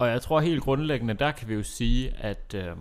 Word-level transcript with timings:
Og 0.00 0.08
jeg 0.08 0.22
tror 0.22 0.40
helt 0.40 0.62
grundlæggende, 0.62 1.14
der 1.14 1.30
kan 1.30 1.48
vi 1.48 1.54
jo 1.54 1.62
sige, 1.62 2.10
at 2.18 2.54
øhm, 2.54 2.76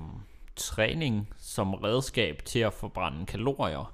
træning 0.55 1.29
som 1.37 1.73
redskab 1.73 2.41
til 2.45 2.59
at 2.59 2.73
forbrænde 2.73 3.25
kalorier 3.25 3.93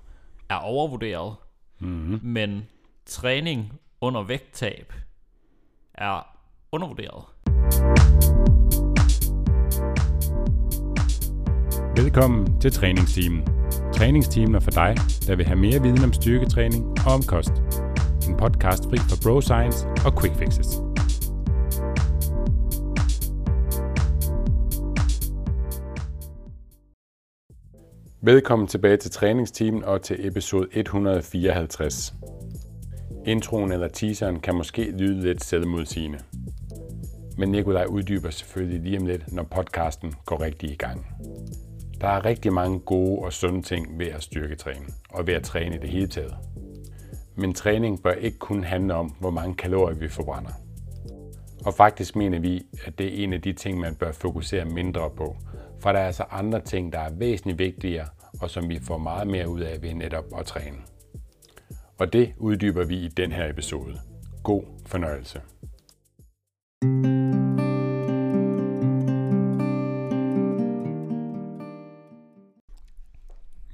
er 0.49 0.55
overvurderet, 0.55 1.35
Mm-hmm. 1.79 2.19
men 2.23 2.65
træning 3.05 3.73
under 4.01 4.23
vægttab 4.23 4.93
er 5.93 6.27
undervurderet. 6.71 7.23
Velkommen 11.97 12.61
til 12.61 12.71
træningsteamen. 12.71 13.47
Træningsteamen 13.93 14.55
er 14.55 14.59
for 14.59 14.71
dig, 14.71 14.95
der 15.27 15.35
vil 15.35 15.45
have 15.45 15.59
mere 15.59 15.81
viden 15.81 16.03
om 16.03 16.13
styrketræning 16.13 16.85
og 17.07 17.13
om 17.13 17.21
kost. 17.27 17.53
En 18.27 18.37
podcast 18.37 18.83
fri 18.83 18.97
for 18.97 19.17
bro 19.23 19.41
science 19.41 19.87
og 20.05 20.21
quick 20.21 20.35
fixes. 20.35 20.94
Velkommen 28.25 28.67
tilbage 28.67 28.97
til 28.97 29.11
træningsteamen 29.11 29.83
og 29.83 30.01
til 30.01 30.27
episode 30.27 30.67
154. 30.71 32.13
Introen 33.25 33.71
eller 33.71 33.87
teaseren 33.87 34.39
kan 34.39 34.55
måske 34.55 34.91
lyde 34.91 35.21
lidt 35.21 35.43
selvmodsigende. 35.43 36.19
Men 37.37 37.49
Nikolaj 37.49 37.85
uddyber 37.85 38.29
selvfølgelig 38.29 38.81
lige 38.81 38.99
om 38.99 39.05
lidt, 39.05 39.31
når 39.33 39.43
podcasten 39.43 40.13
går 40.25 40.41
rigtig 40.41 40.71
i 40.71 40.75
gang. 40.75 41.07
Der 42.01 42.07
er 42.07 42.25
rigtig 42.25 42.53
mange 42.53 42.79
gode 42.79 43.19
og 43.19 43.33
sunde 43.33 43.61
ting 43.61 43.99
ved 43.99 44.07
at 44.07 44.23
styrketræne, 44.23 44.85
og 45.09 45.27
ved 45.27 45.33
at 45.33 45.43
træne 45.43 45.75
i 45.75 45.79
det 45.79 45.89
hele 45.89 46.07
taget. 46.07 46.35
Men 47.35 47.53
træning 47.53 48.03
bør 48.03 48.13
ikke 48.13 48.37
kun 48.37 48.63
handle 48.63 48.93
om, 48.93 49.15
hvor 49.19 49.31
mange 49.31 49.55
kalorier 49.55 49.95
vi 49.95 50.07
forbrænder. 50.07 50.51
Og 51.65 51.73
faktisk 51.73 52.15
mener 52.15 52.39
vi, 52.39 52.65
at 52.85 52.99
det 52.99 53.07
er 53.07 53.23
en 53.23 53.33
af 53.33 53.41
de 53.41 53.53
ting, 53.53 53.79
man 53.79 53.95
bør 53.95 54.11
fokusere 54.11 54.65
mindre 54.65 55.09
på, 55.17 55.35
for 55.79 55.91
der 55.91 55.99
er 55.99 56.05
altså 56.05 56.23
andre 56.31 56.61
ting, 56.61 56.93
der 56.93 56.99
er 56.99 57.09
væsentligt 57.13 57.59
vigtigere, 57.59 58.05
og 58.41 58.49
som 58.49 58.69
vi 58.69 58.79
får 58.79 58.97
meget 58.97 59.27
mere 59.27 59.49
ud 59.49 59.59
af 59.59 59.81
ved 59.81 59.93
netop 59.93 60.25
at 60.39 60.45
træne. 60.45 60.77
Og 61.97 62.13
det 62.13 62.33
uddyber 62.37 62.85
vi 62.85 62.95
i 62.97 63.07
den 63.07 63.31
her 63.31 63.49
episode. 63.49 63.99
God 64.43 64.63
fornøjelse. 64.85 65.41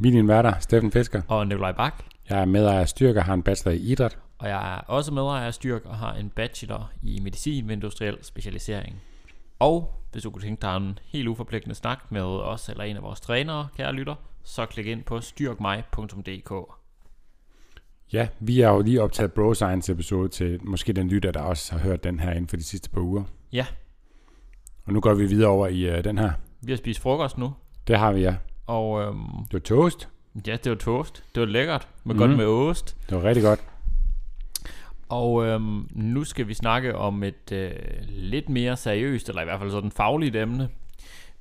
Er 0.05 0.11
din 0.11 0.27
værter, 0.27 0.59
Steffen 0.59 0.91
Fisker. 0.91 1.21
Og 1.27 1.47
Nikolaj 1.47 1.71
Bak, 1.71 2.03
Jeg 2.29 2.41
er 2.41 2.45
medejer 2.45 2.79
af 2.79 2.89
Styrke 2.89 3.19
og 3.19 3.25
har 3.25 3.33
en 3.33 3.43
bachelor 3.43 3.71
i 3.75 3.77
idræt. 3.79 4.17
og 4.37 4.49
jeg 4.49 4.75
er 4.75 4.79
også 4.87 5.13
medejer 5.13 5.47
af 5.47 5.53
Styrk 5.53 5.85
og 5.85 5.95
har 5.95 6.13
en 6.13 6.29
bachelor 6.29 6.91
i 7.01 7.19
medicin 7.23 7.65
med 7.67 7.75
industriel 7.75 8.17
specialisering. 8.21 9.01
Og 9.59 9.93
hvis 10.11 10.23
du 10.23 10.29
kunne 10.31 10.41
tænke 10.41 10.61
dig 10.61 10.77
en 10.77 10.99
helt 11.05 11.27
uforpligtende 11.27 11.75
snak 11.75 12.11
med 12.11 12.21
os 12.21 12.69
eller 12.69 12.83
en 12.83 12.95
af 12.97 13.03
vores 13.03 13.19
trænere, 13.21 13.67
kære 13.77 13.93
lytter, 13.93 14.15
så 14.43 14.65
klik 14.65 14.85
ind 14.87 15.03
på 15.03 15.21
styrkmig.dk. 15.21 16.51
Ja, 18.13 18.27
vi 18.39 18.59
har 18.59 18.71
jo 18.73 18.81
lige 18.81 19.01
optaget 19.01 19.33
Bro 19.33 19.53
Science 19.53 19.91
episode 19.91 20.29
til 20.29 20.59
måske 20.63 20.93
den 20.93 21.07
lytter, 21.07 21.31
der 21.31 21.41
også 21.41 21.71
har 21.71 21.79
hørt 21.79 22.03
den 22.03 22.19
her 22.19 22.31
inden 22.31 22.47
for 22.47 22.57
de 22.57 22.63
sidste 22.63 22.89
par 22.89 23.01
uger. 23.01 23.23
Ja. 23.53 23.65
Og 24.85 24.93
nu 24.93 25.01
går 25.01 25.13
vi 25.13 25.25
videre 25.25 25.49
over 25.49 25.67
i 25.67 25.97
uh, 25.97 26.03
den 26.03 26.17
her. 26.17 26.31
Vi 26.61 26.71
har 26.71 26.77
spist 26.77 26.99
frokost 26.99 27.37
nu, 27.37 27.53
Det 27.87 27.97
har 27.97 28.11
vi, 28.11 28.21
ja. 28.21 28.35
og 28.67 29.01
øhm, 29.01 29.17
Det 29.45 29.53
var 29.53 29.59
toast. 29.59 30.09
ja, 30.47 30.57
det 30.63 30.69
var 30.69 30.75
toast. 30.77 31.23
Det 31.35 31.41
var 31.41 31.47
lækkert, 31.47 31.87
med 32.03 32.15
Mhm. 32.15 32.19
godt 32.19 32.37
med 32.37 32.45
ost. 32.45 32.97
Det 33.09 33.17
var 33.17 33.23
rigtig 33.23 33.43
godt. 33.43 33.59
Og 35.09 35.45
øhm, 35.45 35.87
nu 35.91 36.23
skal 36.23 36.47
vi 36.47 36.53
snakke 36.53 36.95
om 36.95 37.23
et 37.23 37.51
øh, 37.51 37.71
lidt 38.09 38.49
mere 38.49 38.77
seriøst, 38.77 39.29
eller 39.29 39.41
i 39.41 39.45
hvert 39.45 39.59
fald 39.59 39.71
sådan 39.71 39.91
fagligt 39.91 40.35
emne. 40.35 40.69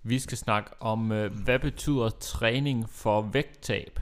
Vi 0.02 0.18
skal 0.18 0.38
snakke 0.38 0.70
om, 0.80 1.12
øh, 1.12 1.32
hvad 1.44 1.58
betyder 1.58 2.08
træning 2.08 2.88
for 2.88 3.20
vægttab? 3.22 4.00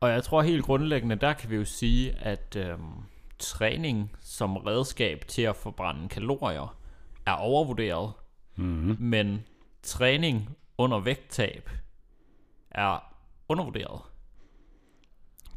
Og 0.00 0.10
jeg 0.10 0.24
tror 0.24 0.42
helt 0.42 0.64
grundlæggende, 0.64 1.16
der 1.16 1.32
kan 1.32 1.50
vi 1.50 1.56
jo 1.56 1.64
sige, 1.64 2.12
at 2.12 2.56
øhm, 2.56 2.80
træning 3.38 4.12
som 4.20 4.56
redskab 4.56 5.24
til 5.28 5.42
at 5.42 5.56
forbrænde 5.56 6.08
kalorier 6.08 6.76
er 7.26 7.32
overvurderet, 7.32 8.12
Mm-hmm. 8.56 8.96
men 8.98 9.44
træning 9.82 10.56
under 10.78 10.98
vægttab 11.00 11.70
er 12.70 13.14
undervurderet. 13.48 14.00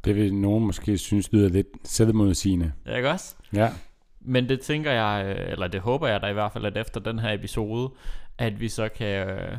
Det 0.06 0.16
vil 0.16 0.34
nogen 0.36 0.66
måske 0.66 0.98
synes 0.98 1.32
lyder 1.34 1.50
lidt 1.50 1.68
selvmodsigende. 1.84 2.74
Ikke 2.96 3.10
også? 3.10 3.36
Ja, 3.54 3.72
Men 4.20 4.50
det 4.50 4.60
tænker 4.62 4.92
jeg, 4.92 5.36
øh, 5.38 5.52
eller 5.52 5.68
det 5.68 5.82
håber 5.82 6.08
jeg 6.08 6.22
da 6.22 6.28
i 6.28 6.34
hvert 6.34 6.52
fald, 6.52 6.66
at 6.66 6.78
efter 6.78 7.00
den 7.00 7.20
her 7.20 7.34
episode, 7.34 7.92
at 8.38 8.60
vi 8.60 8.70
så 8.70 8.90
kan 8.90 9.28
øh, 9.30 9.58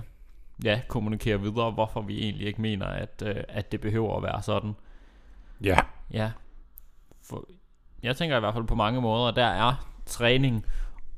ja, 0.65 0.81
kommunikere 0.89 1.41
videre, 1.41 1.71
hvorfor 1.71 2.01
vi 2.01 2.23
egentlig 2.23 2.47
ikke 2.47 2.61
mener, 2.63 2.87
at, 2.87 3.23
øh, 3.27 3.45
at 3.49 3.73
det 3.73 3.81
behøver 3.81 4.17
at 4.17 4.23
være 4.23 4.43
sådan. 4.43 4.73
ja. 5.65 5.79
Ja. 6.11 6.31
For 7.23 7.49
jeg 8.03 8.17
tænker 8.17 8.37
i 8.37 8.41
hvert 8.41 8.55
fald 8.55 8.65
på 8.67 8.75
mange 8.75 9.01
måder, 9.01 9.31
der 9.31 9.45
er 9.47 9.89
træning 10.07 10.67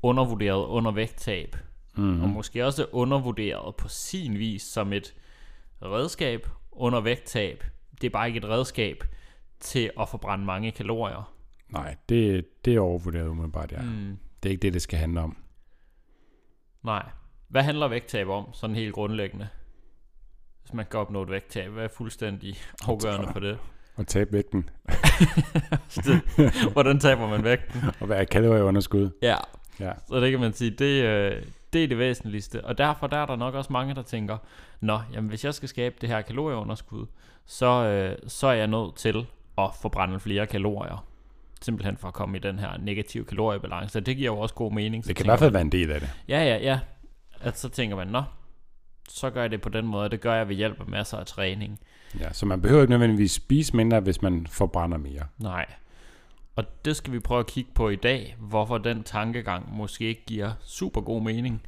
undervurderet 0.03 0.67
under 0.67 0.91
vægttab, 0.91 1.57
Mm-hmm. 1.97 2.23
og 2.23 2.29
måske 2.29 2.67
også 2.67 2.87
undervurderet 2.93 3.77
på 3.77 3.89
sin 3.89 4.39
vis 4.39 4.63
som 4.63 4.93
et 4.93 5.15
redskab 5.83 6.49
under 6.73 7.01
vægttab. 7.01 7.65
Det 8.01 8.07
er 8.07 8.11
bare 8.11 8.27
ikke 8.27 8.37
et 8.39 8.45
redskab 8.45 9.05
til 9.61 9.91
at 10.01 10.09
forbrænde 10.09 10.45
mange 10.45 10.71
kalorier. 10.73 11.35
Nej, 11.69 11.97
det, 12.09 12.47
det 12.65 12.75
er 12.75 12.81
overvurderet 12.81 13.29
umiddelbart, 13.29 13.73
ja. 13.73 13.83
Mm. 13.83 14.19
Det 14.43 14.49
er 14.49 14.51
ikke 14.51 14.63
det, 14.63 14.73
det 14.73 14.83
skal 14.83 14.99
handle 14.99 15.21
om. 15.21 15.37
Nej. 16.83 17.07
Hvad 17.49 17.63
handler 17.63 17.89
vægttab 17.89 18.29
om, 18.29 18.45
sådan 18.53 18.77
helt 18.77 18.95
grundlæggende? 18.95 19.49
Hvis 20.63 20.75
man 20.75 20.87
kan 20.91 21.01
opnå 21.01 21.23
et 21.23 21.31
vægttab, 21.31 21.71
hvad 21.71 21.85
er 21.85 21.89
fuldstændig 21.89 22.57
afgørende 22.89 23.29
for 23.33 23.41
det? 23.41 23.59
At 23.99 24.07
tabe 24.07 24.33
vægten. 24.33 24.71
Hvordan 26.73 26.99
taber 27.01 27.29
man 27.29 27.45
vægten? 27.45 27.81
Og 28.01 28.09
være 28.09 28.27
kalorieunderskud. 28.27 29.11
Ja, 29.23 29.37
Ja. 29.81 29.93
så 30.09 30.21
det 30.21 30.31
kan 30.31 30.41
man 30.41 30.53
sige, 30.53 30.71
det, 30.71 31.03
øh, 31.05 31.43
det 31.73 31.85
er 31.85 31.89
det 31.89 31.99
væsentligste. 31.99 32.65
Og 32.65 32.79
derfor 32.79 33.07
der 33.07 33.17
er 33.17 33.27
der 33.27 33.37
nok 33.37 33.55
også 33.55 33.73
mange, 33.73 33.95
der 33.95 34.03
tænker, 34.03 34.39
Nå, 34.81 35.01
jamen 35.15 35.29
hvis 35.29 35.45
jeg 35.45 35.55
skal 35.55 35.69
skabe 35.69 35.95
det 36.01 36.09
her 36.09 36.21
kalorieunderskud, 36.21 37.07
så, 37.47 37.67
øh, 37.85 38.17
så 38.29 38.47
er 38.47 38.53
jeg 38.53 38.67
nødt 38.67 38.97
til 38.97 39.27
at 39.59 39.71
forbrænde 39.83 40.21
flere 40.21 40.47
kalorier. 40.47 41.05
Simpelthen 41.63 41.97
for 41.97 42.09
at 42.09 42.15
komme 42.15 42.37
i 42.37 42.41
den 42.41 42.59
her 42.59 42.79
negative 42.79 43.25
kaloriebalance. 43.25 43.99
Og 43.99 44.07
det 44.07 44.17
giver 44.17 44.33
jo 44.33 44.39
også 44.39 44.55
god 44.55 44.73
mening. 44.73 45.05
Så 45.05 45.09
Det 45.09 45.17
kan 45.17 45.27
i 45.27 45.29
hvert 45.29 45.39
fald 45.39 45.53
være 45.53 45.63
en 45.63 45.73
del 45.73 45.91
af 45.91 46.01
det. 46.01 46.11
Ja, 46.29 46.43
ja, 46.45 46.57
ja. 46.57 46.79
At 47.41 47.59
så 47.59 47.69
tænker 47.69 47.97
man, 47.97 48.09
nå, 48.09 48.22
så 49.09 49.31
gør 49.31 49.41
jeg 49.41 49.50
det 49.50 49.60
på 49.60 49.69
den 49.69 49.87
måde, 49.87 50.09
det 50.09 50.21
gør 50.21 50.34
jeg 50.34 50.49
ved 50.49 50.56
hjælp 50.56 50.81
af 50.81 50.87
masser 50.87 51.16
af 51.16 51.26
træning. 51.26 51.81
Ja, 52.21 52.32
så 52.32 52.47
man 52.47 52.62
behøver 52.62 52.82
ikke 52.82 52.91
nødvendigvis 52.91 53.32
spise 53.32 53.76
mindre, 53.76 54.00
hvis 54.00 54.22
man 54.22 54.47
forbrænder 54.47 54.99
mere. 54.99 55.22
Nej. 55.38 55.66
Og 56.56 56.84
det 56.84 56.97
skal 56.97 57.12
vi 57.12 57.19
prøve 57.19 57.41
at 57.41 57.47
kigge 57.47 57.71
på 57.75 57.88
i 57.88 57.97
dag, 57.97 58.37
hvorfor 58.38 58.78
den 58.78 59.03
tankegang 59.03 59.76
måske 59.76 60.04
ikke 60.04 60.25
giver 60.26 60.53
super 60.60 61.00
god 61.00 61.22
mening. 61.22 61.62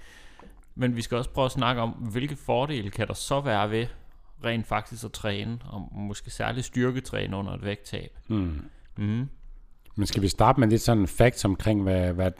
Men 0.75 0.97
vi 0.97 1.03
skal 1.03 1.17
også 1.17 1.31
prøve 1.31 1.45
at 1.45 1.51
snakke 1.51 1.83
om, 1.83 1.91
hvilke 1.91 2.37
fordele 2.37 2.91
kan 2.91 3.09
der 3.09 3.15
så 3.15 3.41
være 3.41 3.71
ved 3.71 3.87
rent 4.45 4.67
faktisk 4.67 5.05
at 5.05 5.13
træne, 5.13 5.59
og 5.65 5.89
måske 5.93 6.31
særligt 6.31 6.67
styrketræne 6.67 7.37
under 7.37 7.53
et 7.53 7.65
vægttab. 7.65 8.19
Mm. 8.29 8.63
Mm. 8.97 9.29
Men 9.97 10.07
skal 10.07 10.23
vi 10.23 10.29
starte 10.29 10.61
med 10.61 10.69
lidt 10.69 10.83
sådan 10.83 11.07
facts 11.07 11.45
omkring, 11.45 11.83
hvad, 11.83 12.13
hvad, 12.13 12.33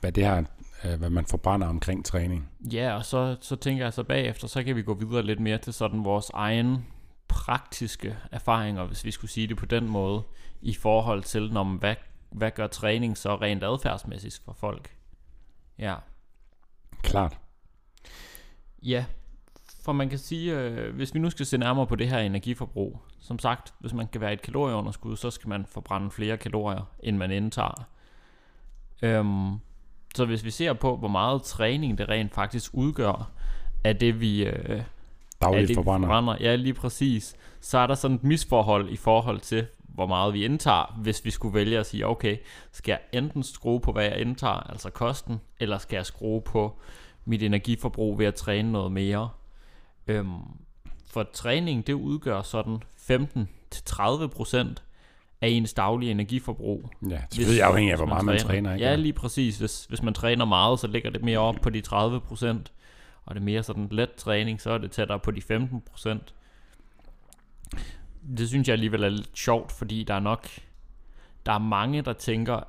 hvad 0.00 0.12
det 0.12 0.24
her, 0.24 0.44
hvad 0.82 1.10
man 1.10 1.26
forbrænder 1.26 1.66
omkring 1.66 2.04
træning? 2.04 2.48
Ja, 2.72 2.94
og 2.96 3.04
så, 3.04 3.36
så 3.40 3.56
tænker 3.56 3.84
jeg 3.84 3.92
så 3.92 4.02
bagefter, 4.02 4.48
så 4.48 4.62
kan 4.62 4.76
vi 4.76 4.82
gå 4.82 4.94
videre 4.94 5.22
lidt 5.22 5.40
mere 5.40 5.58
til 5.58 5.72
sådan 5.72 6.04
vores 6.04 6.30
egen 6.34 6.86
praktiske 7.28 8.16
erfaringer, 8.32 8.84
hvis 8.84 9.04
vi 9.04 9.10
skulle 9.10 9.30
sige 9.30 9.46
det 9.46 9.56
på 9.56 9.66
den 9.66 9.88
måde, 9.88 10.22
i 10.62 10.74
forhold 10.74 11.22
til, 11.22 11.52
når 11.52 11.62
man, 11.62 11.78
hvad, 11.78 11.94
hvad 12.30 12.50
gør 12.50 12.66
træning 12.66 13.18
så 13.18 13.36
rent 13.36 13.62
adfærdsmæssigt 13.64 14.40
for 14.44 14.52
folk? 14.52 14.96
Ja. 15.78 15.94
Klart. 17.02 17.38
Ja, 18.82 19.04
for 19.84 19.92
man 19.92 20.08
kan 20.08 20.18
sige, 20.18 20.58
øh, 20.58 20.94
hvis 20.94 21.14
vi 21.14 21.18
nu 21.18 21.30
skal 21.30 21.46
se 21.46 21.58
nærmere 21.58 21.86
på 21.86 21.96
det 21.96 22.08
her 22.08 22.18
energiforbrug, 22.18 23.00
som 23.20 23.38
sagt, 23.38 23.74
hvis 23.78 23.92
man 23.92 24.08
kan 24.08 24.20
være 24.20 24.32
et 24.32 24.42
kalorieunderskud, 24.42 25.16
så 25.16 25.30
skal 25.30 25.48
man 25.48 25.66
forbrænde 25.66 26.10
flere 26.10 26.36
kalorier, 26.36 26.90
end 27.02 27.16
man 27.16 27.30
indtager. 27.30 27.88
Øhm, 29.02 29.58
så 30.14 30.24
hvis 30.24 30.44
vi 30.44 30.50
ser 30.50 30.72
på, 30.72 30.96
hvor 30.96 31.08
meget 31.08 31.42
træning 31.42 31.98
det 31.98 32.08
rent 32.08 32.34
faktisk 32.34 32.70
udgør 32.74 33.30
af 33.84 33.96
det, 33.96 34.20
vi, 34.20 34.44
øh, 34.44 34.82
Dagligt 35.42 35.68
det, 35.68 35.76
forbrænder. 35.76 36.08
forbrænder, 36.08 36.36
ja 36.40 36.54
lige 36.54 36.74
præcis, 36.74 37.36
så 37.60 37.78
er 37.78 37.86
der 37.86 37.94
sådan 37.94 38.16
et 38.16 38.24
misforhold 38.24 38.88
i 38.90 38.96
forhold 38.96 39.40
til, 39.40 39.66
hvor 39.78 40.06
meget 40.06 40.34
vi 40.34 40.44
indtager, 40.44 40.98
hvis 40.98 41.24
vi 41.24 41.30
skulle 41.30 41.54
vælge 41.54 41.78
at 41.78 41.86
sige, 41.86 42.06
okay, 42.06 42.36
skal 42.72 42.92
jeg 42.92 43.20
enten 43.20 43.42
skrue 43.42 43.80
på, 43.80 43.92
hvad 43.92 44.04
jeg 44.04 44.18
indtager, 44.18 44.70
altså 44.70 44.90
kosten, 44.90 45.40
eller 45.60 45.78
skal 45.78 45.96
jeg 45.96 46.06
skrue 46.06 46.42
på 46.42 46.78
mit 47.24 47.42
energiforbrug 47.42 48.18
ved 48.18 48.26
at 48.26 48.34
træne 48.34 48.72
noget 48.72 48.92
mere. 48.92 49.28
Øhm, 50.06 50.40
for 51.06 51.22
træning, 51.32 51.86
det 51.86 51.92
udgør 51.92 52.42
sådan 52.42 52.82
15-30% 52.96 54.74
af 55.42 55.48
ens 55.48 55.74
daglige 55.74 56.10
energiforbrug. 56.10 56.90
Ja, 57.10 57.20
selvfølgelig 57.30 57.62
afhængig 57.62 57.92
af, 57.92 57.98
hvor 57.98 58.06
meget 58.06 58.24
man 58.24 58.38
træner. 58.38 58.74
Ikke? 58.74 58.86
Ja, 58.86 58.94
lige 58.94 59.12
præcis. 59.12 59.58
Hvis, 59.58 59.84
hvis 59.84 60.02
man 60.02 60.14
træner 60.14 60.44
meget, 60.44 60.80
så 60.80 60.86
ligger 60.86 61.10
det 61.10 61.24
mere 61.24 61.38
op 61.38 61.56
på 61.62 61.70
de 61.70 61.80
30 61.80 62.20
procent. 62.20 62.72
Og 63.24 63.34
det 63.34 63.40
er 63.40 63.44
mere 63.44 63.62
sådan 63.62 63.88
let 63.90 64.12
træning, 64.14 64.60
så 64.60 64.70
er 64.70 64.78
det 64.78 64.90
tættere 64.90 65.18
på 65.18 65.30
de 65.30 65.42
15 65.42 65.82
procent. 65.90 66.34
Det 68.36 68.48
synes 68.48 68.68
jeg 68.68 68.72
alligevel 68.72 69.02
er 69.02 69.08
lidt 69.08 69.38
sjovt, 69.38 69.72
fordi 69.72 70.04
der 70.04 70.14
er 70.14 70.20
nok 70.20 70.48
der 71.46 71.52
er 71.52 71.58
mange, 71.58 72.02
der 72.02 72.12
tænker, 72.12 72.60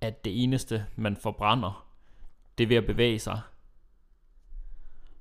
at 0.00 0.24
det 0.24 0.42
eneste, 0.42 0.86
man 0.96 1.16
forbrænder, 1.16 1.86
det 2.58 2.64
er 2.64 2.68
ved 2.68 2.76
at 2.76 2.86
bevæge 2.86 3.18
sig. 3.18 3.40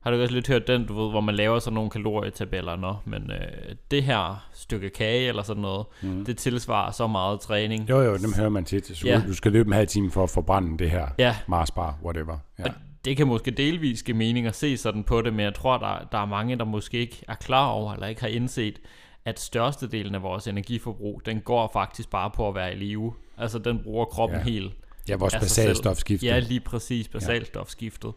Har 0.02 0.12
du 0.12 0.22
også 0.22 0.34
lidt 0.34 0.48
hørt 0.48 0.68
den, 0.68 0.86
du 0.86 1.02
ved, 1.02 1.10
hvor 1.10 1.22
man 1.22 1.36
laver 1.36 1.60
sådan 1.60 1.76
nogle 1.76 1.90
kalorietabeller, 1.90 2.76
nå, 2.76 2.96
men 3.06 3.32
øh, 3.32 3.76
det 3.92 4.04
her 4.04 4.50
stykke 4.54 4.90
kage 4.90 5.28
eller 5.28 5.44
sådan 5.44 5.62
noget, 5.62 5.86
mm. 6.02 6.26
det 6.26 6.38
tilsvarer 6.38 6.92
så 6.92 7.08
meget 7.08 7.40
træning. 7.40 7.90
Jo, 7.90 8.02
jo, 8.02 8.18
dem 8.18 8.34
hører 8.34 8.50
man 8.50 8.66
tit. 8.66 8.98
Så 8.98 9.08
ja. 9.08 9.22
Du 9.28 9.34
skal 9.34 9.52
løbe 9.52 9.68
en 9.68 9.74
halv 9.74 9.88
time 9.88 10.12
for 10.12 10.24
at 10.24 10.30
forbrænde 10.30 10.78
det 10.78 10.92
her 10.92 11.08
ja. 11.18 11.36
Mars 11.48 11.72
bar, 11.72 11.98
whatever. 12.04 12.38
Ja. 12.60 12.64
Og 12.64 12.72
det 13.06 13.18
kan 13.18 13.28
måske 13.28 13.52
delvis 13.52 14.04
give 14.04 14.18
mening 14.18 14.48
at 14.48 14.56
se 14.56 14.78
sådan 14.78 15.04
på 15.04 15.22
det, 15.22 15.34
men 15.34 15.46
jeg 15.46 15.54
tror, 15.54 15.78
der, 15.78 16.08
der 16.12 16.18
er 16.18 16.26
mange, 16.26 16.56
der 16.58 16.66
måske 16.66 16.98
ikke 16.98 17.24
er 17.28 17.36
klar 17.36 17.68
over, 17.68 17.94
eller 17.94 18.08
ikke 18.08 18.22
har 18.22 18.28
indset, 18.28 18.80
at 19.26 19.40
størstedelen 19.40 20.16
af 20.16 20.22
vores 20.24 20.48
energiforbrug, 20.48 21.22
den 21.26 21.40
går 21.42 21.70
faktisk 21.74 22.10
bare 22.10 22.32
på 22.36 22.48
at 22.48 22.56
være 22.56 22.74
i 22.74 22.76
live. 22.76 23.14
Altså, 23.38 23.60
den 23.60 23.80
bruger 23.84 24.06
kroppen 24.06 24.38
ja. 24.38 24.44
helt. 24.44 24.74
Ja, 25.10 25.16
vores 25.16 25.36
basalstofskifte. 25.36 26.26
Ja, 26.26 26.40
lige 26.40 26.60
præcis, 26.60 27.08
basalstofskiftet. 27.08 28.12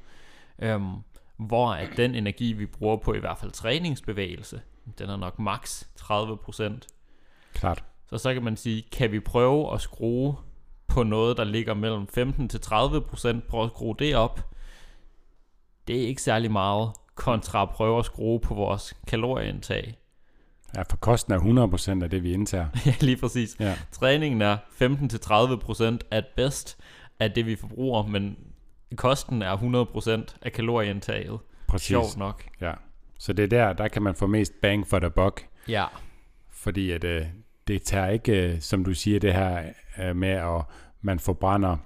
Ja. 0.61 0.75
Øhm, 0.75 0.95
hvor 1.47 1.73
at 1.73 1.89
den 1.97 2.15
energi, 2.15 2.53
vi 2.53 2.67
bruger 2.67 2.97
på 2.97 3.15
i 3.15 3.19
hvert 3.19 3.39
fald 3.39 3.51
træningsbevægelse, 3.51 4.61
den 4.99 5.11
er 5.11 5.17
nok 5.17 5.39
maks 5.39 5.89
30%. 6.01 6.73
Klart. 7.55 7.85
Så 8.07 8.19
så 8.19 8.35
kan 8.35 8.43
man 8.43 8.57
sige, 8.57 8.83
kan 8.93 9.13
vi 9.13 9.21
prøve 9.21 9.75
at 9.75 9.81
skrue 9.81 10.37
på 10.87 11.03
noget, 11.03 11.37
der 11.37 11.45
ligger 11.45 11.75
mellem 11.75 12.07
15 12.07 12.49
til 12.49 12.59
30%, 12.59 13.41
prøve 13.49 13.65
at 13.65 13.71
skrue 13.71 13.95
det 13.99 14.17
op. 14.17 14.41
Det 15.89 16.03
er 16.03 16.07
ikke 16.07 16.23
særlig 16.23 16.51
meget 16.51 16.91
kontra 17.15 17.63
at 17.63 17.71
prøve 17.71 17.99
at 17.99 18.05
skrue 18.05 18.41
på 18.41 18.55
vores 18.55 18.95
kalorieindtag. 19.07 19.99
Ja, 20.77 20.83
for 20.83 20.97
kosten 20.97 21.33
er 21.33 21.99
100% 21.99 22.03
af 22.03 22.11
det, 22.11 22.23
vi 22.23 22.33
indtager. 22.33 22.67
ja, 22.87 22.95
lige 23.01 23.17
præcis. 23.17 23.57
Ja. 23.61 23.77
Træningen 23.93 24.43
er 24.43 24.57
15-30% 26.03 26.07
at 26.11 26.25
bedst 26.37 26.79
af 27.21 27.33
det, 27.33 27.47
vi 27.47 27.57
forbruger, 27.57 28.07
men 28.07 28.37
kosten 28.97 29.43
er 29.43 29.57
100% 30.29 30.37
af 30.43 30.53
kalorieindtaget. 30.53 31.41
Præcis. 31.67 31.89
Sjovt 31.89 32.17
nok. 32.17 32.45
Ja. 32.61 32.73
Så 33.19 33.33
det 33.33 33.43
er 33.43 33.47
der, 33.47 33.73
der 33.73 33.89
kan 33.89 34.03
man 34.03 34.15
få 34.15 34.27
mest 34.27 34.53
bang 34.63 34.89
for 34.89 34.99
the 34.99 35.11
buck. 35.11 35.47
Ja. 35.69 35.85
Fordi 36.51 36.91
at, 36.91 37.05
øh, 37.05 37.27
det 37.69 37.83
tager 37.83 38.09
ikke, 38.09 38.53
øh, 38.53 38.61
som 38.61 38.85
du 38.85 38.95
siger, 38.95 39.21
det 39.21 39.33
her 39.33 39.63
øh, 39.99 40.17
med, 40.17 40.29
at 40.29 40.63
man 41.03 41.19
forbrænder 41.19 41.77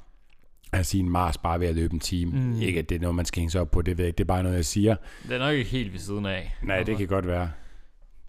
af 0.73 0.87
sin 0.87 1.11
Mars 1.11 1.39
bare 1.39 1.61
ved 1.61 1.67
at 1.67 1.75
løbe 1.75 1.95
en 1.95 2.01
time. 2.01 2.33
Mm. 2.33 2.61
Ikke 2.61 2.79
at 2.79 2.89
det 2.89 2.95
er 2.95 3.01
noget, 3.01 3.15
man 3.15 3.25
skal 3.25 3.41
hænge 3.41 3.51
sig 3.51 3.61
op 3.61 3.71
på, 3.71 3.83
det 3.83 3.99
ved 3.99 4.05
jeg 4.05 4.09
ikke. 4.09 4.19
Det 4.19 4.25
er 4.25 4.29
bare 4.29 4.43
noget, 4.43 4.57
jeg 4.57 4.65
siger. 4.65 4.97
Det 5.23 5.33
er 5.35 5.39
nok 5.39 5.55
ikke 5.55 5.71
helt 5.71 5.93
ved 5.93 6.01
siden 6.01 6.27
af. 6.27 6.55
Nej, 6.63 6.83
det 6.83 6.97
kan 6.97 7.07
godt 7.07 7.27
være. 7.27 7.51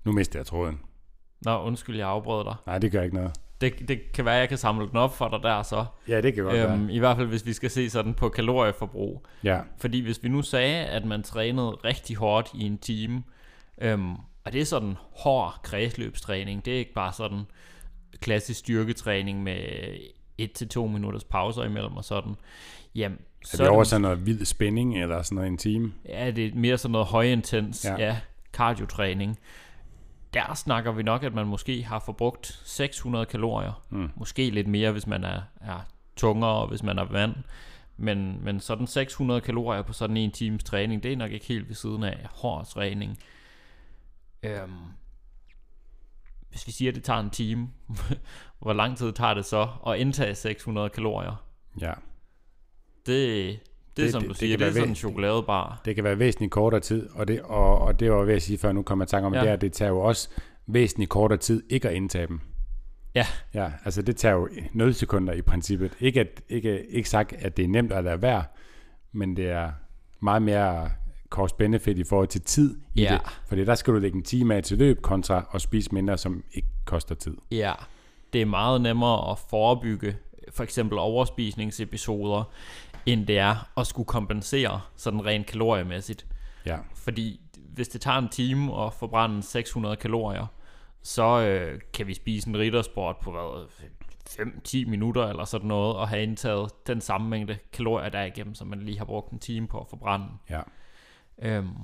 Nu 0.03 0.12
mister 0.12 0.39
jeg 0.39 0.45
tråden. 0.45 0.79
Nå, 1.41 1.63
undskyld, 1.63 1.97
jeg 1.97 2.07
afbrød 2.07 2.44
dig. 2.44 2.56
Nej, 2.68 2.77
det 2.79 2.91
gør 2.91 3.01
ikke 3.01 3.15
noget. 3.15 3.31
Det, 3.62 3.88
det 3.88 4.12
kan 4.13 4.25
være, 4.25 4.36
at 4.36 4.39
jeg 4.39 4.50
kan 4.50 4.57
samle 4.57 4.88
den 4.88 4.98
op 4.98 5.15
for 5.15 5.30
dig 5.30 5.39
der 5.44 5.63
så. 5.63 5.86
Ja, 6.07 6.21
det 6.21 6.33
kan 6.33 6.44
godt 6.44 6.56
øhm, 6.56 6.88
være. 6.88 6.94
I 6.94 7.00
hvert 7.00 7.18
fald, 7.18 7.27
hvis 7.27 7.45
vi 7.45 7.54
skal 7.54 7.69
se 7.69 7.89
sådan 7.89 8.13
på 8.13 8.30
kalorieforbrug. 8.30 9.25
Ja. 9.44 9.59
Fordi 9.77 10.00
hvis 10.00 10.24
vi 10.24 10.30
nu 10.30 10.42
sagde, 10.42 10.86
at 10.86 11.06
man 11.06 11.24
trænede 11.24 11.69
rigtig 11.69 12.15
hårdt 12.15 12.50
i 12.54 12.63
en 12.63 12.77
time, 12.77 13.24
øhm, 13.81 14.15
og 14.45 14.54
det 14.54 14.62
er 14.62 14.65
sådan 14.65 14.95
hård 15.15 15.59
kredsløbstræning, 15.63 16.65
det 16.65 16.74
er 16.74 16.77
ikke 16.77 16.94
bare 16.94 17.13
sådan 17.13 17.44
klassisk 18.19 18.59
styrketræning 18.59 19.44
med 19.44 19.57
1-2 20.42 20.80
minutters 20.80 21.24
pauser 21.24 21.63
imellem 21.63 21.98
og 21.98 22.03
sådan. 22.03 22.36
Jamen, 22.95 23.19
er 23.53 23.57
det 23.57 23.68
over 23.68 23.83
sådan 23.83 24.01
noget 24.01 24.25
vild 24.25 24.45
spænding 24.45 25.01
eller 25.01 25.21
sådan 25.21 25.36
noget 25.36 25.48
en 25.48 25.57
time? 25.57 25.94
Ja, 26.10 26.31
det 26.31 26.45
er 26.45 26.51
mere 26.56 26.77
sådan 26.77 26.92
noget 26.92 27.07
højintens, 27.07 27.86
ja, 27.86 28.06
ja 28.06 28.18
cardiotræning 28.53 29.39
der 30.48 30.54
snakker 30.54 30.92
vi 30.92 31.04
nok, 31.04 31.24
at 31.24 31.34
man 31.34 31.48
måske 31.48 31.84
har 31.84 32.00
forbrugt 32.00 32.62
600 32.66 33.25
kalorier. 33.25 33.84
Mm. 33.89 34.12
Måske 34.16 34.50
lidt 34.50 34.68
mere, 34.68 34.92
hvis 34.92 35.07
man 35.07 35.24
er, 35.24 35.42
er 35.62 35.80
tungere, 36.16 36.51
og 36.51 36.68
hvis 36.68 36.84
man 36.84 37.00
er 37.00 37.04
vand. 37.04 37.36
Men, 37.98 38.44
men 38.44 38.60
sådan 38.60 38.88
600 38.88 39.42
kalorier 39.42 39.81
på 39.81 39.94
sådan 39.94 40.18
en 40.18 40.31
times 40.31 40.63
træning, 40.63 41.04
det 41.04 41.13
er 41.13 41.18
nok 41.18 41.31
ikke 41.31 41.45
helt 41.45 41.68
ved 41.68 41.75
siden 41.75 42.04
af 42.04 42.28
hård 42.31 42.66
træning. 42.66 43.18
Øhm, 44.44 44.81
hvis 46.50 46.68
vi 46.68 46.72
siger, 46.72 46.92
at 46.92 46.95
det 46.95 47.04
tager 47.04 47.19
en 47.19 47.30
time, 47.30 47.69
hvor 48.60 48.74
lang 48.74 48.98
tid 48.98 49.13
tager 49.13 49.34
det 49.34 49.45
så 49.45 49.68
at 49.88 50.00
indtage 50.00 50.36
600 50.36 50.89
kalorier? 50.89 51.44
Ja. 51.81 51.94
Det, 53.06 53.60
det, 53.98 54.04
det 54.04 54.12
som 54.12 54.22
det, 54.22 54.30
du 54.30 54.34
siger, 54.36 54.58
det, 54.58 54.60
det 54.60 54.68
er 54.68 54.74
sådan 54.74 54.90
en 54.90 54.96
chokoladebar. 54.96 55.82
Det 55.86 55.96
kan 55.96 56.04
være 56.04 56.20
væsentligt 56.20 56.52
kortere 56.52 56.82
tid, 56.82 57.10
og 57.14 57.28
det, 57.28 57.42
og, 57.42 57.80
og 57.80 58.00
det 58.00 58.12
var 58.12 58.24
ved 58.24 58.34
at 58.34 58.42
sige 58.42 58.58
før, 58.58 58.72
nu 58.72 58.82
kommer 58.82 59.06
jeg 59.06 59.10
tanke 59.10 59.28
om, 59.28 59.34
ja. 59.34 59.42
det 59.42 59.50
er, 59.50 59.56
det 59.56 59.74
tager 59.74 59.90
jo 59.90 60.00
også 60.00 60.30
væsentligt 60.68 61.10
kortere 61.10 61.40
tid 61.40 61.64
ikke 61.70 61.90
at 61.90 61.96
indtage 61.96 62.28
dem. 62.28 62.40
Ja. 63.16 63.26
Ja, 63.54 63.72
altså 63.86 64.02
det 64.02 64.16
tager 64.16 64.36
jo 64.36 64.50
0 64.74 64.94
sekunder 64.94 65.34
i 65.34 65.42
princippet. 65.42 65.92
Ikke, 66.00 66.20
at, 66.20 66.42
ikke, 66.50 66.86
ikke 66.86 67.10
sagt, 67.10 67.34
at 67.34 67.58
det 67.58 67.66
er 67.66 67.70
nemt 67.70 67.92
at 67.92 68.04
lade 68.04 68.22
være, 68.22 68.44
men 69.12 69.38
det 69.38 69.50
er 69.50 69.72
meget 70.20 70.42
mere 70.42 70.90
cost-benefit 71.30 71.98
i 71.98 72.04
forhold 72.04 72.28
til 72.28 72.42
tid 72.42 72.78
i 72.96 73.02
ja. 73.02 73.12
det. 73.14 73.22
Fordi 73.48 73.66
der 73.66 73.76
skal 73.76 73.94
du 73.94 74.00
lægge 74.00 74.18
en 74.18 74.24
time 74.24 74.56
af 74.56 74.64
til 74.64 74.78
løb 74.78 75.02
kontra 75.02 75.50
at 75.54 75.62
spise 75.62 75.94
mindre, 75.94 76.18
som 76.18 76.44
ikke 76.54 76.68
koster 76.86 77.16
tid. 77.16 77.38
Ja, 77.52 77.74
det 78.34 78.42
er 78.42 78.46
meget 78.46 78.82
nemmere 78.82 79.32
at 79.32 79.40
forebygge 79.50 80.16
for 80.54 80.64
eksempel 80.64 80.98
overspisningsepisoder, 80.98 82.44
end 83.07 83.27
det 83.27 83.38
er 83.38 83.69
at 83.77 83.88
skulle 83.88 84.07
kompensere 84.07 84.81
sådan 84.95 85.25
rent 85.25 85.48
kaloriemæssigt. 85.48 86.25
Ja. 86.65 86.77
Fordi 86.95 87.42
hvis 87.74 87.88
det 87.88 88.01
tager 88.01 88.18
en 88.18 88.30
time 88.30 88.81
at 88.86 88.94
forbrænde 88.94 89.44
600 89.44 89.95
kalorier, 89.95 90.45
så 91.04 91.42
øh, 91.42 91.81
kan 91.94 92.07
vi 92.07 92.13
spise 92.13 92.50
en 92.50 92.57
riddersport 92.57 93.18
på 93.18 93.31
hvad, 93.31 93.68
5-10 94.30 94.89
minutter 94.89 95.27
eller 95.27 95.45
sådan 95.45 95.68
noget, 95.68 95.95
og 95.95 96.09
have 96.09 96.24
indtaget 96.24 96.88
den 96.88 97.01
samme 97.01 97.30
mængde 97.30 97.57
kalorier 97.74 98.09
der 98.09 98.24
igennem, 98.24 98.56
som 98.56 98.68
man 98.68 98.80
lige 98.80 98.98
har 98.98 99.06
brugt 99.06 99.31
en 99.31 99.39
time 99.39 99.68
på 99.68 99.80
at 99.80 99.88
forbrænde. 99.89 100.25
Ja. 100.50 100.62
Øhm, 101.42 101.75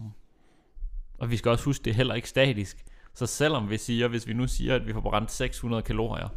og 1.17 1.31
vi 1.31 1.37
skal 1.37 1.51
også 1.51 1.65
huske, 1.65 1.83
det 1.83 1.91
er 1.91 1.95
heller 1.95 2.15
ikke 2.15 2.29
statisk. 2.29 2.85
Så 3.13 3.25
selvom 3.25 3.69
vi 3.69 3.77
siger, 3.77 4.07
hvis 4.07 4.27
vi 4.27 4.33
nu 4.33 4.47
siger, 4.47 4.75
at 4.75 4.87
vi 4.87 4.93
får 4.93 5.01
brændt 5.01 5.31
600 5.31 5.83
kalorier 5.83 6.29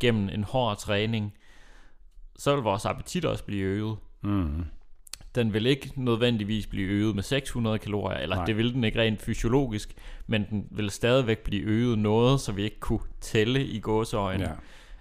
gennem 0.00 0.28
en 0.28 0.44
hård 0.44 0.78
træning, 0.78 1.34
så 2.36 2.54
vil 2.54 2.64
vores 2.64 2.84
appetit 2.84 3.24
også 3.24 3.44
blive 3.44 3.62
øget. 3.62 3.96
Mm. 4.24 4.64
Den 5.34 5.52
vil 5.52 5.66
ikke 5.66 5.92
nødvendigvis 5.96 6.66
blive 6.66 6.88
øget 6.88 7.14
med 7.14 7.22
600 7.22 7.78
kalorier, 7.78 8.18
eller 8.18 8.36
Nej. 8.36 8.44
det 8.44 8.56
vil 8.56 8.74
den 8.74 8.84
ikke 8.84 9.00
rent 9.00 9.22
fysiologisk, 9.22 9.94
men 10.26 10.46
den 10.50 10.66
vil 10.70 10.90
stadigvæk 10.90 11.38
blive 11.38 11.62
øget 11.62 11.98
noget, 11.98 12.40
så 12.40 12.52
vi 12.52 12.62
ikke 12.62 12.80
kunne 12.80 13.00
tælle 13.20 13.66
i 13.66 13.80
gåseøjne 13.80 14.44
ja. 14.44 14.54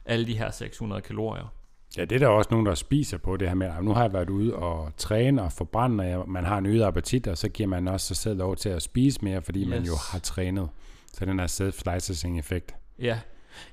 alle 0.06 0.28
de 0.28 0.38
her 0.38 0.52
600 0.52 1.02
kalorier. 1.02 1.54
Ja, 1.98 2.06
det 2.06 2.16
er 2.16 2.20
der 2.20 2.28
også 2.28 2.48
nogen, 2.52 2.66
der 2.66 2.76
spiser 2.76 3.18
på 3.18 3.38
det 3.38 3.48
her 3.48 3.56
med, 3.56 3.68
at 3.68 3.84
nu 3.84 3.94
har 3.94 4.02
jeg 4.02 4.14
været 4.14 4.30
ude 4.30 4.56
og 4.56 4.92
træne 4.98 5.42
og 5.42 5.52
forbrænde, 5.52 6.18
og 6.18 6.30
man 6.30 6.46
har 6.46 6.58
en 6.58 6.66
øget 6.66 6.84
appetit, 6.84 7.28
og 7.28 7.38
så 7.38 7.50
giver 7.50 7.70
man 7.70 7.88
også 7.88 8.08
sig 8.08 8.18
selv 8.18 8.38
lov 8.38 8.56
til 8.56 8.70
at 8.70 8.82
spise 8.82 9.20
mere, 9.22 9.42
fordi 9.42 9.62
yes. 9.62 9.70
man 9.70 9.84
jo 9.84 9.94
har 10.12 10.20
trænet. 10.20 10.70
Så 11.14 11.26
den 11.26 11.40
her 11.40 11.48
self-licensing 11.48 12.40
effekt. 12.40 12.76
Ja. 13.00 13.20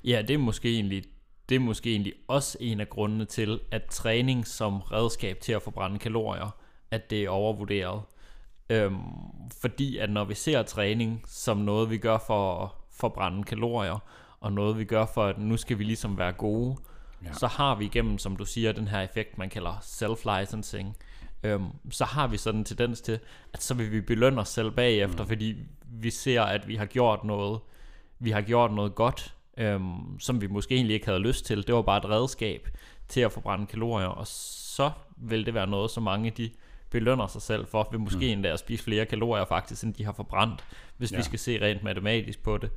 ja, 0.03 0.21
det 0.27 0.33
er 0.33 0.37
måske 0.37 0.75
egentlig 0.75 1.03
det 1.51 1.57
er 1.57 1.59
måske 1.59 1.91
egentlig 1.91 2.13
også 2.27 2.57
en 2.59 2.79
af 2.79 2.89
grundene 2.89 3.25
til, 3.25 3.59
at 3.71 3.85
træning 3.85 4.47
som 4.47 4.81
redskab 4.81 5.39
til 5.39 5.53
at 5.53 5.61
forbrænde 5.61 5.99
kalorier, 5.99 6.55
at 6.91 7.09
det 7.09 7.23
er 7.23 7.29
overvurderet. 7.29 8.01
Øhm, 8.69 8.99
fordi 9.61 9.97
at 9.97 10.09
når 10.09 10.25
vi 10.25 10.33
ser 10.33 10.63
træning 10.63 11.23
som 11.27 11.57
noget, 11.57 11.89
vi 11.89 11.97
gør 11.97 12.17
for 12.27 12.63
at 12.63 12.69
forbrænde 12.91 13.43
kalorier, 13.43 14.03
og 14.39 14.53
noget 14.53 14.77
vi 14.77 14.85
gør 14.85 15.05
for, 15.05 15.25
at 15.25 15.39
nu 15.39 15.57
skal 15.57 15.79
vi 15.79 15.83
ligesom 15.83 16.17
være 16.17 16.31
gode, 16.31 16.75
ja. 17.23 17.33
så 17.33 17.47
har 17.47 17.75
vi 17.75 17.85
igennem, 17.85 18.17
som 18.17 18.35
du 18.35 18.45
siger, 18.45 18.71
den 18.71 18.87
her 18.87 19.01
effekt, 19.01 19.37
man 19.37 19.49
kalder 19.49 19.73
self-licensing, 19.81 20.97
øhm, 21.43 21.69
så 21.89 22.05
har 22.05 22.27
vi 22.27 22.37
sådan 22.37 22.59
en 22.59 22.65
tendens 22.65 23.01
til, 23.01 23.19
at 23.53 23.63
så 23.63 23.73
vil 23.73 23.91
vi 23.91 24.01
belønne 24.01 24.41
os 24.41 24.49
selv 24.49 24.71
bagefter, 24.71 25.23
mm. 25.23 25.27
fordi 25.27 25.55
vi 25.85 26.09
ser, 26.09 26.41
at 26.41 26.67
vi 26.67 26.75
har 26.75 26.85
gjort 26.85 27.23
noget, 27.23 27.59
vi 28.19 28.31
har 28.31 28.41
gjort 28.41 28.73
noget 28.73 28.95
godt, 28.95 29.35
øhm, 29.61 30.19
som 30.19 30.41
vi 30.41 30.47
måske 30.47 30.75
egentlig 30.75 30.93
ikke 30.93 31.05
havde 31.05 31.19
lyst 31.19 31.45
til. 31.45 31.67
Det 31.67 31.75
var 31.75 31.81
bare 31.81 31.97
et 31.97 32.09
redskab 32.09 32.69
til 33.07 33.21
at 33.21 33.31
forbrænde 33.31 33.65
kalorier, 33.65 34.07
og 34.07 34.27
så 34.27 34.91
vil 35.17 35.45
det 35.45 35.53
være 35.53 35.67
noget, 35.67 35.91
som 35.91 36.03
mange 36.03 36.29
de 36.29 36.49
belønner 36.89 37.27
sig 37.27 37.41
selv 37.41 37.67
for, 37.67 37.87
vil 37.91 37.99
måske 37.99 38.17
mm. 38.17 38.31
endda 38.31 38.49
at 38.49 38.59
spise 38.59 38.83
flere 38.83 39.05
kalorier 39.05 39.45
faktisk, 39.45 39.83
end 39.83 39.93
de 39.93 40.05
har 40.05 40.13
forbrændt, 40.13 40.63
hvis 40.97 41.11
ja. 41.11 41.17
vi 41.17 41.23
skal 41.23 41.39
se 41.39 41.61
rent 41.61 41.83
matematisk 41.83 42.43
på 42.43 42.57
det. 42.57 42.69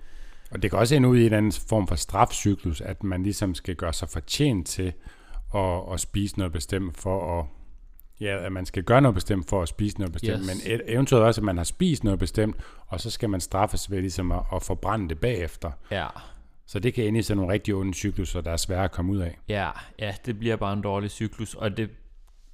Og 0.50 0.62
det 0.62 0.70
kan 0.70 0.78
også 0.78 0.94
ende 0.94 1.08
ud 1.08 1.18
i 1.18 1.26
en 1.26 1.32
anden 1.32 1.52
form 1.52 1.88
for 1.88 1.94
strafcyklus, 1.94 2.80
at 2.80 3.02
man 3.02 3.22
ligesom 3.22 3.54
skal 3.54 3.76
gøre 3.76 3.92
sig 3.92 4.08
fortjent 4.08 4.66
til 4.66 4.92
at, 5.54 5.92
at 5.92 6.00
spise 6.00 6.38
noget 6.38 6.52
bestemt 6.52 6.96
for 6.96 7.40
at 7.40 7.46
Ja, 8.20 8.44
at 8.46 8.52
man 8.52 8.66
skal 8.66 8.82
gøre 8.82 9.00
noget 9.00 9.14
bestemt 9.14 9.48
for 9.48 9.62
at 9.62 9.68
spise 9.68 9.98
noget 9.98 10.12
bestemt, 10.12 10.40
yes. 10.40 10.64
men 10.66 10.80
eventuelt 10.86 11.24
også, 11.24 11.40
at 11.40 11.44
man 11.44 11.56
har 11.56 11.64
spist 11.64 12.04
noget 12.04 12.18
bestemt, 12.18 12.56
og 12.86 13.00
så 13.00 13.10
skal 13.10 13.30
man 13.30 13.40
straffes 13.40 13.90
ved 13.90 14.00
ligesom 14.00 14.32
at, 14.32 14.40
at 14.54 14.62
forbrænde 14.62 15.08
det 15.08 15.18
bagefter. 15.18 15.70
Ja. 15.90 16.06
Så 16.66 16.78
det 16.78 16.94
kan 16.94 17.04
ende 17.04 17.18
i 17.18 17.22
sådan 17.22 17.36
nogle 17.36 17.52
rigtig 17.52 17.74
onde 17.74 17.94
cykluser, 17.94 18.40
der 18.40 18.50
er 18.50 18.56
svære 18.56 18.84
at 18.84 18.92
komme 18.92 19.12
ud 19.12 19.18
af. 19.18 19.38
Ja, 19.48 19.70
ja, 19.98 20.14
det 20.26 20.38
bliver 20.38 20.56
bare 20.56 20.72
en 20.72 20.82
dårlig 20.82 21.10
cyklus, 21.10 21.54
og 21.54 21.76
det 21.76 21.90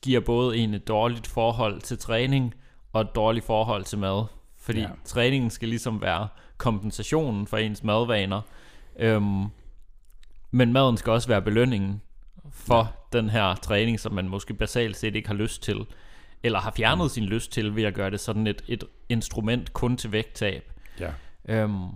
giver 0.02 0.20
både 0.20 0.56
en 0.56 0.74
et 0.74 0.88
dårligt 0.88 1.26
forhold 1.26 1.80
til 1.80 1.98
træning, 1.98 2.54
og 2.92 3.00
et 3.00 3.14
dårligt 3.14 3.44
forhold 3.44 3.84
til 3.84 3.98
mad. 3.98 4.24
Fordi 4.58 4.80
ja. 4.80 4.88
træningen 5.04 5.50
skal 5.50 5.68
ligesom 5.68 6.00
være 6.00 6.28
kompensationen 6.56 7.46
for 7.46 7.56
ens 7.56 7.82
madvaner. 7.82 8.40
Øhm, 8.98 9.44
men 10.50 10.72
maden 10.72 10.96
skal 10.96 11.12
også 11.12 11.28
være 11.28 11.42
belønningen 11.42 12.02
for 12.50 12.78
ja. 13.12 13.18
den 13.18 13.30
her 13.30 13.54
træning, 13.54 14.00
som 14.00 14.12
man 14.12 14.28
måske 14.28 14.54
basalt 14.54 14.96
set 14.96 15.16
ikke 15.16 15.28
har 15.28 15.34
lyst 15.34 15.62
til. 15.62 15.86
Eller 16.42 16.58
har 16.58 16.72
fjernet 16.76 17.04
mm. 17.04 17.08
sin 17.08 17.24
lyst 17.24 17.52
til 17.52 17.76
ved 17.76 17.82
at 17.82 17.94
gøre 17.94 18.10
det 18.10 18.20
sådan 18.20 18.46
et, 18.46 18.64
et 18.68 18.84
instrument 19.08 19.72
kun 19.72 19.96
til 19.96 20.12
vægttab. 20.12 20.72
Ja. 21.00 21.10
Øhm, 21.48 21.88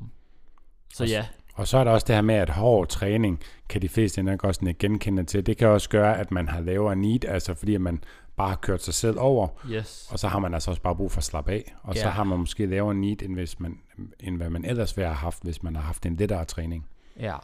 så 0.94 1.04
ja. 1.04 1.26
Og 1.54 1.68
så 1.68 1.78
er 1.78 1.84
der 1.84 1.90
også 1.90 2.04
det 2.06 2.14
her 2.14 2.22
med, 2.22 2.34
at 2.34 2.50
hård 2.50 2.88
træning, 2.88 3.40
kan 3.68 3.82
de 3.82 3.88
fleste 3.88 4.22
nok 4.22 4.44
også 4.44 4.74
genkende 4.78 5.24
til. 5.24 5.46
Det 5.46 5.56
kan 5.56 5.68
også 5.68 5.88
gøre, 5.88 6.18
at 6.18 6.30
man 6.30 6.48
har 6.48 6.60
lavere 6.60 6.96
need, 6.96 7.24
altså 7.24 7.54
fordi 7.54 7.76
man 7.76 8.04
bare 8.36 8.48
har 8.48 8.56
kørt 8.56 8.82
sig 8.82 8.94
selv 8.94 9.18
over. 9.18 9.48
Yes. 9.70 10.08
Og 10.10 10.18
så 10.18 10.28
har 10.28 10.38
man 10.38 10.54
altså 10.54 10.70
også 10.70 10.82
bare 10.82 10.96
brug 10.96 11.12
for 11.12 11.18
at 11.18 11.24
slappe 11.24 11.52
af. 11.52 11.74
Og 11.82 11.94
ja. 11.94 12.00
så 12.00 12.08
har 12.08 12.24
man 12.24 12.38
måske 12.38 12.66
lavere 12.66 12.94
need, 12.94 13.22
end, 13.22 13.34
hvis 13.34 13.60
man, 13.60 13.78
end 14.20 14.36
hvad 14.36 14.50
man 14.50 14.64
ellers 14.64 14.96
ville 14.96 15.06
have 15.06 15.16
haft, 15.16 15.42
hvis 15.42 15.62
man 15.62 15.76
har 15.76 15.82
haft 15.82 16.06
en 16.06 16.16
lettere 16.16 16.44
træning. 16.44 16.86
Ja. 17.20 17.36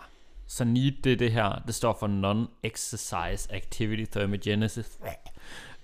Så 0.47 0.65
need, 0.65 0.93
det 1.05 1.13
er 1.13 1.17
det 1.17 1.33
her, 1.33 1.63
det 1.67 1.75
står 1.75 1.97
for 2.01 2.07
Non-Exercise 2.07 3.55
Activity 3.55 4.13
Thermogenesis. 4.13 4.99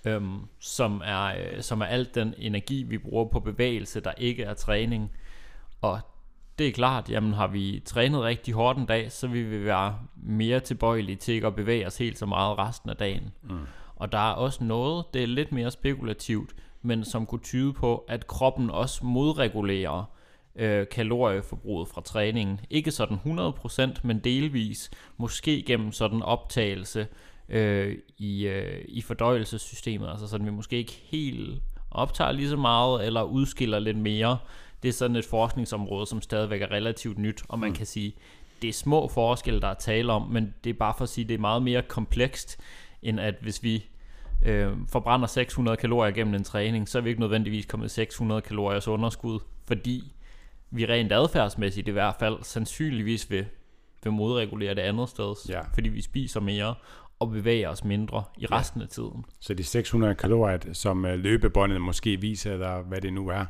Øhm, 0.05 0.39
som, 0.59 1.03
er, 1.05 1.25
øh, 1.25 1.63
som 1.63 1.81
er 1.81 1.87
alt 1.87 2.15
den 2.15 2.35
energi, 2.39 2.83
vi 2.83 2.99
bruger 2.99 3.25
på 3.25 3.41
bevægelse, 3.41 4.01
der 4.01 4.13
ikke 4.17 4.43
er 4.43 4.55
træning. 4.55 5.11
Og 5.81 6.01
det 6.59 6.69
er 6.69 6.73
klart, 6.73 7.11
jamen 7.11 7.33
har 7.33 7.47
vi 7.47 7.83
trænet 7.85 8.23
rigtig 8.23 8.55
hårdt 8.55 8.79
en 8.79 8.87
dag, 8.87 9.13
så 9.13 9.27
vil 9.27 9.51
vi 9.51 9.65
være 9.65 9.99
mere 10.17 10.61
tilbøjelige 10.61 11.17
til 11.17 11.35
ikke 11.35 11.47
at 11.47 11.55
bevæge 11.55 11.87
os 11.87 11.99
helt 11.99 12.19
så 12.19 12.27
meget 12.27 12.59
resten 12.59 12.91
af 12.91 12.97
dagen. 12.97 13.33
Mm. 13.43 13.59
Og 13.97 14.13
der 14.13 14.31
er 14.31 14.33
også 14.33 14.65
noget, 14.65 15.05
det 15.15 15.23
er 15.23 15.27
lidt 15.27 15.53
mere 15.53 15.71
spekulativt, 15.71 16.55
men 16.83 17.05
som 17.05 17.27
kunne 17.27 17.41
tyde 17.41 17.73
på, 17.73 18.05
at 18.09 18.27
kroppen 18.27 18.71
også 18.71 19.05
modregulerer 19.05 20.05
øh, 20.57 20.87
kalorieforbruget 20.89 21.89
fra 21.89 22.01
træningen. 22.01 22.61
Ikke 22.71 22.91
sådan 22.91 23.19
100%, 23.25 24.01
men 24.03 24.19
delvis. 24.19 24.91
Måske 25.17 25.65
gennem 25.67 25.93
sådan 25.93 26.23
optagelse 26.23 27.07
øh, 27.49 27.99
i, 28.19 28.47
øh, 28.47 28.85
i 28.89 29.03
fordøjelsessystemet. 29.03 30.09
Altså 30.11 30.29
sådan, 30.29 30.47
vi 30.47 30.51
måske 30.51 30.77
ikke 30.77 31.01
helt 31.05 31.63
optager 31.91 32.33
lige 32.33 32.49
så 32.49 32.57
meget, 32.57 33.07
eller 33.07 33.23
udskiller 33.23 33.79
lidt 33.79 33.97
mere 33.99 34.39
det 34.83 34.89
er 34.89 34.93
sådan 34.93 35.17
et 35.17 35.25
forskningsområde, 35.25 36.07
som 36.07 36.23
stadigvæk 36.23 36.63
er 36.63 36.71
relativt 36.71 37.19
nyt, 37.19 37.43
og 37.49 37.59
man 37.59 37.69
mm. 37.69 37.75
kan 37.77 37.87
sige, 37.87 38.15
det 38.63 38.69
er 38.69 38.73
små 38.73 39.09
forskelle, 39.09 39.61
der 39.61 39.69
er 39.69 39.75
tale 39.75 40.13
om, 40.13 40.23
men 40.23 40.55
det 40.65 40.71
er 40.71 40.75
bare 40.75 40.95
for 40.97 41.03
at 41.03 41.09
sige, 41.09 41.25
det 41.29 41.35
er 41.35 41.39
meget 41.39 41.63
mere 41.63 41.83
komplekst, 41.83 42.61
end 43.03 43.21
at 43.21 43.35
hvis 43.41 43.63
vi 43.63 43.87
øh, 44.45 44.73
forbrænder 44.89 45.27
600 45.27 45.77
kalorier 45.77 46.13
gennem 46.13 46.35
en 46.35 46.45
træning, 46.45 46.89
så 46.89 46.99
er 46.99 47.03
vi 47.03 47.09
ikke 47.09 47.21
nødvendigvis 47.21 47.67
kommet 47.67 47.91
600 47.91 48.41
kalorier 48.41 48.89
underskud, 48.89 49.39
fordi 49.67 50.13
vi 50.71 50.87
rent 50.87 51.13
adfærdsmæssigt 51.13 51.89
i 51.89 51.91
hvert 51.91 52.15
fald 52.19 52.39
sandsynligvis 52.43 53.31
vil, 53.31 53.47
vil 54.03 54.13
modregulere 54.13 54.75
det 54.75 54.83
andet 54.83 55.09
sted, 55.09 55.35
ja. 55.49 55.61
fordi 55.75 55.89
vi 55.89 56.03
spiser 56.03 56.41
mere 56.41 56.75
og 57.19 57.31
bevæger 57.31 57.69
os 57.69 57.85
mindre 57.85 58.25
i 58.39 58.47
resten 58.47 58.81
ja. 58.81 58.85
af 58.85 58.89
tiden. 58.89 59.25
Så 59.41 59.55
de 59.55 59.65
600 59.65 60.15
kalorier, 60.15 60.59
som 60.73 61.05
øh, 61.05 61.19
løbebåndet 61.19 61.81
måske 61.81 62.21
viser, 62.21 62.53
eller 62.53 62.83
hvad 62.83 63.01
det 63.01 63.13
nu 63.13 63.29
er, 63.29 63.45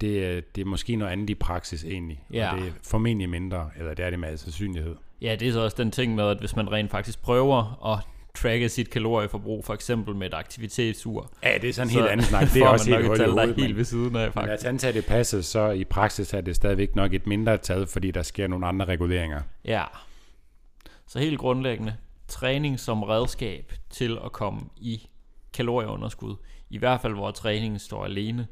det, 0.00 0.44
det 0.56 0.60
er 0.60 0.64
måske 0.64 0.96
noget 0.96 1.12
andet 1.12 1.30
i 1.30 1.34
praksis 1.34 1.84
egentlig. 1.84 2.24
Ja. 2.32 2.52
Og 2.52 2.58
det 2.58 2.68
er 2.68 2.72
formentlig 2.82 3.28
mindre, 3.28 3.70
eller 3.78 3.94
det 3.94 4.04
er 4.04 4.10
det 4.10 4.18
med 4.18 4.28
al 4.28 4.38
sandsynlighed. 4.38 4.96
Ja, 5.20 5.36
det 5.40 5.48
er 5.48 5.52
så 5.52 5.60
også 5.60 5.76
den 5.78 5.90
ting 5.90 6.14
med, 6.14 6.24
at 6.24 6.38
hvis 6.38 6.56
man 6.56 6.72
rent 6.72 6.90
faktisk 6.90 7.22
prøver 7.22 7.86
at 7.94 7.98
tracke 8.34 8.68
sit 8.68 8.90
kalorieforbrug, 8.90 9.64
for 9.64 9.74
eksempel 9.74 10.14
med 10.14 10.26
et 10.26 10.34
aktivitetsur. 10.34 11.30
Ja, 11.42 11.58
det 11.62 11.68
er 11.68 11.72
sådan 11.72 11.88
en 11.88 11.94
helt 11.94 12.06
anden 12.06 12.26
snak. 12.26 12.52
Det 12.54 12.62
er 12.62 12.68
også 12.68 12.90
helt 12.90 13.16
tal, 13.16 13.28
der 13.28 13.54
helt 13.54 13.76
ved 13.76 13.84
siden 13.84 14.16
af, 14.16 14.32
faktisk. 14.32 14.50
Men 14.50 14.50
at 14.50 14.64
antage 14.64 14.92
det 14.92 15.06
passer, 15.06 15.40
så 15.40 15.70
i 15.70 15.84
praksis 15.84 16.34
er 16.34 16.40
det 16.40 16.56
stadigvæk 16.56 16.96
nok 16.96 17.14
et 17.14 17.26
mindre 17.26 17.58
tal, 17.58 17.86
fordi 17.86 18.10
der 18.10 18.22
sker 18.22 18.46
nogle 18.46 18.66
andre 18.66 18.86
reguleringer. 18.86 19.40
Ja. 19.64 19.84
Så 21.06 21.18
helt 21.18 21.38
grundlæggende, 21.38 21.96
træning 22.28 22.80
som 22.80 23.02
redskab 23.02 23.72
til 23.90 24.18
at 24.24 24.32
komme 24.32 24.60
i 24.76 25.08
kalorieunderskud. 25.54 26.36
I 26.70 26.78
hvert 26.78 27.00
fald, 27.00 27.14
hvor 27.14 27.30
træningen 27.30 27.78
står 27.78 28.04
alene 28.04 28.46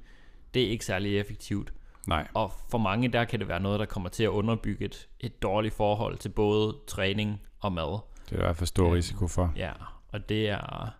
det 0.54 0.62
er 0.62 0.70
ikke 0.70 0.84
særlig 0.84 1.18
effektivt. 1.18 1.72
Nej. 2.06 2.28
Og 2.34 2.52
for 2.70 2.78
mange 2.78 3.08
der 3.08 3.24
kan 3.24 3.40
det 3.40 3.48
være 3.48 3.60
noget, 3.60 3.80
der 3.80 3.86
kommer 3.86 4.08
til 4.08 4.24
at 4.24 4.28
underbygge 4.28 4.84
et, 4.84 5.08
et 5.20 5.42
dårligt 5.42 5.74
forhold 5.74 6.18
til 6.18 6.28
både 6.28 6.76
træning 6.86 7.40
og 7.60 7.72
mad. 7.72 7.98
Det 8.24 8.32
er 8.32 8.36
i 8.36 8.44
hvert 8.44 8.56
fald 8.56 8.66
stor 8.66 8.86
øhm, 8.86 8.92
risiko 8.92 9.26
for. 9.26 9.52
Ja, 9.56 9.72
og 10.08 10.28
det 10.28 10.48
er, 10.48 10.90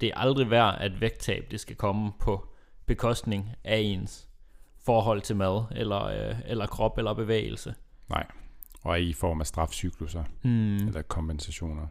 det 0.00 0.08
er 0.08 0.16
aldrig 0.16 0.50
værd, 0.50 0.76
at 0.80 1.00
vægttab 1.00 1.50
det 1.50 1.60
skal 1.60 1.76
komme 1.76 2.12
på 2.20 2.46
bekostning 2.86 3.50
af 3.64 3.78
ens 3.78 4.28
forhold 4.84 5.20
til 5.20 5.36
mad, 5.36 5.64
eller, 5.70 6.04
øh, 6.04 6.36
eller 6.46 6.66
krop, 6.66 6.98
eller 6.98 7.14
bevægelse. 7.14 7.74
Nej, 8.08 8.26
og 8.82 9.00
i 9.00 9.12
form 9.12 9.40
af 9.40 9.46
strafcykluser, 9.46 10.24
mm. 10.42 10.76
eller 10.76 11.02
kompensationer. 11.02 11.86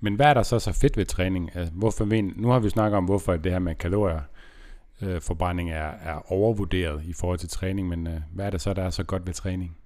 Men 0.00 0.14
hvad 0.14 0.26
er 0.26 0.34
der 0.34 0.42
så 0.42 0.58
så 0.58 0.72
fedt 0.72 0.96
ved 0.96 1.04
træning? 1.04 1.56
Altså, 1.56 1.72
hvorfor 1.74 2.04
vi, 2.04 2.20
nu 2.20 2.48
har 2.48 2.58
vi 2.58 2.68
snakket 2.68 2.96
om, 2.96 3.04
hvorfor 3.04 3.36
det 3.36 3.52
her 3.52 3.58
med 3.58 3.74
kalorier 3.74 4.20
øh, 5.02 5.20
forbrænding 5.20 5.70
er, 5.70 5.90
er 5.90 6.32
overvurderet 6.32 7.04
i 7.04 7.12
forhold 7.12 7.38
til 7.38 7.48
træning, 7.48 7.88
men 7.88 8.06
øh, 8.06 8.20
hvad 8.32 8.46
er 8.46 8.50
det 8.50 8.60
så, 8.60 8.74
der 8.74 8.82
er 8.82 8.90
så 8.90 9.04
godt 9.04 9.26
ved 9.26 9.34
træning? 9.34 9.76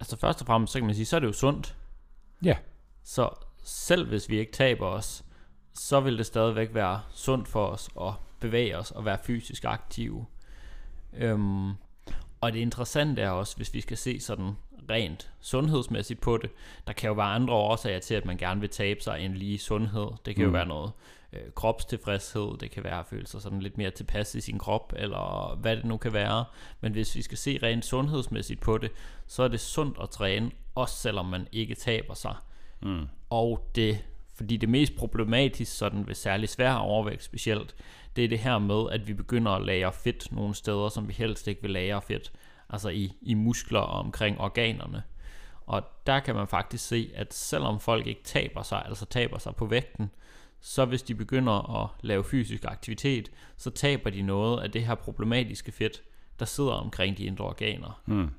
Altså 0.00 0.16
først 0.18 0.40
og 0.40 0.46
fremmest, 0.46 0.72
så 0.72 0.78
kan 0.78 0.86
man 0.86 0.94
sige, 0.94 1.06
så 1.06 1.16
er 1.16 1.20
det 1.20 1.26
jo 1.26 1.32
sundt. 1.32 1.76
Ja. 2.44 2.56
Så 3.04 3.28
selv 3.64 4.08
hvis 4.08 4.28
vi 4.28 4.38
ikke 4.38 4.52
taber 4.52 4.86
os, 4.86 5.24
så 5.74 6.00
vil 6.00 6.18
det 6.18 6.26
stadigvæk 6.26 6.74
være 6.74 7.00
sundt 7.10 7.48
for 7.48 7.66
os 7.66 7.88
at 8.00 8.12
bevæge 8.40 8.78
os 8.78 8.90
og 8.90 9.04
være 9.04 9.18
fysisk 9.24 9.64
aktive. 9.64 10.26
Øhm, 11.12 11.70
og 12.40 12.52
det 12.52 12.58
interessante 12.58 13.22
er 13.22 13.30
også, 13.30 13.56
hvis 13.56 13.74
vi 13.74 13.80
skal 13.80 13.96
se 13.96 14.20
sådan 14.20 14.52
rent 14.90 15.32
sundhedsmæssigt 15.40 16.20
på 16.20 16.36
det, 16.36 16.50
der 16.86 16.92
kan 16.92 17.08
jo 17.08 17.14
være 17.14 17.26
andre 17.26 17.54
årsager 17.54 17.98
til, 17.98 18.14
at 18.14 18.24
man 18.24 18.36
gerne 18.36 18.60
vil 18.60 18.70
tabe 18.70 19.00
sig 19.00 19.20
end 19.20 19.34
lige 19.34 19.58
sundhed. 19.58 20.08
Det 20.26 20.36
kan 20.36 20.44
mm. 20.44 20.50
jo 20.50 20.52
være 20.52 20.66
noget 20.66 20.92
øh, 21.34 21.52
kropstilfredshed, 21.54 22.58
det 22.58 22.70
kan 22.70 22.84
være 22.84 22.98
at 22.98 23.06
føle 23.06 23.26
sig 23.26 23.42
sådan 23.42 23.60
lidt 23.60 23.78
mere 23.78 23.90
tilpas 23.90 24.34
i 24.34 24.40
sin 24.40 24.58
krop, 24.58 24.92
eller 24.96 25.56
hvad 25.56 25.76
det 25.76 25.84
nu 25.84 25.96
kan 25.96 26.12
være. 26.12 26.44
Men 26.80 26.92
hvis 26.92 27.16
vi 27.16 27.22
skal 27.22 27.38
se 27.38 27.58
rent 27.62 27.84
sundhedsmæssigt 27.84 28.60
på 28.60 28.78
det, 28.78 28.90
så 29.26 29.42
er 29.42 29.48
det 29.48 29.60
sundt 29.60 29.98
at 30.02 30.10
træne, 30.10 30.50
også 30.74 30.96
selvom 30.96 31.26
man 31.26 31.48
ikke 31.52 31.74
taber 31.74 32.14
sig. 32.14 32.34
Mm. 32.82 33.06
Og 33.30 33.70
det, 33.74 34.04
fordi 34.34 34.56
det 34.56 34.68
mest 34.68 34.96
problematisk 34.96 35.76
sådan 35.76 36.06
ved 36.06 36.14
særlig 36.14 36.48
svær 36.48 36.74
overvægt 36.74 37.24
specielt, 37.24 37.74
det 38.16 38.24
er 38.24 38.28
det 38.28 38.38
her 38.38 38.58
med, 38.58 38.90
at 38.90 39.08
vi 39.08 39.14
begynder 39.14 39.52
at 39.52 39.66
lagre 39.66 39.92
fedt 39.92 40.32
nogle 40.32 40.54
steder, 40.54 40.88
som 40.88 41.08
vi 41.08 41.12
helst 41.12 41.48
ikke 41.48 41.62
vil 41.62 41.70
lagre 41.70 42.02
fedt, 42.02 42.32
altså 42.70 42.88
i, 42.88 43.12
i 43.22 43.34
muskler 43.34 43.80
og 43.80 43.98
omkring 43.98 44.40
organerne. 44.40 45.02
Og 45.66 45.82
der 46.06 46.20
kan 46.20 46.34
man 46.34 46.48
faktisk 46.48 46.86
se, 46.88 47.10
at 47.14 47.34
selvom 47.34 47.80
folk 47.80 48.06
ikke 48.06 48.22
taber 48.24 48.62
sig, 48.62 48.82
altså 48.86 49.06
taber 49.06 49.38
sig 49.38 49.56
på 49.56 49.66
vægten, 49.66 50.10
så 50.66 50.84
hvis 50.84 51.02
de 51.02 51.14
begynder 51.14 51.82
at 51.82 51.90
lave 52.00 52.24
fysisk 52.24 52.64
aktivitet, 52.64 53.30
så 53.56 53.70
taber 53.70 54.10
de 54.10 54.22
noget 54.22 54.62
af 54.62 54.70
det 54.70 54.86
her 54.86 54.94
problematiske 54.94 55.72
fedt, 55.72 56.02
der 56.38 56.44
sidder 56.44 56.72
omkring 56.72 57.18
de 57.18 57.24
indre 57.24 57.44
organer. 57.44 58.02
Mm. 58.06 58.30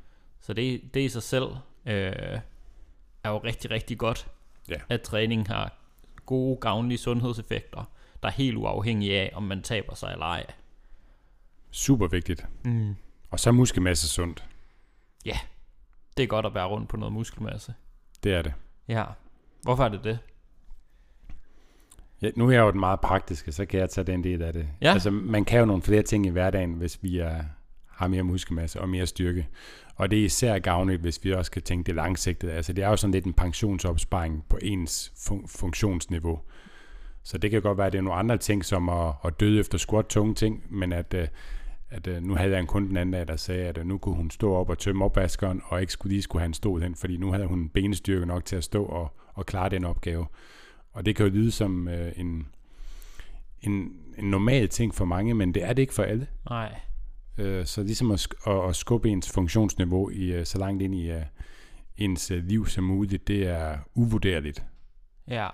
Så 0.42 0.54
det, 0.54 0.94
det 0.94 1.00
i 1.00 1.10
sig 1.10 1.24
selv 1.24 1.48
øh, 1.86 2.40
er 3.24 3.30
jo 3.30 3.38
rigtig, 3.38 3.72
rigtig 3.72 3.98
godt, 3.98 4.28
yeah. 4.72 4.82
at 4.90 5.02
træning 5.02 5.48
har 5.48 5.78
gode, 6.26 6.58
gavnlige 6.58 6.98
sundhedseffekter, 6.98 7.92
der 8.24 8.30
er 8.30 8.34
helt 8.34 8.58
uafhængige 8.58 9.20
af, 9.20 9.32
om 9.34 9.44
man 9.44 9.62
taber 9.62 9.96
sig 9.96 10.12
eller 10.12 10.26
ej. 10.26 10.46
Super 11.72 12.08
vigtigt. 12.08 12.48
Mm. 12.64 12.96
Og 13.32 13.40
så 13.40 13.52
muskelmasse 13.52 14.08
sundt. 14.08 14.46
Ja, 15.26 15.40
det 16.18 16.24
er 16.24 16.28
godt 16.28 16.46
at 16.46 16.54
være 16.54 16.66
rundt 16.66 16.90
på 16.90 16.98
noget 16.98 17.14
muskelmasse. 17.14 17.74
Det 18.24 18.34
er 18.34 18.42
det. 18.42 18.54
Ja. 18.88 19.06
Hvorfor 19.62 19.84
er 19.84 19.90
det 19.90 20.04
det? 20.04 20.20
Ja, 22.22 22.30
nu 22.36 22.48
er 22.48 22.52
jeg 22.52 22.62
jo 22.62 22.72
den 22.72 22.80
meget 22.80 23.00
praktiske, 23.00 23.52
så 23.52 23.66
kan 23.66 23.80
jeg 23.80 23.90
tage 23.90 24.06
den 24.06 24.24
del 24.24 24.42
af 24.42 24.54
det. 24.54 24.68
Ja. 24.82 24.94
Altså, 24.94 25.12
man 25.12 25.46
kan 25.46 25.60
jo 25.60 25.66
nogle 25.66 25.82
flere 25.82 26.02
ting 26.02 26.26
i 26.26 26.30
hverdagen, 26.30 26.74
hvis 26.74 27.04
vi 27.04 27.18
er, 27.20 27.44
har 27.92 28.08
mere 28.08 28.24
muskelmasse 28.24 28.82
og 28.82 28.90
mere 28.90 29.06
styrke. 29.06 29.48
Og 29.96 30.12
det 30.12 30.20
er 30.20 30.26
især 30.26 30.60
gavnligt, 30.60 31.02
hvis 31.02 31.24
vi 31.24 31.34
også 31.34 31.52
kan 31.52 31.62
tænke 31.62 31.88
det 31.88 31.96
langsigtet. 31.96 32.50
Altså, 32.50 32.74
det 32.74 32.84
er 32.84 32.90
jo 32.90 32.96
sådan 32.96 33.12
lidt 33.12 33.26
en 33.26 33.34
pensionsopsparing 33.34 34.46
på 34.50 34.60
ens 34.62 35.14
fun- 35.16 35.48
funktionsniveau. 35.48 36.40
Så 37.24 37.38
det 37.38 37.52
kan 37.52 37.62
godt 37.62 37.78
være, 37.78 37.88
at 37.88 37.94
det 37.94 38.00
er 38.00 38.04
nogle 38.04 38.20
andre 38.20 38.38
ting, 38.38 38.66
som 38.66 38.90
at, 38.90 39.14
at 39.26 39.40
døde 39.40 39.60
efter 39.60 39.78
squat 39.78 40.06
tunge 40.06 40.34
ting, 40.34 40.64
men 40.70 40.94
at, 40.94 41.14
øh, 41.14 41.28
at 41.90 42.08
øh, 42.08 42.24
nu 42.24 42.36
havde 42.36 42.52
jeg 42.52 42.60
en 42.60 42.68
kunde 42.68 42.88
den 42.88 42.98
anden 42.98 43.14
dag, 43.14 43.28
der 43.28 43.36
sagde, 43.36 43.66
at 43.66 43.78
øh, 43.78 43.86
nu 43.86 43.98
kunne 43.98 44.16
hun 44.16 44.32
stå 44.32 44.54
op 44.54 44.70
og 44.70 44.78
tømme 44.78 45.06
opvaskeren, 45.06 45.62
og 45.66 45.82
ikke 45.82 45.94
skulle 45.94 46.12
lige 46.14 46.22
skulle 46.22 46.42
have 46.42 46.48
en 46.48 46.54
stol 46.54 46.82
hen, 46.82 46.96
fordi 46.96 47.18
nu 47.18 47.32
havde 47.32 47.46
hun 47.46 47.70
benestyrke 47.70 48.26
nok 48.26 48.46
til 48.46 48.56
at 48.56 48.64
stå 48.64 48.86
og, 48.86 49.14
og 49.34 49.46
klare 49.46 49.70
den 49.70 49.86
opgave. 49.86 50.26
Og 50.96 51.06
det 51.06 51.16
kan 51.16 51.26
jo 51.26 51.32
lyde 51.32 51.52
som 51.52 51.88
øh, 51.88 52.12
en, 52.16 52.48
en, 53.62 53.74
en 54.18 54.32
normal 54.32 54.70
ting 54.70 54.96
for 54.96 55.06
mange, 55.06 55.34
men 55.34 55.54
det 55.54 55.64
er 55.64 55.74
det 55.74 55.82
ikke 55.82 55.94
for 55.94 56.04
alle. 56.04 56.28
Nej. 56.50 56.80
Øh, 57.38 57.66
så 57.66 57.84
ligesom 57.84 58.12
at, 58.12 58.28
at, 58.48 58.70
at 58.70 58.76
skubbe 58.76 59.10
ens 59.10 59.32
funktionsniveau 59.32 60.10
i, 60.10 60.40
uh, 60.40 60.46
så 60.46 60.58
langt 60.60 60.82
ind 60.82 60.96
i, 60.96 61.12
uh, 61.12 61.22
ens 61.98 62.32
øh, 62.32 62.44
liv 62.44 62.68
som 62.68 62.84
muligt, 62.84 63.28
det 63.28 63.48
er 63.48 63.78
uvurderligt. 63.96 64.64
Ja, 65.28 65.48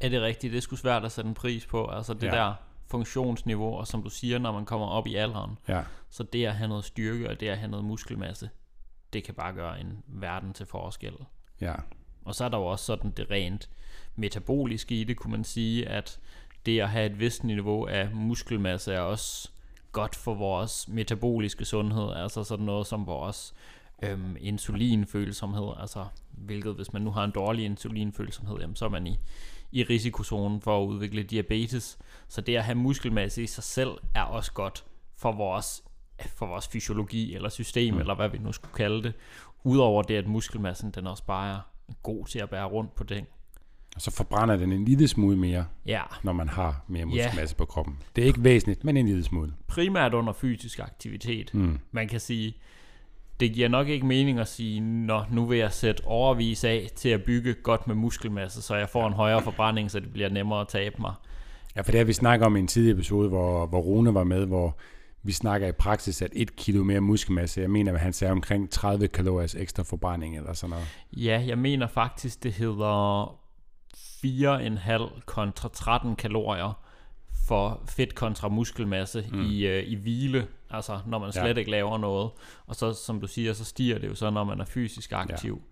er 0.00 0.08
det 0.08 0.22
rigtigt? 0.22 0.52
Det 0.52 0.62
skulle 0.62 0.80
svært 0.80 1.04
at 1.04 1.12
sætte 1.12 1.28
en 1.28 1.34
pris 1.34 1.66
på. 1.66 1.86
Altså 1.86 2.14
det 2.14 2.22
ja. 2.22 2.30
der 2.30 2.54
funktionsniveau, 2.90 3.74
og 3.74 3.86
som 3.86 4.02
du 4.02 4.10
siger, 4.10 4.38
når 4.38 4.52
man 4.52 4.64
kommer 4.64 4.86
op 4.86 5.06
i 5.06 5.14
alderen, 5.14 5.58
Ja, 5.68 5.82
så 6.10 6.22
det 6.22 6.46
at 6.46 6.54
have 6.54 6.68
noget 6.68 6.84
styrke, 6.84 7.30
og 7.30 7.40
det 7.40 7.48
at 7.48 7.58
have 7.58 7.70
noget 7.70 7.84
muskelmasse, 7.84 8.50
det 9.12 9.24
kan 9.24 9.34
bare 9.34 9.52
gøre 9.52 9.80
en 9.80 10.02
verden 10.06 10.52
til 10.52 10.66
forskel. 10.66 11.12
ja, 11.60 11.74
Og 12.24 12.34
så 12.34 12.44
er 12.44 12.48
der 12.48 12.58
jo 12.58 12.64
også 12.64 12.84
sådan 12.84 13.10
det 13.10 13.30
rent 13.30 13.70
metaboliske 14.18 15.00
i 15.00 15.04
det, 15.04 15.16
kunne 15.16 15.30
man 15.30 15.44
sige, 15.44 15.88
at 15.88 16.18
det 16.66 16.80
at 16.80 16.88
have 16.88 17.06
et 17.06 17.20
vist 17.20 17.44
niveau 17.44 17.86
af 17.86 18.10
muskelmasse 18.14 18.92
er 18.92 19.00
også 19.00 19.50
godt 19.92 20.16
for 20.16 20.34
vores 20.34 20.88
metaboliske 20.88 21.64
sundhed, 21.64 22.12
altså 22.12 22.44
sådan 22.44 22.66
noget 22.66 22.86
som 22.86 23.06
vores 23.06 23.54
øhm, 24.02 24.36
insulinfølsomhed, 24.40 25.68
altså 25.80 26.06
hvilket 26.30 26.74
hvis 26.74 26.92
man 26.92 27.02
nu 27.02 27.10
har 27.10 27.24
en 27.24 27.30
dårlig 27.30 27.64
insulinfølsomhed, 27.64 28.56
jamen, 28.60 28.76
så 28.76 28.84
er 28.84 28.88
man 28.88 29.06
i, 29.06 29.18
i 29.72 29.82
risikozonen 29.82 30.60
for 30.60 30.82
at 30.82 30.86
udvikle 30.86 31.22
diabetes. 31.22 31.98
Så 32.28 32.40
det 32.40 32.56
at 32.56 32.64
have 32.64 32.74
muskelmasse 32.74 33.42
i 33.42 33.46
sig 33.46 33.64
selv 33.64 33.90
er 34.14 34.22
også 34.22 34.52
godt 34.52 34.84
for 35.16 35.32
vores, 35.32 35.84
for 36.26 36.46
vores 36.46 36.68
fysiologi 36.68 37.34
eller 37.34 37.48
system, 37.48 37.94
mm. 37.94 38.00
eller 38.00 38.14
hvad 38.14 38.28
vi 38.28 38.38
nu 38.38 38.52
skulle 38.52 38.74
kalde 38.74 39.02
det. 39.02 39.12
Udover 39.64 40.02
det, 40.02 40.14
at 40.14 40.26
muskelmassen 40.26 40.90
den 40.90 41.06
også 41.06 41.24
bare 41.24 41.54
er 41.54 41.60
god 42.02 42.26
til 42.26 42.38
at 42.38 42.50
bære 42.50 42.64
rundt 42.64 42.94
på 42.94 43.04
ting. 43.04 43.26
Og 43.98 44.02
så 44.02 44.10
forbrænder 44.10 44.56
den 44.56 44.72
en 44.72 44.84
lille 44.84 45.08
smule 45.08 45.36
mere, 45.36 45.64
Ja, 45.86 46.02
når 46.22 46.32
man 46.32 46.48
har 46.48 46.84
mere 46.88 47.00
Ja. 47.00 47.04
muskelmasse 47.06 47.56
på 47.56 47.64
kroppen. 47.64 47.98
Det 48.16 48.22
er 48.22 48.26
ikke 48.26 48.44
væsentligt, 48.44 48.84
men 48.84 48.96
en 48.96 49.06
lille 49.06 49.24
smule. 49.24 49.52
primært 49.66 50.14
under 50.14 50.32
fysisk 50.32 50.78
aktivitet. 50.78 51.50
Mm. 51.54 51.78
Man 51.92 52.08
kan 52.08 52.20
sige, 52.20 52.56
det 53.40 53.52
giver 53.52 53.68
nok 53.68 53.88
ikke 53.88 54.06
mening 54.06 54.38
at 54.38 54.48
sige, 54.48 54.80
Nå, 54.80 55.22
nu 55.30 55.44
vil 55.46 55.58
jeg 55.58 55.72
sætte 55.72 56.04
overvis 56.06 56.64
af 56.64 56.88
til 56.96 57.08
at 57.08 57.22
bygge 57.22 57.54
godt 57.54 57.86
med 57.86 57.94
muskelmasse, 57.94 58.62
så 58.62 58.74
jeg 58.74 58.88
får 58.88 59.06
en 59.06 59.12
højere 59.12 59.42
forbrænding, 59.42 59.90
så 59.90 60.00
det 60.00 60.12
bliver 60.12 60.28
nemmere 60.28 60.60
at 60.60 60.68
tabe 60.68 60.96
mig. 61.00 61.14
Ja, 61.76 61.80
for 61.80 61.90
det 61.90 61.98
har 61.98 62.04
vi 62.04 62.12
snakket 62.12 62.46
om 62.46 62.56
i 62.56 62.60
en 62.60 62.66
tidligere 62.66 62.94
episode, 62.94 63.28
hvor, 63.28 63.66
hvor 63.66 63.80
Rune 63.80 64.14
var 64.14 64.24
med, 64.24 64.46
hvor 64.46 64.76
vi 65.22 65.32
snakker 65.32 65.66
i 65.68 65.72
praksis, 65.72 66.22
at 66.22 66.30
et 66.32 66.56
kilo 66.56 66.84
mere 66.84 67.00
muskelmasse, 67.00 67.60
jeg 67.60 67.70
mener, 67.70 67.92
at 67.92 68.00
han 68.00 68.12
sagde 68.12 68.32
omkring 68.32 68.70
30 68.70 69.08
kalorier 69.08 69.54
ekstra 69.58 69.82
forbrænding 69.82 70.36
eller 70.36 70.52
sådan 70.52 70.70
noget. 70.70 70.86
Ja, 71.12 71.44
jeg 71.46 71.58
mener 71.58 71.86
faktisk, 71.86 72.42
det 72.42 72.52
hedder 72.52 73.38
4,5 74.24 75.20
kontra 75.26 75.68
13 75.72 76.16
kalorier 76.16 76.82
for 77.48 77.82
fedt 77.88 78.14
kontra 78.14 78.48
muskelmasse 78.48 79.24
mm. 79.32 79.40
i, 79.40 79.66
øh, 79.66 79.84
i 79.86 79.94
hvile, 79.94 80.46
altså 80.70 80.98
når 81.06 81.18
man 81.18 81.30
Ja. 81.34 81.40
slet 81.42 81.58
ikke 81.58 81.70
laver 81.70 81.98
noget. 81.98 82.30
Og 82.66 82.76
så, 82.76 82.92
som 82.92 83.20
du 83.20 83.26
siger, 83.26 83.52
så 83.52 83.64
stiger 83.64 83.98
det 83.98 84.08
jo 84.08 84.14
så, 84.14 84.30
når 84.30 84.44
man 84.44 84.60
er 84.60 84.64
fysisk 84.64 85.12
aktiv. 85.12 85.62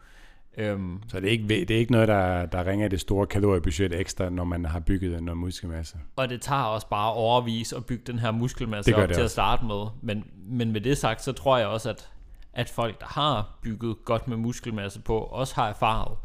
Ja. 0.56 0.62
Øhm, 0.72 1.02
Så 1.08 1.20
det 1.20 1.26
er 1.26 1.30
ikke, 1.30 1.48
det 1.48 1.70
er 1.70 1.78
ikke 1.78 1.92
noget, 1.92 2.08
der, 2.08 2.46
der 2.46 2.66
ringer 2.66 2.88
det 2.88 3.00
store 3.00 3.26
kaloriebudget 3.26 4.00
ekstra, 4.00 4.30
når 4.30 4.44
man 4.44 4.64
har 4.64 4.80
bygget 4.80 5.22
noget 5.22 5.38
muskelmasse. 5.38 5.96
Og 6.16 6.28
det 6.28 6.40
tager 6.40 6.62
også 6.62 6.88
bare 6.88 7.12
overvis 7.12 7.72
at 7.72 7.86
bygge 7.86 8.04
den 8.06 8.18
her 8.18 8.30
muskelmasse 8.30 8.96
op 8.96 9.08
til 9.08 9.14
at 9.14 9.22
også. 9.22 9.32
starte 9.32 9.64
med. 9.64 9.86
Men, 10.02 10.24
men 10.36 10.72
med 10.72 10.80
det 10.80 10.98
sagt, 10.98 11.22
så 11.22 11.32
tror 11.32 11.58
jeg 11.58 11.66
også, 11.66 11.90
at, 11.90 12.08
at 12.52 12.68
folk, 12.68 13.00
der 13.00 13.06
har 13.06 13.58
bygget 13.62 13.96
godt 14.04 14.28
med 14.28 14.36
muskelmasse 14.36 15.00
på, 15.00 15.18
også 15.18 15.54
har 15.54 15.68
erfaret, 15.68 16.18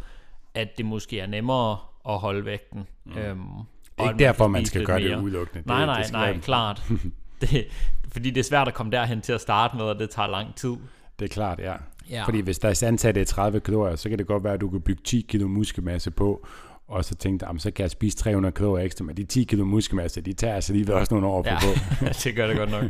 at 0.54 0.78
det 0.78 0.86
måske 0.86 1.20
er 1.20 1.28
nemmere 1.28 1.78
at 2.10 2.20
holde 2.20 2.46
vægten. 2.46 2.88
Mm. 3.06 3.18
Øhm, 3.18 3.38
Det 3.98 4.06
er 4.06 4.10
ikke 4.12 4.20
derfor, 4.24 4.48
man 4.48 4.66
skal 4.66 4.86
gøre 4.86 5.00
mere. 5.00 5.10
det 5.10 5.24
udelukkende. 5.24 5.68
Nej, 5.68 5.80
det, 5.80 5.88
nej, 5.88 6.02
det 6.04 6.12
nej, 6.12 6.38
klart. 6.40 6.84
det, 7.42 7.68
fordi 8.12 8.30
det 8.30 8.40
er 8.40 8.44
svært 8.44 8.68
at 8.68 8.74
komme 8.74 8.92
derhen 8.92 9.22
til 9.22 9.34
at 9.34 9.42
starte 9.42 9.78
med, 9.78 9.86
og 9.86 10.00
det 10.00 10.10
tager 10.10 10.28
lang 10.28 10.56
tid. 10.56 10.74
Det 11.20 11.26
er 11.26 11.34
klart, 11.34 11.60
ja. 11.60 11.74
Ja. 12.10 12.24
Fordi 12.24 12.40
hvis 12.40 12.60
der 12.60 12.70
er 12.70 12.84
antaget 12.88 13.18
er 13.18 13.26
30 13.26 13.60
kalorier, 13.60 13.96
så 13.96 14.10
kan 14.10 14.18
det 14.18 14.28
godt 14.28 14.44
være, 14.44 14.54
at 14.54 14.62
du 14.62 14.70
kan 14.70 14.82
bygge 14.82 15.02
10 15.04 15.26
kilo 15.30 15.48
muskelmasse 15.48 16.12
på, 16.12 16.48
og 16.88 17.06
så 17.06 17.16
tænkte 17.16 17.46
jeg, 17.50 17.62
så 17.62 17.72
kan 17.72 17.84
jeg 17.84 17.92
spise 17.92 18.18
300 18.18 18.52
kalorier 18.52 18.86
ekstra, 18.86 19.06
men 19.06 19.18
de 19.18 19.24
10 19.24 19.44
kilo 19.44 19.66
muskelmasse, 19.66 20.22
de 20.22 20.34
tager 20.34 20.56
altså 20.56 20.74
alligevel 20.74 20.96
også 20.96 21.14
nogle 21.14 21.28
år 21.28 21.44
få 21.44 21.50
Ja, 21.50 21.58
på. 21.60 22.06
det 22.24 22.36
gør 22.36 22.48
det 22.48 22.58
godt 22.58 22.72
nok. 22.72 22.84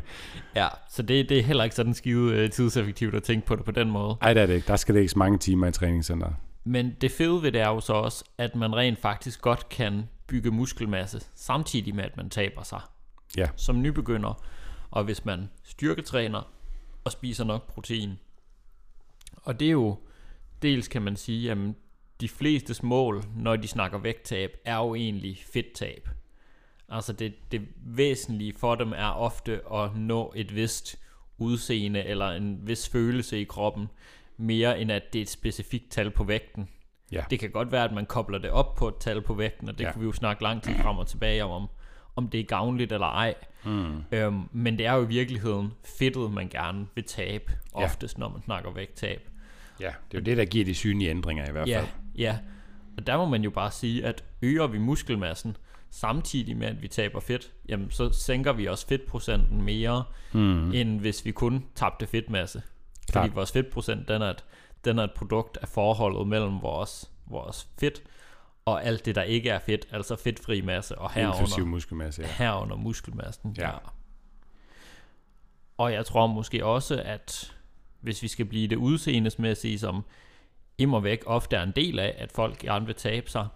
Ja, 0.55 0.67
så 0.89 1.01
det, 1.01 1.29
det 1.29 1.39
er 1.39 1.43
heller 1.43 1.63
ikke 1.63 1.75
sådan 1.75 1.93
skide 1.93 2.35
øh, 2.35 2.49
tidseffektivt 2.49 3.15
at 3.15 3.23
tænke 3.23 3.47
på 3.47 3.55
det 3.55 3.65
på 3.65 3.71
den 3.71 3.91
måde. 3.91 4.17
Ej, 4.21 4.33
det 4.33 4.43
er 4.43 4.47
det 4.47 4.53
ikke. 4.53 4.67
Der 4.67 4.75
skal 4.75 4.95
lægges 4.95 5.15
mange 5.15 5.37
timer 5.37 5.67
i 5.67 5.71
træningscenter. 5.71 6.31
Men 6.63 6.95
det 7.01 7.11
fede 7.11 7.41
ved 7.41 7.51
det 7.51 7.61
er 7.61 7.69
jo 7.69 7.79
så 7.79 7.93
også, 7.93 8.25
at 8.37 8.55
man 8.55 8.75
rent 8.75 8.99
faktisk 8.99 9.41
godt 9.41 9.69
kan 9.69 10.09
bygge 10.27 10.51
muskelmasse, 10.51 11.21
samtidig 11.35 11.95
med 11.95 12.03
at 12.03 12.17
man 12.17 12.29
taber 12.29 12.63
sig. 12.63 12.81
Ja. 13.37 13.49
Som 13.55 13.81
nybegynder. 13.81 14.45
Og 14.91 15.03
hvis 15.03 15.25
man 15.25 15.49
styrketræner 15.63 16.51
og 17.03 17.11
spiser 17.11 17.43
nok 17.43 17.67
protein. 17.67 18.19
Og 19.35 19.59
det 19.59 19.67
er 19.67 19.71
jo, 19.71 19.99
dels 20.61 20.87
kan 20.87 21.01
man 21.01 21.15
sige, 21.15 21.51
at 21.51 21.57
de 22.21 22.29
flestes 22.29 22.83
mål, 22.83 23.23
når 23.35 23.55
de 23.55 23.67
snakker 23.67 23.97
vægttab, 23.97 24.57
er 24.65 24.77
jo 24.77 24.95
egentlig 24.95 25.43
fedttab. 25.53 26.09
Altså 26.89 27.13
det, 27.13 27.51
det 27.51 27.61
væsentlige 27.75 28.53
for 28.57 28.75
dem 28.75 28.91
er 28.91 29.09
ofte 29.09 29.61
at 29.73 29.95
nå 29.95 30.33
et 30.35 30.55
vist 30.55 30.99
udseende 31.37 32.03
eller 32.03 32.29
en 32.31 32.67
vis 32.67 32.89
følelse 32.89 33.41
i 33.41 33.43
kroppen, 33.43 33.87
mere 34.41 34.79
end 34.81 34.91
at 34.91 35.03
det 35.13 35.19
er 35.19 35.23
et 35.23 35.29
specifikt 35.29 35.91
tal 35.91 36.11
på 36.11 36.23
vægten. 36.23 36.69
Ja. 37.11 37.23
Det 37.29 37.39
kan 37.39 37.49
godt 37.51 37.71
være, 37.71 37.83
at 37.83 37.91
man 37.93 38.05
kobler 38.05 38.37
det 38.37 38.49
op 38.49 38.75
på 38.75 38.87
et 38.87 38.95
tal 38.99 39.21
på 39.21 39.33
vægten, 39.33 39.69
og 39.69 39.77
det 39.77 39.83
Ja. 39.85 39.91
kan 39.91 40.01
vi 40.01 40.05
jo 40.05 40.11
snakke 40.11 40.43
lang 40.43 40.63
tid 40.63 40.73
frem 40.75 40.97
og 40.97 41.07
tilbage 41.07 41.43
om, 41.45 41.67
om 42.15 42.27
det 42.27 42.39
er 42.39 42.43
gavnligt 42.43 42.91
eller 42.91 43.07
ej. 43.07 43.33
Mm. 43.65 44.03
Øhm, 44.11 44.41
men 44.51 44.77
det 44.77 44.85
er 44.85 44.93
jo 44.93 45.03
i 45.03 45.07
virkeligheden 45.07 45.73
fedtet, 45.99 46.31
man 46.31 46.49
gerne 46.49 46.87
vil 46.95 47.03
tabe, 47.03 47.51
Ja. 47.77 47.83
oftest 47.83 48.17
når 48.17 48.29
man 48.29 48.41
snakker 48.41 48.71
vægttab. 48.71 49.29
Ja, 49.79 49.85
det 50.11 50.17
er 50.17 50.21
jo 50.21 50.25
det, 50.25 50.37
der 50.37 50.45
giver 50.45 50.65
de 50.65 50.75
synlige 50.75 51.09
ændringer 51.09 51.49
i 51.49 51.51
hvert 51.51 51.69
fald. 51.69 51.87
Ja, 52.15 52.23
ja. 52.23 52.37
Og 52.97 53.07
der 53.07 53.17
må 53.17 53.25
man 53.25 53.43
jo 53.43 53.49
bare 53.49 53.71
sige, 53.71 54.05
at 54.05 54.23
øger 54.41 54.67
vi 54.67 54.77
muskelmassen, 54.79 55.57
samtidig 55.89 56.57
med, 56.57 56.67
at 56.67 56.81
vi 56.81 56.87
taber 56.87 57.19
fedt, 57.19 57.51
jamen 57.69 57.91
så 57.91 58.09
sænker 58.13 58.53
vi 58.53 58.65
også 58.65 58.87
fedtprocenten 58.87 59.61
mere, 59.61 60.03
Mm. 60.33 60.71
end 60.73 60.99
hvis 60.99 61.25
vi 61.25 61.31
kun 61.31 61.65
tabte 61.75 62.07
fedtmasse. 62.07 62.61
Klart. 63.11 63.23
Fordi 63.23 63.35
vores 63.35 63.51
fedtprocent, 63.51 64.07
den 64.07 64.21
er, 64.21 64.29
et, 64.29 64.45
den 64.85 64.99
er 64.99 65.03
et 65.03 65.11
produkt 65.11 65.57
af 65.61 65.67
forholdet 65.67 66.27
mellem 66.27 66.61
vores, 66.61 67.11
vores 67.25 67.67
fedt 67.79 68.03
og 68.65 68.83
alt 68.85 69.05
det, 69.05 69.15
der 69.15 69.21
ikke 69.21 69.49
er 69.49 69.59
fedt, 69.59 69.87
altså 69.91 70.15
fedtfri 70.15 70.61
masse, 70.61 70.97
og 70.97 71.11
Inklusiv 71.15 71.55
herunder, 71.55 71.65
muskelmasse, 71.65 72.21
ja. 72.21 72.27
herunder 72.27 72.75
muskelmassen. 72.75 73.55
Ja. 73.57 73.71
Og 75.77 75.93
jeg 75.93 76.05
tror 76.05 76.27
måske 76.27 76.65
også, 76.65 77.01
at 77.05 77.55
hvis 78.01 78.23
vi 78.23 78.27
skal 78.27 78.45
blive 78.45 78.67
det 78.67 78.75
udseendesmæssige, 78.75 79.79
som 79.79 80.05
immer 80.77 80.99
væk 80.99 81.23
ofte 81.25 81.55
er 81.55 81.63
en 81.63 81.71
del 81.71 81.99
af, 81.99 82.15
at 82.17 82.31
folk 82.31 82.57
gerne 82.57 82.85
vil 82.85 82.95
tabe 82.95 83.29
sig, 83.29 83.47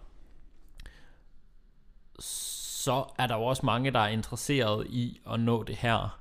så 2.19 3.05
er 3.17 3.27
der 3.27 3.35
jo 3.35 3.43
også 3.43 3.65
mange, 3.65 3.91
der 3.91 3.99
er 3.99 4.07
interesseret 4.07 4.87
i 4.89 5.21
at 5.31 5.39
nå 5.39 5.63
det 5.63 5.75
her. 5.75 6.19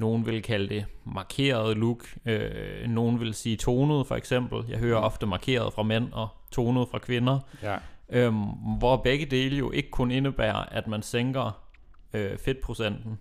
Nogen 0.00 0.26
vil 0.26 0.42
kalde 0.42 0.68
det 0.74 0.86
markeret 1.04 1.76
look. 1.76 2.04
Øh, 2.26 2.88
nogen 2.88 3.20
vil 3.20 3.34
sige 3.34 3.56
tonet, 3.56 4.06
for 4.06 4.16
eksempel. 4.16 4.64
Jeg 4.68 4.78
hører 4.78 4.98
ofte 4.98 5.26
markeret 5.26 5.72
fra 5.72 5.82
mænd 5.82 6.12
og 6.12 6.28
tonet 6.52 6.88
fra 6.90 6.98
kvinder. 6.98 7.38
ja. 7.62 7.76
Øhm, 8.12 8.36
hvor 8.78 8.96
begge 8.96 9.26
dele 9.26 9.56
jo 9.56 9.70
ikke 9.70 9.90
kun 9.90 10.10
indebærer, 10.10 10.64
at 10.70 10.86
man 10.86 11.02
sænker 11.02 11.62
øh, 12.12 12.38
fedtprocenten, 12.38 13.18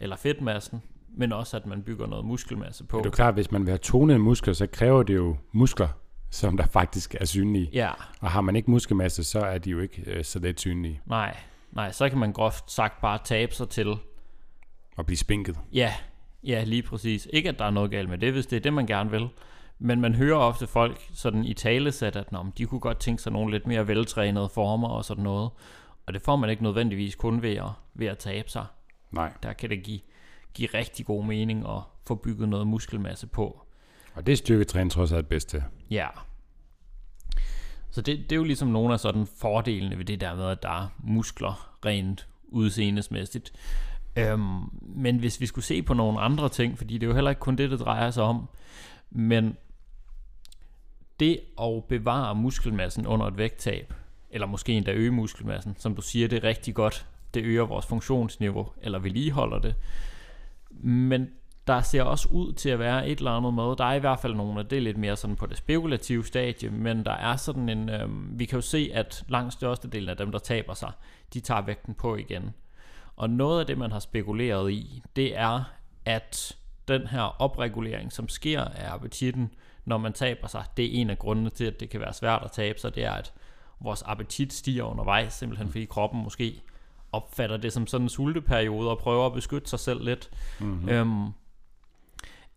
eller 0.00 0.16
fedtmassen, 0.16 0.82
men 1.16 1.32
også 1.32 1.56
at 1.56 1.66
man 1.66 1.82
bygger 1.82 2.06
noget 2.06 2.24
muskelmasse 2.24 2.84
på. 2.84 2.98
Det 2.98 3.04
er 3.04 3.08
jo 3.08 3.10
klart, 3.10 3.34
hvis 3.34 3.50
man 3.50 3.60
vil 3.62 3.68
have 3.68 3.78
tonede 3.78 4.18
muskler, 4.18 4.54
så 4.54 4.66
kræver 4.66 5.02
det 5.02 5.14
jo 5.14 5.36
muskler, 5.52 5.88
som 6.30 6.56
der 6.56 6.66
faktisk 6.66 7.14
er 7.20 7.24
synlige. 7.24 7.70
Ja, 7.72 7.90
Og 8.20 8.30
har 8.30 8.40
man 8.40 8.56
ikke 8.56 8.70
muskelmasse, 8.70 9.24
så 9.24 9.40
er 9.40 9.58
de 9.58 9.70
jo 9.70 9.80
ikke 9.80 10.02
øh, 10.06 10.24
så 10.24 10.38
let 10.38 10.60
synlige 10.60 11.00
nej, 11.06 11.36
nej, 11.72 11.92
så 11.92 12.08
kan 12.08 12.18
man 12.18 12.32
groft 12.32 12.70
sagt 12.70 13.00
bare 13.00 13.18
tabe 13.24 13.54
sig 13.54 13.68
til, 13.68 13.94
og 14.96 15.06
blive 15.06 15.18
spinket. 15.18 15.58
ja, 15.72 15.94
ja, 16.44 16.64
lige 16.64 16.82
præcis. 16.82 17.28
Ikke 17.32 17.48
at 17.48 17.58
der 17.58 17.64
er 17.64 17.70
noget 17.70 17.90
galt 17.90 18.08
med 18.08 18.18
det, 18.18 18.32
hvis 18.32 18.46
det 18.46 18.56
er 18.56 18.60
det, 18.60 18.72
man 18.72 18.86
gerne 18.86 19.10
vil. 19.10 19.28
Men 19.78 20.00
man 20.00 20.14
hører 20.14 20.36
ofte 20.36 20.66
folk 20.66 21.06
sådan 21.14 21.44
i 21.44 21.54
talesæt, 21.54 22.16
at 22.16 22.32
Nå, 22.32 22.46
de 22.58 22.66
kunne 22.66 22.80
godt 22.80 22.98
tænke 22.98 23.22
sig 23.22 23.32
nogle 23.32 23.52
lidt 23.52 23.66
mere 23.66 23.88
veltrænede 23.88 24.48
former 24.48 24.88
og 24.88 25.04
sådan 25.04 25.24
noget. 25.24 25.50
Og 26.06 26.14
det 26.14 26.22
får 26.22 26.36
man 26.36 26.50
ikke 26.50 26.62
nødvendigvis 26.62 27.14
kun 27.14 27.42
ved 27.42 27.56
at, 27.56 27.70
ved 27.94 28.06
at 28.06 28.18
tabe 28.18 28.50
sig. 28.50 28.66
Nej. 29.12 29.32
Der 29.42 29.52
kan 29.52 29.70
det 29.70 29.82
give, 29.82 30.00
give 30.54 30.68
rigtig 30.74 31.06
god 31.06 31.24
mening 31.24 31.68
at 31.68 31.80
få 32.06 32.14
bygget 32.14 32.48
noget 32.48 32.66
muskelmasse 32.66 33.26
på. 33.26 33.60
Og 34.14 34.26
det 34.26 34.32
er 34.32 34.36
styrketræning 34.36 34.92
trods 34.92 35.12
alt 35.12 35.28
bedst 35.28 35.48
til. 35.48 35.62
Ja. 35.90 36.08
Så 37.90 38.02
det, 38.02 38.18
det 38.18 38.32
er 38.32 38.36
jo 38.36 38.44
ligesom 38.44 38.68
nogle 38.68 38.92
af 38.92 39.00
sådan 39.00 39.26
fordelene 39.40 39.98
ved 39.98 40.04
det 40.04 40.20
der 40.20 40.34
med, 40.34 40.44
at 40.44 40.62
der 40.62 40.82
er 40.82 40.88
muskler 40.98 41.76
rent 41.84 42.28
udseendesmæssigt. 42.48 43.52
Øhm, 44.16 44.60
men 44.82 45.18
hvis 45.18 45.40
vi 45.40 45.46
skulle 45.46 45.64
se 45.64 45.82
på 45.82 45.94
nogle 45.94 46.20
andre 46.20 46.48
ting, 46.48 46.78
fordi 46.78 46.94
det 46.94 47.02
er 47.02 47.06
jo 47.06 47.14
heller 47.14 47.30
ikke 47.30 47.40
kun 47.40 47.56
det, 47.56 47.70
det 47.70 47.80
drejer 47.80 48.10
sig 48.10 48.22
om, 48.22 48.48
men 49.10 49.56
det 51.20 51.40
at 51.60 51.84
bevare 51.84 52.34
muskelmassen 52.34 53.06
under 53.06 53.26
et 53.26 53.38
vægttab, 53.38 53.94
eller 54.30 54.46
måske 54.46 54.72
endda 54.72 54.92
øge 54.92 55.10
muskelmassen, 55.10 55.74
som 55.78 55.94
du 55.94 56.02
siger, 56.02 56.28
det 56.28 56.44
er 56.44 56.48
rigtig 56.48 56.74
godt. 56.74 57.06
Det 57.34 57.44
øger 57.44 57.64
vores 57.64 57.86
funktionsniveau, 57.86 58.68
eller 58.82 58.98
vedligeholder 58.98 59.58
det. 59.58 59.74
Men 60.80 61.28
der 61.66 61.80
ser 61.80 62.02
også 62.02 62.28
ud 62.28 62.52
til 62.52 62.68
at 62.68 62.78
være 62.78 63.08
et 63.08 63.18
eller 63.18 63.30
andet 63.30 63.54
med. 63.54 63.76
Der 63.76 63.84
er 63.84 63.94
i 63.94 63.98
hvert 63.98 64.20
fald 64.20 64.34
nogle, 64.34 64.60
af 64.60 64.66
det 64.66 64.76
er 64.76 64.82
lidt 64.82 64.96
mere 64.96 65.16
sådan 65.16 65.36
på 65.36 65.46
det 65.46 65.56
spekulative 65.56 66.24
stadie, 66.24 66.70
men 66.70 67.04
der 67.04 67.12
er 67.12 67.36
sådan 67.36 67.68
en, 67.68 67.88
øh, 67.88 68.38
vi 68.38 68.44
kan 68.44 68.56
jo 68.56 68.60
se, 68.60 68.90
at 68.94 69.24
langt 69.28 69.52
størstedelen 69.52 70.08
af 70.08 70.16
dem, 70.16 70.32
der 70.32 70.38
taber 70.38 70.74
sig, 70.74 70.92
de 71.34 71.40
tager 71.40 71.62
vægten 71.62 71.94
på 71.94 72.16
igen. 72.16 72.54
Og 73.16 73.30
noget 73.30 73.60
af 73.60 73.66
det, 73.66 73.78
man 73.78 73.92
har 73.92 73.98
spekuleret 73.98 74.72
i, 74.72 75.02
det 75.16 75.38
er, 75.38 75.64
at 76.04 76.56
den 76.88 77.06
her 77.06 77.42
opregulering, 77.42 78.12
som 78.12 78.28
sker 78.28 78.64
af 78.64 78.92
appetitten, 78.92 79.50
når 79.84 79.98
man 79.98 80.12
taber 80.12 80.48
sig, 80.48 80.64
det 80.76 80.84
er 80.84 81.00
en 81.00 81.10
af 81.10 81.18
grundene 81.18 81.50
til, 81.50 81.64
at 81.64 81.80
det 81.80 81.90
kan 81.90 82.00
være 82.00 82.12
svært 82.12 82.42
at 82.44 82.52
tabe 82.52 82.78
sig, 82.78 82.94
det 82.94 83.04
er, 83.04 83.12
at 83.12 83.32
vores 83.80 84.02
appetit 84.02 84.52
stiger 84.52 84.84
undervejs, 84.84 85.32
simpelthen 85.32 85.68
fordi 85.68 85.84
kroppen 85.84 86.22
måske 86.22 86.62
opfatter 87.12 87.56
det 87.56 87.72
som 87.72 87.86
sådan 87.86 88.04
en 88.04 88.08
sulteperiode 88.08 88.90
og 88.90 88.98
prøver 88.98 89.26
at 89.26 89.32
beskytte 89.32 89.70
sig 89.70 89.80
selv 89.80 90.04
lidt. 90.04 90.30
Mm-hmm. 90.60 90.88
Øhm, 90.88 91.26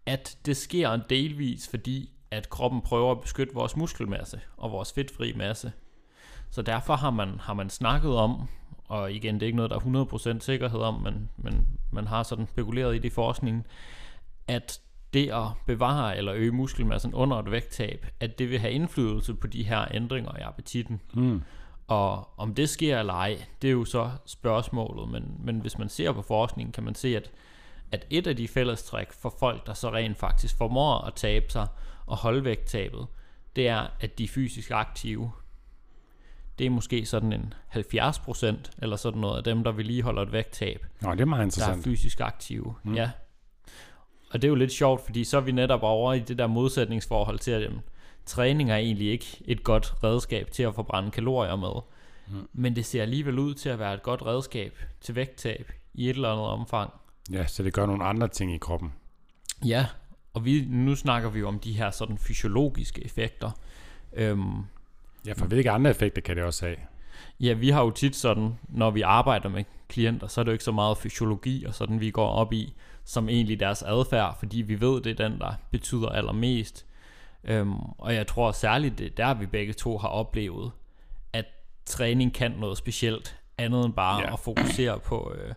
at 0.05 0.37
det 0.45 0.57
sker 0.57 0.91
en 0.91 1.01
delvis, 1.09 1.69
fordi 1.69 2.09
at 2.31 2.49
kroppen 2.49 2.81
prøver 2.81 3.11
at 3.11 3.21
beskytte 3.21 3.53
vores 3.53 3.75
muskelmasse 3.75 4.41
og 4.57 4.71
vores 4.71 4.93
fedtfri 4.93 5.33
masse. 5.33 5.71
Så 6.49 6.61
derfor 6.61 6.95
har 6.95 7.09
man, 7.09 7.39
har 7.39 7.53
man 7.53 7.69
snakket 7.69 8.15
om, 8.15 8.47
og 8.89 9.11
igen, 9.11 9.35
det 9.35 9.41
er 9.41 9.45
ikke 9.45 9.55
noget, 9.55 9.71
der 9.71 9.77
er 9.77 10.35
100% 10.35 10.39
sikkerhed 10.39 10.79
om, 10.79 10.93
men, 10.93 11.29
men 11.37 11.67
man 11.91 12.07
har 12.07 12.23
sådan 12.23 12.47
spekuleret 12.47 12.95
i 12.95 12.97
det 12.97 13.05
i 13.05 13.09
forskningen, 13.09 13.65
at 14.47 14.79
det 15.13 15.29
at 15.31 15.47
bevare 15.65 16.17
eller 16.17 16.33
øge 16.35 16.51
muskelmassen 16.51 17.13
under 17.13 17.39
et 17.39 17.51
vægttab, 17.51 18.05
at 18.19 18.39
det 18.39 18.49
vil 18.49 18.59
have 18.59 18.73
indflydelse 18.73 19.33
på 19.33 19.47
de 19.47 19.63
her 19.63 19.87
ændringer 19.91 20.37
i 20.37 20.41
appetitten. 20.41 21.01
Mm. 21.13 21.41
Og 21.87 22.29
om 22.37 22.55
det 22.55 22.69
sker 22.69 22.99
eller 22.99 23.13
ej, 23.13 23.37
det 23.61 23.67
er 23.67 23.71
jo 23.71 23.85
så 23.85 24.11
spørgsmålet, 24.25 25.09
men, 25.09 25.35
men 25.39 25.59
hvis 25.59 25.77
man 25.77 25.89
ser 25.89 26.11
på 26.11 26.21
forskningen, 26.21 26.71
kan 26.71 26.83
man 26.83 26.95
se, 26.95 27.15
at, 27.15 27.31
at 27.91 28.05
et 28.09 28.27
af 28.27 28.35
de 28.35 28.47
fællestræk 28.47 29.11
for 29.11 29.35
folk, 29.39 29.67
der 29.67 29.73
så 29.73 29.91
rent 29.91 30.17
faktisk 30.17 30.57
formår 30.57 31.01
at 31.01 31.13
tabe 31.13 31.45
sig 31.49 31.67
og 32.05 32.17
holde 32.17 32.43
vægttabet, 32.43 33.07
det 33.55 33.67
er, 33.67 33.87
at 33.99 34.17
de 34.17 34.23
er 34.23 34.27
fysisk 34.27 34.71
aktive. 34.71 35.31
Det 36.59 36.65
er 36.65 36.69
måske 36.69 37.05
sådan 37.05 37.33
en 37.33 37.53
70% 37.75 38.55
eller 38.81 38.95
sådan 38.95 39.21
noget 39.21 39.37
af 39.37 39.43
dem, 39.43 39.63
der 39.63 39.71
vil 39.71 39.85
lige 39.85 40.03
holde 40.03 40.21
et 40.21 40.31
vægttab. 40.31 40.85
Nå, 41.01 41.11
det 41.11 41.21
er 41.21 41.25
meget 41.25 41.43
interessant. 41.43 41.73
Der 41.73 41.79
er 41.79 41.83
fysisk 41.83 42.19
aktive, 42.19 42.75
mm. 42.83 42.93
ja. 42.93 43.11
Og 44.31 44.41
det 44.41 44.47
er 44.47 44.49
jo 44.49 44.55
lidt 44.55 44.71
sjovt, 44.71 45.05
fordi 45.05 45.23
så 45.23 45.37
er 45.37 45.41
vi 45.41 45.51
netop 45.51 45.83
over 45.83 46.13
i 46.13 46.19
det 46.19 46.37
der 46.37 46.47
modsætningsforhold 46.47 47.39
til, 47.39 47.51
at 47.51 47.61
jamen, 47.61 47.81
træning 48.25 48.71
er 48.71 48.75
egentlig 48.75 49.11
ikke 49.11 49.41
et 49.45 49.63
godt 49.63 49.93
redskab 50.03 50.51
til 50.51 50.63
at 50.63 50.75
forbrænde 50.75 51.11
kalorier 51.11 51.55
med. 51.55 51.81
Mm. 52.27 52.47
Men 52.53 52.75
det 52.75 52.85
ser 52.85 53.01
alligevel 53.01 53.39
ud 53.39 53.53
til 53.53 53.69
at 53.69 53.79
være 53.79 53.93
et 53.93 54.03
godt 54.03 54.25
redskab 54.25 54.79
til 55.01 55.15
vægttab 55.15 55.71
i 55.93 56.09
et 56.09 56.15
eller 56.15 56.29
andet 56.29 56.45
omfang. 56.45 56.93
Ja, 57.31 57.47
så 57.47 57.63
det 57.63 57.73
gør 57.73 57.85
nogle 57.85 58.03
andre 58.03 58.27
ting 58.27 58.53
i 58.53 58.57
kroppen. 58.57 58.93
Ja, 59.65 59.85
og 60.33 60.45
vi, 60.45 60.65
nu 60.69 60.95
snakker 60.95 61.29
vi 61.29 61.39
jo 61.39 61.47
om 61.47 61.59
de 61.59 61.73
her 61.73 61.91
sådan 61.91 62.17
fysiologiske 62.17 63.05
effekter. 63.05 63.51
Øhm, 64.13 64.63
ja, 65.27 65.33
for 65.33 65.45
hvilke 65.45 65.71
andre 65.71 65.89
effekter 65.89 66.21
kan 66.21 66.35
det 66.35 66.43
også 66.43 66.65
have? 66.65 66.77
Ja, 67.39 67.53
vi 67.53 67.69
har 67.69 67.83
jo 67.83 67.91
tit 67.91 68.15
sådan, 68.15 68.53
når 68.69 68.91
vi 68.91 69.01
arbejder 69.01 69.49
med 69.49 69.63
klienter, 69.87 70.27
så 70.27 70.41
er 70.41 70.43
det 70.43 70.49
jo 70.49 70.53
ikke 70.53 70.63
så 70.63 70.71
meget 70.71 70.97
fysiologi 70.97 71.63
og 71.65 71.73
sådan, 71.73 71.99
vi 71.99 72.11
går 72.11 72.27
op 72.27 72.53
i, 72.53 72.73
som 73.03 73.29
egentlig 73.29 73.59
deres 73.59 73.83
adfærd, 73.83 74.35
fordi 74.39 74.61
vi 74.61 74.81
ved, 74.81 75.01
det 75.01 75.19
er 75.19 75.29
den, 75.29 75.39
der 75.39 75.53
betyder 75.71 76.09
allermest. 76.09 76.85
Øhm, 77.43 77.79
og 77.79 78.15
jeg 78.15 78.27
tror 78.27 78.51
særligt, 78.51 78.97
det 78.97 79.05
er 79.05 79.15
der, 79.17 79.33
vi 79.33 79.45
begge 79.45 79.73
to 79.73 79.97
har 79.97 80.07
oplevet, 80.07 80.71
at 81.33 81.45
træning 81.85 82.33
kan 82.33 82.51
noget 82.51 82.77
specielt, 82.77 83.39
andet 83.57 83.85
end 83.85 83.93
bare 83.93 84.21
ja. 84.21 84.33
at 84.33 84.39
fokusere 84.39 84.99
på, 84.99 85.33
øh, 85.35 85.53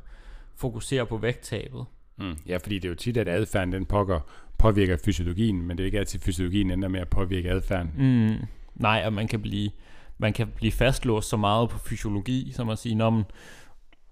fokusere 0.57 1.07
på 1.07 1.17
vægttabet. 1.17 1.85
Mm. 2.17 2.37
Ja, 2.47 2.57
fordi 2.57 2.75
det 2.75 2.85
er 2.85 2.89
jo 2.89 2.95
tit, 2.95 3.17
at 3.17 3.29
adfærden 3.29 3.73
den 3.73 3.87
pågår, 3.87 4.31
påvirker 4.59 4.97
fysiologien, 5.05 5.63
men 5.63 5.79
det 5.79 5.85
er 5.85 5.87
ikke 5.87 5.99
altid, 5.99 6.21
at 6.21 6.25
fysiologien 6.25 6.71
ender 6.71 6.89
med 6.89 7.01
at 7.01 7.09
påvirke 7.09 7.51
adfærden. 7.51 7.93
Mm. 7.97 8.47
Nej, 8.83 9.03
og 9.07 9.13
man 9.13 9.29
kan 9.29 9.43
blive 9.43 9.71
man 10.19 10.33
kan 10.33 10.49
blive 10.57 10.73
fastlåst 10.73 11.29
så 11.29 11.37
meget 11.37 11.69
på 11.69 11.79
fysiologi, 11.79 12.53
som 12.53 12.69
at 12.69 12.79
sige, 12.79 12.95
når 12.95 13.11
man, 13.11 13.25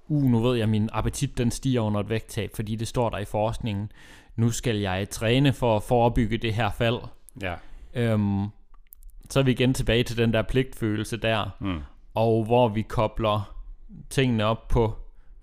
uh, 0.09 0.25
nu 0.25 0.41
ved 0.41 0.55
jeg, 0.57 0.63
at 0.63 0.69
min 0.69 0.89
appetit 0.93 1.39
den 1.39 1.51
stiger 1.51 1.81
under 1.81 2.01
et 2.01 2.09
vægttab, 2.09 2.51
fordi 2.55 2.77
det 2.77 2.89
står 2.89 3.11
der 3.11 3.19
i 3.19 3.25
forskningen. 3.25 3.93
Nu 4.37 4.51
skal 4.51 4.77
jeg 4.77 5.11
træne 5.11 5.53
for 5.53 5.77
at 5.77 5.83
forebygge 5.83 6.39
det 6.39 6.55
her 6.55 6.71
fald. 6.71 6.99
Ja. 7.43 7.55
Øhm, 7.95 8.47
så 9.31 9.41
er 9.41 9.43
vi 9.43 9.51
igen 9.51 9.75
tilbage 9.75 10.05
til 10.05 10.17
den 10.17 10.33
der 10.33 10.43
pligtfølelse 10.43 11.17
der, 11.17 11.57
mm. 11.61 11.81
og 12.15 12.45
hvor 12.45 12.69
vi 12.69 12.83
kobler 12.83 13.55
tingene 14.11 14.45
op 14.45 14.69
på 14.69 14.95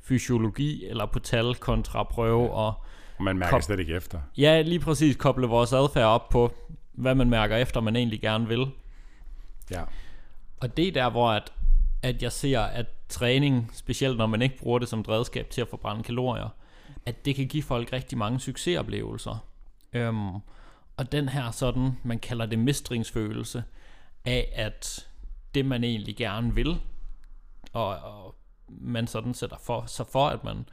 fysiologi 0.01 0.85
eller 0.85 1.05
på 1.05 1.19
tal 1.19 1.55
kontra 1.55 2.03
prøve 2.03 2.43
ja. 2.43 2.49
og 2.49 2.73
man 3.19 3.37
mærker 3.37 3.59
slet 3.59 3.79
ikke 3.79 3.93
efter. 3.93 4.19
Ja, 4.37 4.61
lige 4.61 4.79
præcis 4.79 5.15
koble 5.15 5.47
vores 5.47 5.73
adfærd 5.73 6.05
op 6.05 6.29
på, 6.29 6.51
hvad 6.93 7.15
man 7.15 7.29
mærker 7.29 7.57
efter, 7.57 7.81
man 7.81 7.95
egentlig 7.95 8.21
gerne 8.21 8.47
vil. 8.47 8.65
Ja. 9.71 9.83
Og 10.59 10.77
det 10.77 10.87
er 10.87 10.91
der, 10.91 11.09
hvor 11.09 11.29
at, 11.29 11.53
at 12.01 12.23
jeg 12.23 12.31
ser, 12.31 12.61
at 12.61 12.85
træning, 13.09 13.71
specielt 13.73 14.17
når 14.17 14.25
man 14.25 14.41
ikke 14.41 14.57
bruger 14.57 14.79
det 14.79 14.87
som 14.87 14.99
et 14.99 15.09
redskab 15.09 15.49
til 15.49 15.61
at 15.61 15.67
forbrænde 15.67 16.03
kalorier, 16.03 16.49
at 17.05 17.25
det 17.25 17.35
kan 17.35 17.47
give 17.47 17.63
folk 17.63 17.93
rigtig 17.93 18.17
mange 18.17 18.39
succesoplevelser. 18.39 19.45
Øhm, 19.93 20.33
og 20.97 21.11
den 21.11 21.29
her 21.29 21.51
sådan, 21.51 21.91
man 22.03 22.19
kalder 22.19 22.45
det 22.45 22.59
mestringsfølelse, 22.59 23.63
af 24.25 24.49
at 24.53 25.07
det 25.55 25.65
man 25.65 25.83
egentlig 25.83 26.15
gerne 26.15 26.55
vil, 26.55 26.79
og, 27.73 27.87
og 27.87 28.35
man 28.67 29.07
sådan 29.07 29.33
sætter 29.33 29.57
for, 29.57 29.83
sig 29.85 30.05
for, 30.07 30.27
at 30.27 30.43
man, 30.43 30.65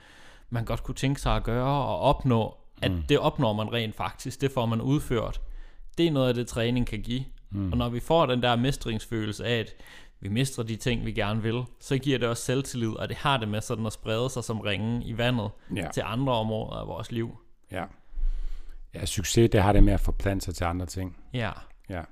man 0.50 0.64
godt 0.64 0.82
kunne 0.82 0.94
tænke 0.94 1.20
sig 1.20 1.36
at 1.36 1.44
gøre 1.44 1.84
og 1.84 1.98
opnå, 1.98 2.56
at 2.82 2.90
mm. 2.90 3.02
det 3.02 3.18
opnår 3.18 3.52
man 3.52 3.72
rent 3.72 3.94
faktisk, 3.94 4.40
det 4.40 4.52
får 4.52 4.66
man 4.66 4.80
udført. 4.80 5.40
Det 5.98 6.06
er 6.06 6.10
noget 6.10 6.28
af 6.28 6.34
det, 6.34 6.46
træning 6.46 6.86
kan 6.86 7.02
give. 7.02 7.24
Mm. 7.54 7.72
Og 7.72 7.78
når 7.78 7.88
vi 7.88 8.00
får 8.00 8.26
den 8.26 8.42
der 8.42 8.56
mestringsfølelse 8.56 9.44
af, 9.44 9.58
at 9.58 9.74
vi 10.20 10.28
mestrer 10.28 10.64
de 10.64 10.76
ting, 10.76 11.04
vi 11.04 11.12
gerne 11.12 11.42
vil, 11.42 11.62
så 11.80 11.98
giver 11.98 12.18
det 12.18 12.28
også 12.28 12.42
selvtillid, 12.42 12.90
og 12.90 13.08
det 13.08 13.16
har 13.16 13.36
det 13.36 13.48
med 13.48 13.60
sådan 13.60 13.86
at 13.86 13.92
sprede 13.92 14.30
sig 14.30 14.44
som 14.44 14.60
ringen 14.60 15.02
i 15.02 15.18
vandet 15.18 15.50
ja. 15.76 15.88
til 15.94 16.02
andre 16.06 16.32
områder 16.32 16.76
af 16.76 16.86
vores 16.86 17.12
liv. 17.12 17.36
Ja. 17.72 17.84
Ja, 18.94 19.06
succes, 19.06 19.50
det 19.50 19.62
har 19.62 19.72
det 19.72 19.84
med 19.84 19.92
at 19.92 20.00
forplante 20.00 20.44
sig 20.44 20.54
til 20.54 20.64
andre 20.64 20.86
ting. 20.86 21.16
Ja. 21.34 21.50
Ja. 21.90 22.02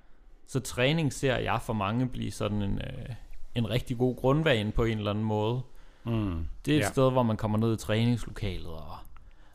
Så 0.46 0.61
træning 0.61 1.12
ser 1.12 1.37
jeg 1.37 1.59
for 1.62 1.72
mange 1.72 2.09
blive 2.09 2.31
sådan 2.31 2.62
en, 2.62 2.78
øh, 2.78 3.14
en 3.55 3.70
rigtig 3.70 3.98
god 3.98 4.16
grundvane 4.16 4.72
på 4.72 4.85
en 4.85 4.98
eller 4.98 5.11
anden 5.11 5.24
måde. 5.24 5.62
Mm. 6.05 6.46
Det 6.66 6.74
er 6.74 6.78
et 6.78 6.83
ja. 6.83 6.88
sted, 6.88 7.12
hvor 7.12 7.22
man 7.22 7.37
kommer 7.37 7.59
ned 7.59 7.74
i 7.74 7.76
træningslokalet, 7.76 8.66
og 8.66 8.96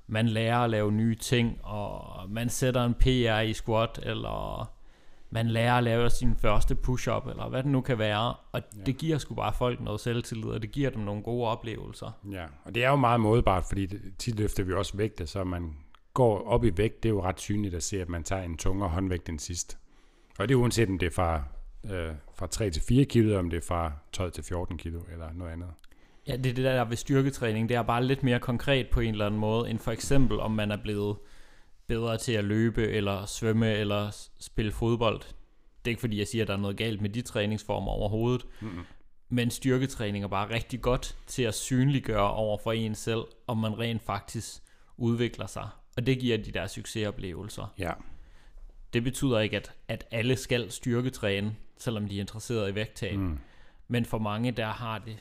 man 0.07 0.27
lærer 0.27 0.59
at 0.59 0.69
lave 0.69 0.91
nye 0.91 1.15
ting, 1.15 1.59
og 1.63 2.29
man 2.29 2.49
sætter 2.49 2.85
en 2.85 2.93
PR 2.93 3.39
i 3.39 3.53
squat, 3.53 3.99
eller 4.03 4.69
man 5.29 5.47
lærer 5.47 5.73
at 5.73 5.83
lave 5.83 6.09
sin 6.09 6.35
første 6.35 6.75
push-up, 6.75 7.27
eller 7.27 7.49
hvad 7.49 7.63
det 7.63 7.71
nu 7.71 7.81
kan 7.81 7.99
være, 7.99 8.33
og 8.51 8.61
ja. 8.77 8.83
det 8.85 8.97
giver 8.97 9.17
sgu 9.17 9.35
bare 9.35 9.53
folk 9.53 9.81
noget 9.81 9.99
selvtillid, 9.99 10.49
og 10.49 10.61
det 10.61 10.71
giver 10.71 10.89
dem 10.89 11.01
nogle 11.01 11.23
gode 11.23 11.47
oplevelser. 11.47 12.11
Ja, 12.31 12.45
og 12.65 12.75
det 12.75 12.83
er 12.83 12.89
jo 12.89 12.95
meget 12.95 13.19
mådebart, 13.19 13.65
fordi 13.67 13.85
det, 13.85 14.01
tit 14.17 14.35
løfter 14.35 14.63
vi 14.63 14.73
også 14.73 14.97
vægte, 14.97 15.27
så 15.27 15.43
man 15.43 15.73
går 16.13 16.47
op 16.47 16.63
i 16.65 16.71
vægt, 16.77 17.03
det 17.03 17.09
er 17.09 17.13
jo 17.13 17.23
ret 17.23 17.39
synligt 17.39 17.75
at 17.75 17.83
se, 17.83 18.01
at 18.01 18.09
man 18.09 18.23
tager 18.23 18.43
en 18.43 18.57
tungere 18.57 18.89
håndvægt 18.89 19.29
end 19.29 19.39
sidst. 19.39 19.77
Og 20.39 20.49
det 20.49 20.55
er 20.55 20.59
uanset 20.59 20.89
om 20.89 20.99
det 20.99 21.05
er 21.05 21.11
fra, 21.11 21.43
øh, 21.91 22.11
fra 22.35 22.47
3 22.47 22.69
til 22.69 22.81
4 22.81 23.05
kilo, 23.05 23.39
om 23.39 23.49
det 23.49 23.57
er 23.57 23.67
fra 23.67 23.91
12 24.11 24.31
til 24.31 24.43
14 24.43 24.77
kilo, 24.77 24.99
eller 25.11 25.33
noget 25.33 25.51
andet. 25.51 25.69
Ja, 26.27 26.37
det 26.37 26.49
er 26.49 26.53
det 26.53 26.65
der 26.65 26.85
ved 26.85 26.97
styrketræning, 26.97 27.69
det 27.69 27.77
er 27.77 27.81
bare 27.81 28.03
lidt 28.03 28.23
mere 28.23 28.39
konkret 28.39 28.87
på 28.89 28.99
en 28.99 29.11
eller 29.11 29.25
anden 29.25 29.39
måde, 29.39 29.69
end 29.69 29.79
for 29.79 29.91
eksempel 29.91 30.39
om 30.39 30.51
man 30.51 30.71
er 30.71 30.77
blevet 30.77 31.15
bedre 31.87 32.17
til 32.17 32.31
at 32.31 32.43
løbe, 32.43 32.87
eller 32.87 33.25
svømme, 33.25 33.73
eller 33.73 34.29
spille 34.39 34.71
fodbold. 34.71 35.19
Det 35.19 35.85
er 35.85 35.89
ikke 35.89 35.99
fordi, 35.99 36.19
jeg 36.19 36.27
siger, 36.27 36.43
at 36.43 36.47
der 36.47 36.53
er 36.53 36.57
noget 36.57 36.77
galt 36.77 37.01
med 37.01 37.09
de 37.09 37.21
træningsformer 37.21 37.91
overhovedet. 37.91 38.45
Mm-hmm. 38.61 38.83
Men 39.29 39.51
styrketræning 39.51 40.23
er 40.23 40.27
bare 40.27 40.49
rigtig 40.49 40.81
godt 40.81 41.17
til 41.27 41.43
at 41.43 41.53
synliggøre 41.53 42.31
over 42.31 42.57
for 42.63 42.71
en 42.71 42.95
selv, 42.95 43.23
om 43.47 43.57
man 43.57 43.79
rent 43.79 44.01
faktisk 44.01 44.63
udvikler 44.97 45.47
sig. 45.47 45.69
Og 45.97 46.05
det 46.05 46.19
giver 46.19 46.37
de 46.37 46.51
der 46.51 46.67
succesoplevelser. 46.67 47.73
Ja. 47.79 47.91
Det 48.93 49.03
betyder 49.03 49.39
ikke, 49.39 49.57
at, 49.57 49.71
at 49.87 50.07
alle 50.11 50.35
skal 50.35 50.71
styrketræne, 50.71 51.55
selvom 51.77 52.07
de 52.07 52.15
er 52.15 52.21
interesseret 52.21 52.71
i 52.71 52.75
vægttab. 52.75 53.17
Mm. 53.17 53.39
Men 53.87 54.05
for 54.05 54.17
mange, 54.17 54.51
der 54.51 54.67
har 54.67 54.99
det 54.99 55.17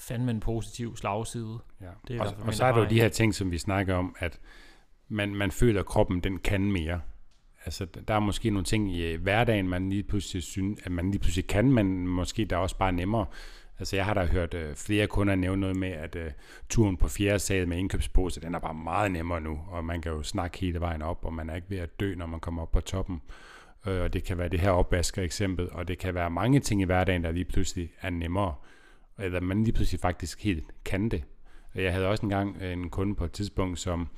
fandme 0.00 0.30
en 0.30 0.40
positiv 0.40 0.96
slagside. 0.96 1.58
Ja. 1.80 1.86
Det 2.08 2.16
er 2.16 2.20
og, 2.20 2.34
og 2.46 2.54
så 2.54 2.64
er 2.64 2.72
der 2.72 2.78
jo 2.78 2.88
de 2.88 3.00
her 3.00 3.08
ting, 3.08 3.34
som 3.34 3.50
vi 3.50 3.58
snakker 3.58 3.94
om, 3.94 4.16
at 4.18 4.40
man, 5.14 5.34
man 5.34 5.50
føler, 5.50 5.80
at 5.80 5.86
kroppen 5.86 6.20
den 6.20 6.38
kan 6.38 6.72
mere. 6.72 7.00
Altså, 7.64 7.86
der 8.08 8.14
er 8.14 8.20
måske 8.20 8.50
nogle 8.50 8.64
ting 8.64 8.92
i 8.92 9.12
øh, 9.12 9.22
hverdagen, 9.22 9.68
man 9.68 9.90
lige 9.90 10.02
pludselig 10.02 10.42
synes, 10.42 10.80
at 10.84 10.92
man 10.92 11.10
lige 11.10 11.18
pludselig 11.18 11.46
kan, 11.46 11.72
men 11.72 12.06
måske 12.08 12.44
der 12.44 12.56
er 12.56 12.60
også 12.60 12.78
bare 12.78 12.92
nemmere. 12.92 13.26
Altså, 13.78 13.96
jeg 13.96 14.04
har 14.04 14.14
da 14.14 14.24
hørt 14.24 14.54
øh, 14.54 14.74
flere 14.76 15.06
kunder 15.06 15.34
nævne 15.34 15.60
noget 15.60 15.76
med, 15.76 15.88
at 15.88 16.16
øh, 16.16 16.30
turen 16.68 16.96
på 16.96 17.08
fjerde 17.08 17.38
sal 17.38 17.68
med 17.68 17.78
indkøbspose, 17.78 18.40
den 18.40 18.54
er 18.54 18.58
bare 18.58 18.74
meget 18.74 19.12
nemmere 19.12 19.40
nu, 19.40 19.60
og 19.68 19.84
man 19.84 20.00
kan 20.00 20.12
jo 20.12 20.22
snakke 20.22 20.58
hele 20.58 20.80
vejen 20.80 21.02
op, 21.02 21.24
og 21.24 21.32
man 21.32 21.50
er 21.50 21.54
ikke 21.54 21.70
ved 21.70 21.78
at 21.78 22.00
dø, 22.00 22.14
når 22.14 22.26
man 22.26 22.40
kommer 22.40 22.62
op 22.62 22.72
på 22.72 22.80
toppen. 22.80 23.22
Øh, 23.86 24.02
og 24.02 24.12
det 24.12 24.24
kan 24.24 24.38
være 24.38 24.48
det 24.48 24.60
her 24.60 24.70
opvasker 24.70 25.22
eksempel, 25.22 25.68
og 25.72 25.88
det 25.88 25.98
kan 25.98 26.14
være 26.14 26.30
mange 26.30 26.60
ting 26.60 26.82
i 26.82 26.84
hverdagen, 26.84 27.24
der 27.24 27.32
lige 27.32 27.44
pludselig 27.44 27.90
er 28.00 28.10
nemmere, 28.10 28.54
eller 29.18 29.40
man 29.40 29.64
lige 29.64 29.72
pludselig 29.72 30.00
faktisk 30.00 30.42
helt 30.44 30.64
kan 30.84 31.08
det. 31.08 31.24
Jeg 31.74 31.92
havde 31.92 32.08
også 32.08 32.22
engang 32.22 32.56
øh, 32.60 32.72
en 32.72 32.90
kunde 32.90 33.14
på 33.14 33.24
et 33.24 33.32
tidspunkt, 33.32 33.78
som 33.78 34.08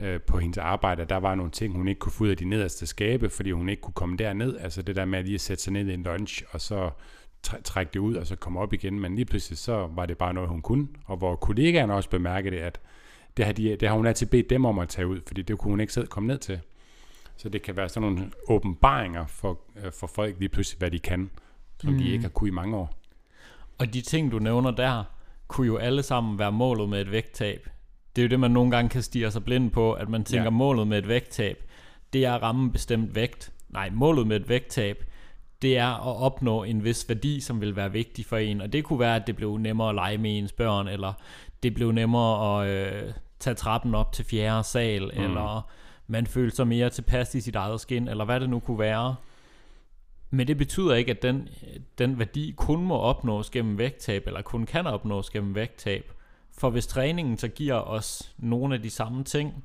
øh, 0.00 0.20
på 0.20 0.38
hendes 0.38 0.58
arbejde, 0.58 1.04
der 1.04 1.16
var 1.16 1.34
nogle 1.34 1.50
ting, 1.50 1.76
hun 1.76 1.88
ikke 1.88 1.98
kunne 1.98 2.12
få 2.12 2.24
ud 2.24 2.28
af 2.28 2.36
de 2.36 2.44
nederste 2.44 2.86
skabe, 2.86 3.30
fordi 3.30 3.50
hun 3.50 3.68
ikke 3.68 3.82
kunne 3.82 3.94
komme 3.94 4.16
derned. 4.16 4.56
Altså 4.56 4.82
det 4.82 4.96
der 4.96 5.04
med 5.04 5.18
at 5.18 5.24
lige 5.24 5.34
at 5.34 5.40
sætte 5.40 5.62
sig 5.62 5.72
ned 5.72 5.88
i 5.88 5.94
en 5.94 6.02
lunch, 6.02 6.42
og 6.50 6.60
så 6.60 6.90
trække 7.64 7.90
det 7.92 8.00
ud, 8.00 8.14
og 8.14 8.26
så 8.26 8.36
komme 8.36 8.60
op 8.60 8.72
igen. 8.72 9.00
Men 9.00 9.14
lige 9.14 9.24
pludselig 9.24 9.58
så 9.58 9.88
var 9.94 10.06
det 10.06 10.18
bare 10.18 10.34
noget, 10.34 10.48
hun 10.48 10.62
kunne. 10.62 10.88
Og 11.04 11.16
hvor 11.16 11.36
kollegaerne 11.36 11.94
også 11.94 12.10
bemærkede 12.10 12.60
at 12.60 12.80
det 13.36 13.44
har, 13.44 13.52
de, 13.52 13.76
det 13.76 13.88
har 13.88 13.96
hun 13.96 14.06
altid 14.06 14.26
bedt 14.26 14.50
dem 14.50 14.64
om 14.64 14.78
at 14.78 14.88
tage 14.88 15.06
ud, 15.06 15.20
fordi 15.26 15.42
det 15.42 15.58
kunne 15.58 15.70
hun 15.70 15.80
ikke 15.80 15.92
selv 15.92 16.06
komme 16.06 16.26
ned 16.26 16.38
til. 16.38 16.60
Så 17.36 17.48
det 17.48 17.62
kan 17.62 17.76
være 17.76 17.88
sådan 17.88 18.12
nogle 18.12 18.30
åbenbaringer 18.48 19.26
for, 19.26 19.60
øh, 19.84 19.92
for 19.92 20.06
folk 20.06 20.36
lige 20.38 20.48
pludselig, 20.48 20.78
hvad 20.78 20.90
de 20.90 20.98
kan, 20.98 21.30
som 21.78 21.92
mm. 21.92 21.98
de 21.98 22.10
ikke 22.10 22.22
har 22.22 22.28
kunne 22.28 22.48
i 22.48 22.52
mange 22.52 22.76
år. 22.76 22.94
Og 23.78 23.94
de 23.94 24.00
ting, 24.00 24.32
du 24.32 24.38
nævner 24.38 24.70
der, 24.70 25.04
kunne 25.48 25.66
jo 25.66 25.76
alle 25.76 26.02
sammen 26.02 26.38
være 26.38 26.52
målet 26.52 26.88
med 26.88 27.00
et 27.00 27.10
vægttab. 27.10 27.68
Det 28.16 28.22
er 28.22 28.26
jo 28.26 28.28
det, 28.28 28.40
man 28.40 28.50
nogle 28.50 28.70
gange 28.70 28.88
kan 28.88 29.02
stige 29.02 29.30
sig 29.30 29.44
blind 29.44 29.70
på, 29.70 29.92
at 29.92 30.08
man 30.08 30.24
tænker, 30.24 30.44
ja. 30.44 30.50
målet 30.50 30.86
med 30.86 30.98
et 30.98 31.08
vægttab, 31.08 31.64
det 32.12 32.24
er 32.24 32.32
at 32.32 32.42
ramme 32.42 32.72
bestemt 32.72 33.14
vægt. 33.14 33.52
Nej, 33.68 33.90
målet 33.92 34.26
med 34.26 34.36
et 34.36 34.48
vægttab, 34.48 35.04
det 35.62 35.78
er 35.78 36.08
at 36.08 36.16
opnå 36.16 36.62
en 36.62 36.84
vis 36.84 37.08
værdi, 37.08 37.40
som 37.40 37.60
vil 37.60 37.76
være 37.76 37.92
vigtig 37.92 38.26
for 38.26 38.36
en. 38.36 38.60
Og 38.60 38.72
det 38.72 38.84
kunne 38.84 39.00
være, 39.00 39.16
at 39.16 39.26
det 39.26 39.36
blev 39.36 39.56
nemmere 39.56 39.88
at 39.88 39.94
lege 39.94 40.18
med 40.18 40.38
ens 40.38 40.52
børn, 40.52 40.88
eller 40.88 41.12
det 41.62 41.74
blev 41.74 41.92
nemmere 41.92 42.62
at 42.62 42.68
øh, 42.68 43.12
tage 43.38 43.54
trappen 43.54 43.94
op 43.94 44.12
til 44.12 44.24
fjerde 44.24 44.64
sal, 44.64 45.02
mm. 45.02 45.22
eller 45.22 45.70
man 46.06 46.26
følte 46.26 46.56
sig 46.56 46.66
mere 46.66 46.90
tilpas 46.90 47.34
i 47.34 47.40
sit 47.40 47.56
eget 47.56 47.80
skin, 47.80 48.08
eller 48.08 48.24
hvad 48.24 48.40
det 48.40 48.50
nu 48.50 48.60
kunne 48.60 48.78
være. 48.78 49.14
Men 50.30 50.46
det 50.46 50.56
betyder 50.56 50.94
ikke, 50.94 51.10
at 51.10 51.22
den, 51.22 51.48
den 51.98 52.18
værdi 52.18 52.54
kun 52.56 52.84
må 52.84 52.96
opnås 52.98 53.50
gennem 53.50 53.78
vægttab, 53.78 54.26
eller 54.26 54.42
kun 54.42 54.66
kan 54.66 54.86
opnås 54.86 55.30
gennem 55.30 55.54
vægttab. 55.54 56.12
For 56.58 56.70
hvis 56.70 56.86
træningen 56.86 57.38
så 57.38 57.48
giver 57.48 57.74
os 57.74 58.32
nogle 58.38 58.74
af 58.74 58.82
de 58.82 58.90
samme 58.90 59.24
ting, 59.24 59.64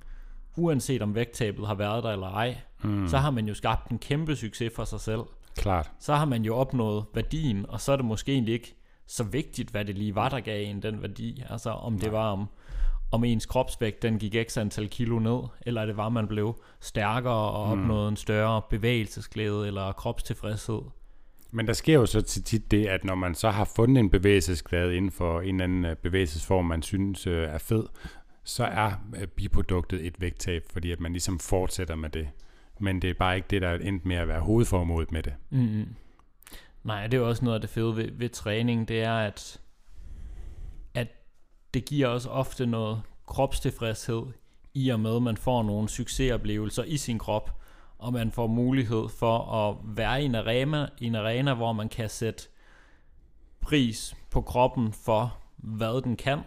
uanset 0.58 1.02
om 1.02 1.16
vægttabet 1.16 1.68
har 1.68 1.76
været 1.76 2.04
der 2.04 2.12
eller 2.12 2.30
ej, 2.30 2.58
mm. 2.84 3.08
så 3.08 3.18
har 3.18 3.32
man 3.32 3.48
jo 3.48 3.54
skabt 3.54 3.92
en 3.92 4.00
kæmpe 4.00 4.36
succes 4.36 4.74
for 4.76 4.86
sig 4.86 5.00
selv. 5.00 5.22
Klart. 5.58 5.92
Så 6.00 6.16
har 6.16 6.26
man 6.26 6.46
jo 6.46 6.56
opnået 6.56 7.06
værdien, 7.14 7.66
og 7.70 7.82
så 7.82 7.92
er 7.92 7.96
det 7.96 8.06
måske 8.06 8.32
egentlig 8.32 8.54
ikke 8.54 8.76
så 9.08 9.24
vigtigt, 9.24 9.70
hvad 9.70 9.86
det 9.86 9.98
lige 9.98 10.16
var, 10.16 10.30
der 10.30 10.40
gav 10.40 10.70
en 10.70 10.82
den 10.82 11.02
værdi. 11.02 11.44
Altså 11.50 11.70
om 11.70 11.94
Nej. 11.94 12.02
det 12.02 12.12
var 12.12 12.32
om, 12.32 12.48
om 13.12 13.24
ens 13.24 13.46
kropsvægt, 13.46 14.02
den 14.02 14.20
gik 14.20 14.36
ekstra 14.36 14.62
antal 14.62 14.90
kilo 14.90 15.20
ned, 15.20 15.40
eller 15.62 15.86
det 15.86 15.98
var, 15.98 16.10
man 16.10 16.28
blev 16.28 16.62
stærkere 16.80 17.52
og 17.52 17.78
mm. 17.78 17.84
opnåede 17.84 18.10
en 18.10 18.16
større 18.16 18.62
bevægelsesglæde 18.70 19.68
eller 19.68 19.92
kropstilfredshed. 19.92 20.82
Men 21.52 21.68
der 21.68 21.74
sker 21.74 21.94
jo 21.94 22.06
så 22.06 22.22
tit 22.22 22.72
det, 22.72 22.88
at 22.88 23.04
når 23.04 23.16
man 23.16 23.36
så 23.36 23.50
har 23.50 23.66
fundet 23.76 24.00
en 24.00 24.10
bevægelsesglæde 24.10 24.96
inden 24.96 25.12
for 25.12 25.42
en 25.42 25.48
eller 25.56 25.64
anden 25.64 25.86
øh, 25.86 25.96
bevægelsesform, 25.96 26.66
man 26.66 26.82
synes 26.82 27.28
øh, 27.28 27.48
er 27.50 27.58
fed, 27.58 27.84
så 28.44 28.66
er 28.66 28.92
øh, 29.22 29.28
biproduktet 29.28 30.06
et 30.08 30.22
vægttab, 30.22 30.64
fordi 30.72 30.92
at 30.92 31.00
man 31.00 31.12
ligesom 31.12 31.40
fortsætter 31.40 31.96
med 31.96 32.10
det. 32.10 32.30
Men 32.80 33.02
det 33.02 33.10
er 33.10 33.14
bare 33.14 33.36
ikke 33.36 33.48
det, 33.50 33.62
der 33.62 33.68
er 33.68 33.78
endt 33.78 34.06
med 34.06 34.16
at 34.16 34.28
være 34.28 34.40
hovedformålet 34.40 35.12
med 35.12 35.24
det. 35.24 35.34
Mm-hmm. 35.50 35.96
Nej, 36.84 37.08
det 37.08 37.18
er 37.18 37.22
også 37.22 37.46
noget 37.46 37.56
af 37.56 37.62
det 37.62 37.70
fede 37.70 37.96
ved, 37.96 38.12
ved 38.12 38.30
træning, 38.30 38.88
det 38.88 39.02
er, 39.02 39.14
at, 39.14 39.60
at 40.94 41.08
det 41.74 41.86
giver 41.86 42.08
os 42.08 42.26
ofte 42.26 42.66
noget 42.66 43.02
kropstilfredshed, 43.28 44.24
i 44.74 44.90
og 44.90 45.00
med, 45.00 45.16
at 45.16 45.22
man 45.22 45.38
får 45.38 45.64
nogle 45.64 45.90
succesoplevelser 45.90 46.84
i 46.84 46.98
sin 46.98 47.20
krop, 47.20 47.62
og 48.00 48.14
man 48.14 48.32
får 48.32 48.48
mulighed 48.48 49.10
for 49.10 49.38
at 49.38 49.78
være 49.84 50.22
i 50.22 50.26
en 50.26 50.36
arena, 50.36 50.88
en 50.98 51.16
arena 51.16 51.54
hvor 51.54 51.74
man 51.74 51.90
kan 51.90 52.10
sætte 52.10 52.44
pris 53.62 54.16
på 54.30 54.42
kroppen 54.42 54.94
for, 54.94 55.38
hvad 55.58 56.02
den 56.02 56.16
kan, 56.16 56.40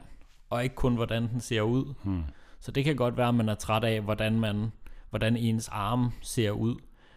og 0.51 0.63
ikke 0.63 0.75
kun, 0.75 0.95
hvordan 0.95 1.29
den 1.29 1.41
ser 1.41 1.63
ud. 1.63 1.95
Hmm. 2.05 2.23
Så 2.61 2.71
det 2.71 2.85
kan 2.85 2.97
godt 2.97 3.17
være, 3.17 3.29
at 3.29 3.35
man 3.35 3.49
er 3.49 3.55
træt 3.55 3.85
af, 3.85 4.01
hvordan, 4.01 4.41
man, 4.41 4.73
hvordan 5.11 5.37
ens 5.37 5.69
arme 5.69 6.13
ser 6.23 6.51
ud. 6.51 6.77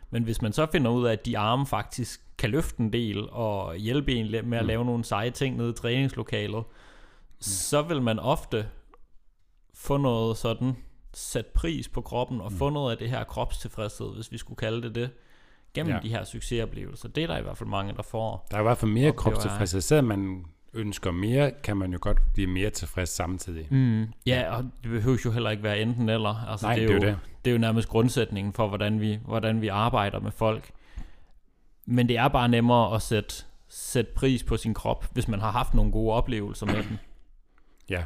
Men 0.10 0.24
hvis 0.24 0.42
man 0.42 0.54
så 0.54 0.68
finder 0.72 0.92
ud 0.92 1.06
af, 1.06 1.12
at 1.12 1.26
de 1.26 1.38
arme 1.38 1.66
faktisk 1.66 2.22
kan 2.38 2.50
løfte 2.50 2.80
en 2.80 2.94
del, 2.94 3.30
og 3.30 3.76
hjælpe 3.76 4.14
en 4.16 4.32
med 4.32 4.40
at 4.40 4.46
hmm. 4.46 4.68
lave 4.68 4.86
nogle 4.86 5.04
seje 5.04 5.32
ting 5.32 5.58
nede 5.58 5.70
i 5.70 5.74
træningslokalet, 5.74 6.64
hmm. 6.64 7.42
så 7.42 7.82
vil 7.82 8.02
man 8.02 8.20
ofte 8.20 8.68
få 9.74 9.98
noget 9.98 10.38
sådan 10.38 10.76
sætte 11.14 11.52
pris 11.54 11.90
på 11.90 12.02
kroppen 12.02 12.42
og 12.42 12.52
mm. 12.52 12.58
få 12.58 12.70
noget 12.70 12.92
af 12.92 12.98
det 12.98 13.10
her 13.10 13.24
kropstilfredshed, 13.24 14.16
hvis 14.16 14.32
vi 14.32 14.38
skulle 14.38 14.58
kalde 14.58 14.82
det 14.82 14.96
det, 14.96 15.10
gennem 15.74 15.94
ja. 15.94 16.00
de 16.00 16.10
her 16.10 16.24
succesoplevelser. 16.24 17.10
Det 17.10 17.24
er 17.24 17.28
der 17.28 17.38
i 17.38 17.42
hvert 17.42 17.58
fald 17.58 17.70
mange, 17.70 17.94
der 17.94 18.02
får. 18.02 18.48
Der 18.52 18.58
er 18.58 18.62
i 18.62 18.64
hvert 18.64 18.78
fald 18.78 18.92
mere 18.92 19.12
kropstilfredshed. 19.12 19.82
Selvom 19.82 20.06
man 20.06 20.46
ønsker 20.74 21.12
mere, 21.12 21.52
kan 21.64 21.78
man 21.78 21.92
jo 21.94 21.98
godt 22.02 22.18
blive 22.34 22.48
mere 22.48 22.70
tilfreds 22.70 23.10
samtidig. 23.10 23.68
Mm. 23.72 24.08
Ja, 24.26 24.56
og 24.56 24.64
det 24.64 24.92
behøver 24.92 25.18
jo 25.26 25.32
heller 25.32 25.50
ikke 25.50 25.64
være 25.64 25.80
enten 25.80 26.10
eller. 26.10 26.50
Altså, 26.50 26.66
Nej, 26.66 26.76
det, 26.76 26.84
er 26.84 26.88
det, 26.88 26.96
er 26.96 27.08
jo, 27.08 27.08
det. 27.08 27.20
det 27.46 27.52
er 27.52 27.56
jo 27.56 27.60
nærmest 27.60 27.90
grundsætningen 27.90 28.54
for, 28.54 28.68
hvordan 28.68 29.02
vi, 29.02 29.20
hvordan 29.26 29.62
vi 29.62 29.68
arbejder 29.68 30.20
med 30.20 30.32
folk. 30.32 30.72
Men 31.86 32.10
det 32.10 32.18
er 32.18 32.28
bare 32.28 32.50
nemmere 32.50 32.96
at 32.96 33.02
sætte, 33.02 33.36
sætte 33.70 34.12
pris 34.16 34.44
på 34.44 34.58
sin 34.58 34.74
krop, 34.74 35.06
hvis 35.14 35.28
man 35.28 35.40
har 35.40 35.52
haft 35.52 35.74
nogle 35.74 35.92
gode 35.92 36.14
oplevelser 36.14 36.66
med 36.66 36.84
den. 36.84 37.00
Ja, 37.90 38.04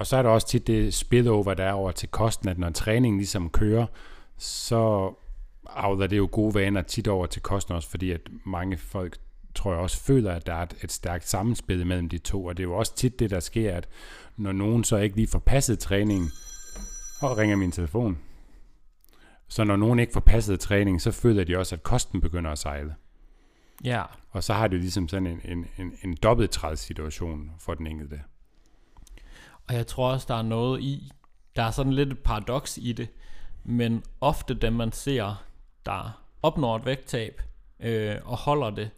og 0.00 0.06
så 0.06 0.16
er 0.16 0.22
der 0.22 0.30
også 0.30 0.46
tit 0.46 0.66
det 0.66 0.94
spillover, 0.94 1.54
der 1.54 1.64
er 1.64 1.72
over 1.72 1.92
til 1.92 2.08
kosten, 2.08 2.48
at 2.48 2.58
når 2.58 2.70
træningen 2.70 3.18
ligesom 3.18 3.50
kører, 3.50 3.86
så 4.38 5.14
afler 5.66 6.06
det 6.06 6.16
jo 6.16 6.28
gode 6.32 6.54
vaner 6.54 6.82
tit 6.82 7.08
over 7.08 7.26
til 7.26 7.42
kosten 7.42 7.74
også, 7.74 7.88
fordi 7.88 8.10
at 8.10 8.20
mange 8.44 8.76
folk 8.76 9.16
tror 9.54 9.72
jeg 9.72 9.80
også 9.80 10.00
føler, 10.00 10.32
at 10.32 10.46
der 10.46 10.54
er 10.54 10.62
et, 10.62 10.74
et 10.84 10.92
stærkt 10.92 11.28
sammenspil 11.28 11.86
mellem 11.86 12.08
de 12.08 12.18
to, 12.18 12.44
og 12.44 12.56
det 12.56 12.62
er 12.62 12.68
jo 12.68 12.76
også 12.76 12.94
tit 12.94 13.18
det, 13.18 13.30
der 13.30 13.40
sker, 13.40 13.76
at 13.76 13.88
når 14.36 14.52
nogen 14.52 14.84
så 14.84 14.96
ikke 14.96 15.16
lige 15.16 15.28
får 15.28 15.38
passet 15.38 15.78
træningen, 15.78 16.30
og 17.22 17.36
ringer 17.38 17.56
min 17.56 17.72
telefon, 17.72 18.18
så 19.48 19.64
når 19.64 19.76
nogen 19.76 19.98
ikke 19.98 20.12
får 20.12 20.20
passet 20.20 20.60
træning, 20.60 21.02
så 21.02 21.12
føler 21.12 21.44
de 21.44 21.58
også, 21.58 21.74
at 21.74 21.82
kosten 21.82 22.20
begynder 22.20 22.50
at 22.50 22.58
sejle. 22.58 22.94
Ja. 23.84 24.02
Og 24.30 24.44
så 24.44 24.54
har 24.54 24.68
det 24.68 24.80
ligesom 24.80 25.08
sådan 25.08 25.26
en, 25.26 25.40
en, 25.44 25.66
en, 25.78 25.92
en 26.04 26.16
dobbelt 26.22 26.58
situation 26.74 27.50
for 27.58 27.74
den 27.74 27.86
enkelte. 27.86 28.20
Og 29.70 29.76
jeg 29.76 29.86
tror 29.86 30.12
også, 30.12 30.26
der 30.28 30.34
er 30.34 30.42
noget 30.42 30.80
i, 30.80 31.12
der 31.56 31.62
er 31.62 31.70
sådan 31.70 31.92
lidt 31.92 32.12
et 32.12 32.18
paradoks 32.18 32.78
i 32.82 32.92
det, 32.92 33.08
men 33.64 34.02
ofte 34.20 34.54
dem 34.54 34.72
man 34.72 34.92
ser, 34.92 35.44
der 35.86 36.22
opnår 36.42 36.76
et 36.76 36.86
vægttab 36.86 37.42
øh, 37.80 38.16
og 38.24 38.36
holder 38.36 38.70
det, 38.70 38.90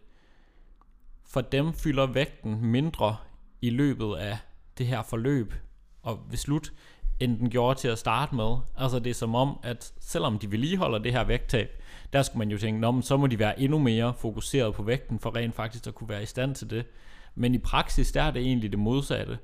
for 1.25 1.41
dem 1.41 1.73
fylder 1.73 2.07
vægten 2.07 2.67
mindre 2.67 3.17
i 3.61 3.71
løbet 3.71 4.17
af 4.17 4.39
det 4.79 4.87
her 4.87 5.03
forløb 5.03 5.55
og 6.03 6.21
ved 6.31 6.37
slut, 6.37 6.73
end 7.21 7.39
den 7.39 7.51
gjorde 7.51 7.79
til 7.79 7.89
at 7.89 7.99
starte 7.99 8.35
med. 8.35 8.57
Altså 8.77 8.99
det 8.99 9.11
er 9.11 9.15
som 9.15 9.35
om, 9.35 9.59
at 9.63 9.93
selvom 10.01 10.39
de 10.39 10.51
vedligeholder 10.51 10.99
det 10.99 11.13
her 11.13 11.25
vægttab, 11.25 11.83
der 12.13 12.23
skulle 12.23 12.39
man 12.39 12.51
jo 12.51 12.59
tænke, 12.59 12.81
Nå, 12.81 13.01
så 13.01 13.17
må 13.17 13.27
de 13.27 13.39
være 13.39 13.61
endnu 13.61 13.79
mere 13.79 14.15
fokuseret 14.15 14.75
på 14.75 14.83
vægten, 14.83 15.19
for 15.19 15.37
rent 15.37 15.55
faktisk 15.55 15.87
at 15.87 15.95
kunne 15.95 16.09
være 16.09 16.23
i 16.23 16.27
stand 16.27 16.55
til 16.55 16.71
det. 16.71 16.87
Men 17.35 17.55
i 17.55 17.59
praksis, 17.59 18.13
der 18.13 18.23
er 18.23 18.31
det 18.31 18.43
egentlig 18.43 18.71
det 18.71 18.79
modsatte 18.79 19.39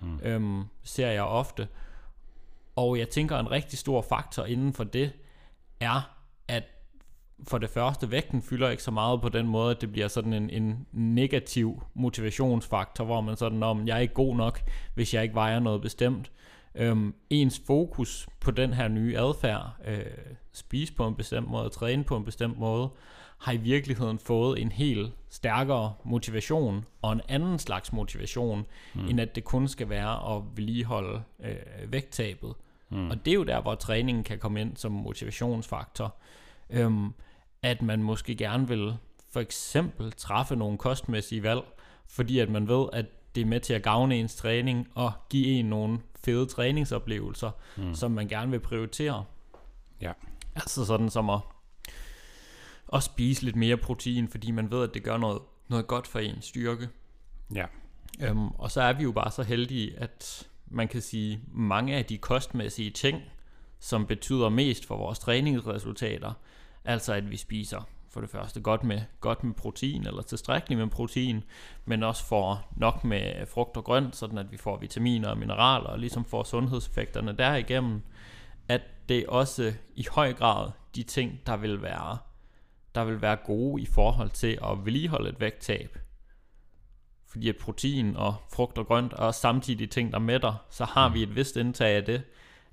mm. 0.00 0.20
øhm, 0.22 0.64
ser 0.82 1.10
jeg 1.10 1.22
ofte. 1.22 1.68
Og 2.76 2.98
jeg 2.98 3.08
tænker, 3.08 3.38
en 3.38 3.50
rigtig 3.50 3.78
stor 3.78 4.02
faktor 4.02 4.44
inden 4.44 4.72
for 4.72 4.84
det 4.84 5.12
er, 5.80 6.16
at 6.48 6.64
for 7.48 7.58
det 7.58 7.70
første, 7.70 8.10
vægten 8.10 8.42
fylder 8.42 8.70
ikke 8.70 8.82
så 8.82 8.90
meget 8.90 9.20
på 9.20 9.28
den 9.28 9.46
måde, 9.46 9.70
at 9.74 9.80
det 9.80 9.92
bliver 9.92 10.08
sådan 10.08 10.32
en, 10.32 10.50
en 10.50 10.86
negativ 10.92 11.82
motivationsfaktor, 11.94 13.04
hvor 13.04 13.20
man 13.20 13.36
sådan, 13.36 13.62
om 13.62 13.88
jeg 13.88 13.96
er 13.96 14.00
ikke 14.00 14.14
god 14.14 14.36
nok, 14.36 14.60
hvis 14.94 15.14
jeg 15.14 15.22
ikke 15.22 15.34
vejer 15.34 15.60
noget 15.60 15.82
bestemt. 15.82 16.30
Øhm, 16.74 17.14
ens 17.30 17.62
fokus 17.66 18.28
på 18.40 18.50
den 18.50 18.72
her 18.72 18.88
nye 18.88 19.18
adfærd, 19.18 19.76
øh, 19.86 20.04
spise 20.52 20.92
på 20.92 21.06
en 21.06 21.14
bestemt 21.14 21.48
måde, 21.48 21.68
træne 21.68 22.04
på 22.04 22.16
en 22.16 22.24
bestemt 22.24 22.58
måde, 22.58 22.90
har 23.38 23.52
i 23.52 23.56
virkeligheden 23.56 24.18
fået 24.18 24.62
en 24.62 24.72
helt 24.72 25.12
stærkere 25.30 25.94
motivation 26.04 26.84
og 27.02 27.12
en 27.12 27.20
anden 27.28 27.58
slags 27.58 27.92
motivation, 27.92 28.66
mm. 28.94 29.08
end 29.08 29.20
at 29.20 29.34
det 29.34 29.44
kun 29.44 29.68
skal 29.68 29.88
være 29.88 30.36
at 30.36 30.42
vedligeholde 30.56 31.22
øh, 31.44 31.92
vægttabet. 31.92 32.54
Mm. 32.90 33.10
Og 33.10 33.24
det 33.24 33.30
er 33.30 33.34
jo 33.34 33.44
der, 33.44 33.60
hvor 33.60 33.74
træningen 33.74 34.24
kan 34.24 34.38
komme 34.38 34.60
ind 34.60 34.76
som 34.76 34.92
motivationsfaktor. 34.92 36.14
Øhm, 36.70 37.12
at 37.62 37.82
man 37.82 38.02
måske 38.02 38.34
gerne 38.34 38.68
vil 38.68 38.94
for 39.32 39.40
eksempel 39.40 40.12
træffe 40.12 40.56
nogle 40.56 40.78
kostmæssige 40.78 41.42
valg, 41.42 41.62
fordi 42.08 42.38
at 42.38 42.48
man 42.48 42.68
ved, 42.68 42.86
at 42.92 43.06
det 43.34 43.40
er 43.40 43.44
med 43.44 43.60
til 43.60 43.72
at 43.72 43.82
gavne 43.82 44.16
ens 44.16 44.36
træning 44.36 44.88
og 44.94 45.12
give 45.30 45.46
en 45.46 45.64
nogle 45.64 45.98
fede 46.24 46.46
træningsoplevelser, 46.46 47.50
mm. 47.76 47.94
som 47.94 48.10
man 48.10 48.28
gerne 48.28 48.50
vil 48.50 48.60
prioritere. 48.60 49.24
Ja. 50.00 50.12
Altså 50.56 50.84
sådan 50.84 51.10
som 51.10 51.30
at 51.30 51.40
og 52.90 53.02
spise 53.02 53.42
lidt 53.44 53.56
mere 53.56 53.76
protein, 53.76 54.28
fordi 54.28 54.50
man 54.50 54.70
ved, 54.70 54.82
at 54.82 54.94
det 54.94 55.02
gør 55.02 55.16
noget, 55.16 55.42
noget 55.68 55.86
godt 55.86 56.06
for 56.06 56.18
ens 56.18 56.44
styrke. 56.44 56.88
Ja. 57.54 57.66
Øhm, 58.20 58.48
og 58.48 58.70
så 58.70 58.82
er 58.82 58.92
vi 58.92 59.02
jo 59.02 59.12
bare 59.12 59.30
så 59.30 59.42
heldige, 59.42 59.98
at 59.98 60.48
man 60.66 60.88
kan 60.88 61.00
sige, 61.00 61.40
mange 61.52 61.96
af 61.96 62.04
de 62.04 62.18
kostmæssige 62.18 62.90
ting, 62.90 63.22
som 63.78 64.06
betyder 64.06 64.48
mest 64.48 64.86
for 64.86 64.96
vores 64.96 65.18
træningsresultater, 65.18 66.32
altså 66.84 67.12
at 67.12 67.30
vi 67.30 67.36
spiser 67.36 67.88
for 68.10 68.20
det 68.20 68.30
første 68.30 68.60
godt 68.60 68.84
med, 68.84 69.00
godt 69.20 69.44
med 69.44 69.54
protein, 69.54 70.06
eller 70.06 70.22
tilstrækkeligt 70.22 70.80
med 70.80 70.88
protein, 70.88 71.44
men 71.84 72.02
også 72.02 72.24
får 72.24 72.72
nok 72.76 73.04
med 73.04 73.46
frugt 73.46 73.76
og 73.76 73.84
grønt, 73.84 74.16
sådan 74.16 74.38
at 74.38 74.52
vi 74.52 74.56
får 74.56 74.76
vitaminer 74.76 75.28
og 75.28 75.38
mineraler, 75.38 75.88
og 75.88 75.98
ligesom 75.98 76.24
får 76.24 76.42
sundhedseffekterne 76.42 77.36
derigennem, 77.38 78.02
at 78.68 78.80
det 79.08 79.26
også 79.26 79.72
i 79.94 80.06
høj 80.10 80.32
grad 80.32 80.70
de 80.94 81.02
ting, 81.02 81.40
der 81.46 81.56
vil 81.56 81.82
være, 81.82 82.18
der 82.94 83.04
vil 83.04 83.22
være 83.22 83.36
gode 83.36 83.82
i 83.82 83.86
forhold 83.86 84.30
til 84.30 84.58
at 84.64 84.84
vedligeholde 84.84 85.28
et 85.28 85.40
vægttab. 85.40 85.98
Fordi 87.26 87.48
at 87.48 87.56
protein 87.56 88.16
og 88.16 88.34
frugt 88.52 88.78
og 88.78 88.86
grønt 88.86 89.12
er 89.12 89.16
også 89.16 89.40
samtidig 89.40 89.90
ting, 89.90 90.12
der 90.12 90.18
mætter, 90.18 90.64
så 90.70 90.84
har 90.84 91.08
vi 91.08 91.22
et 91.22 91.36
vist 91.36 91.56
indtag 91.56 91.96
af 91.96 92.04
det, 92.04 92.22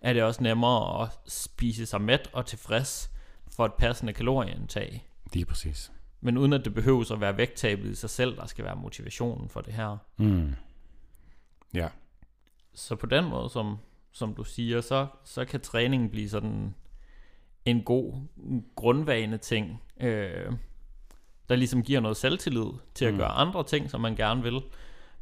er 0.02 0.13
det 0.13 0.23
også 0.23 0.43
nemmere 0.43 1.04
at 1.04 1.10
spise 1.28 1.86
sig 1.86 2.02
mæt 2.02 2.30
og 2.34 2.45
tilfreds 2.45 3.12
for 3.56 3.65
et 3.65 3.73
passende 3.73 4.13
kalorieindtag. 4.13 5.07
Lige 5.33 5.45
præcis. 5.45 5.91
Men 6.21 6.37
uden 6.37 6.53
at 6.53 6.65
det 6.65 6.73
behøves 6.73 7.11
at 7.11 7.21
være 7.21 7.37
vægttabet 7.37 7.91
i 7.91 7.95
sig 7.95 8.09
selv, 8.09 8.37
der 8.37 8.45
skal 8.45 8.65
være 8.65 8.75
motivationen 8.75 9.49
for 9.49 9.61
det 9.61 9.73
her. 9.73 9.97
Mm. 10.17 10.55
Ja. 11.73 11.89
Så 12.73 12.95
på 12.95 13.05
den 13.05 13.25
måde, 13.25 13.49
som, 13.49 13.77
som 14.11 14.35
du 14.35 14.43
siger, 14.43 14.81
så, 14.81 15.07
så 15.23 15.45
kan 15.45 15.61
træningen 15.61 16.09
blive 16.09 16.29
sådan 16.29 16.75
en 17.65 17.83
god 17.83 18.13
grundvane 18.75 19.37
ting, 19.37 19.81
øh, 19.99 20.51
der 21.49 21.55
ligesom 21.55 21.83
giver 21.83 21.99
noget 21.99 22.17
selvtillid 22.17 22.71
til 22.95 23.05
at 23.05 23.13
Mm. 23.13 23.17
gøre 23.19 23.29
andre 23.29 23.63
ting, 23.63 23.89
som 23.89 24.01
man 24.01 24.15
gerne 24.15 24.43
vil. 24.43 24.61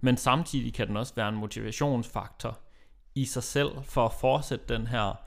Men 0.01 0.17
samtidig 0.17 0.73
kan 0.73 0.87
den 0.87 0.97
også 0.97 1.15
være 1.15 1.29
en 1.29 1.35
motivationsfaktor 1.35 2.59
i 3.15 3.25
sig 3.25 3.43
selv 3.43 3.69
for 3.83 4.05
at 4.05 4.13
fortsætte 4.13 4.65
den 4.75 4.87
her 4.87 5.19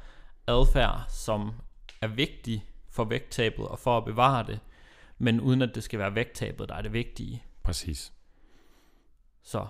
adfærd, 0.46 1.04
som 1.08 1.52
er 2.00 2.06
vigtig 2.06 2.64
for 2.90 3.04
vægttabet 3.04 3.68
og 3.68 3.78
for 3.78 3.96
at 3.98 4.04
bevare 4.04 4.46
det, 4.46 4.60
men 5.18 5.40
uden 5.40 5.62
at 5.62 5.74
det 5.74 5.82
skal 5.82 5.98
være 5.98 6.14
vægttabet, 6.14 6.68
der 6.68 6.74
er 6.74 6.82
det 6.82 6.92
vigtige. 6.92 7.42
Præcis. 7.62 8.12
Så 9.42 9.66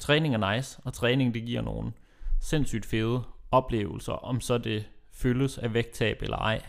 træning 0.00 0.34
er 0.34 0.54
nice, 0.54 0.80
og 0.84 0.92
træning 0.92 1.34
det 1.34 1.44
giver 1.44 1.62
nogle 1.62 1.92
sindssygt 2.40 2.86
fede 2.86 3.24
oplevelser, 3.50 4.12
om 4.12 4.40
så 4.40 4.58
det 4.58 4.88
føles 5.12 5.58
af 5.58 5.74
vægttab 5.74 6.22
eller 6.22 6.36
ej. 6.36 6.62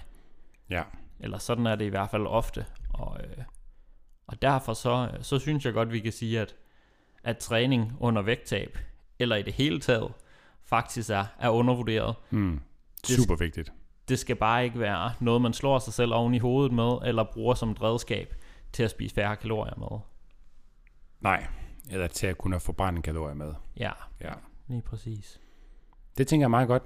Ja. 0.69 0.83
Eller 1.19 1.38
sådan 1.38 1.67
er 1.67 1.75
det 1.75 1.85
i 1.85 1.89
hvert 1.89 2.09
fald 2.09 2.27
ofte. 2.27 2.65
Og, 2.89 3.17
øh, 3.23 3.43
og 4.27 4.41
derfor 4.41 4.73
så, 4.73 5.09
så 5.21 5.39
synes 5.39 5.65
jeg 5.65 5.73
godt, 5.73 5.91
vi 5.91 5.99
kan 5.99 6.12
sige, 6.12 6.39
at, 6.39 6.55
at 7.23 7.38
træning 7.38 7.93
under 7.99 8.21
vægttab, 8.21 8.77
eller 9.19 9.35
i 9.35 9.41
det 9.41 9.53
hele 9.53 9.79
taget, 9.79 10.13
faktisk 10.63 11.09
er, 11.09 11.25
er 11.39 11.49
undervurderet. 11.49 12.15
Mm. 12.29 12.62
Super 13.03 13.35
vigtigt. 13.35 13.71
Det 14.09 14.19
skal 14.19 14.35
bare 14.35 14.63
ikke 14.65 14.79
være 14.79 15.11
noget, 15.19 15.41
man 15.41 15.53
slår 15.53 15.79
sig 15.79 15.93
selv 15.93 16.13
oven 16.13 16.33
i 16.33 16.39
hovedet 16.39 16.71
med, 16.73 16.97
eller 17.05 17.23
bruger 17.33 17.53
som 17.53 17.71
et 17.71 17.81
redskab 17.81 18.35
til 18.73 18.83
at 18.83 18.91
spise 18.91 19.15
færre 19.15 19.35
kalorier 19.35 19.75
med. 19.77 19.99
Nej. 21.21 21.45
Eller 21.91 22.07
til 22.07 22.27
at 22.27 22.37
kunne 22.37 22.59
forbrænde 22.59 23.01
kalorier 23.01 23.33
med. 23.35 23.53
Ja, 23.77 23.91
Ja. 24.21 24.33
lige 24.67 24.81
præcis. 24.81 25.39
Det 26.17 26.27
tænker 26.27 26.43
jeg 26.43 26.49
meget 26.49 26.67
godt. 26.67 26.83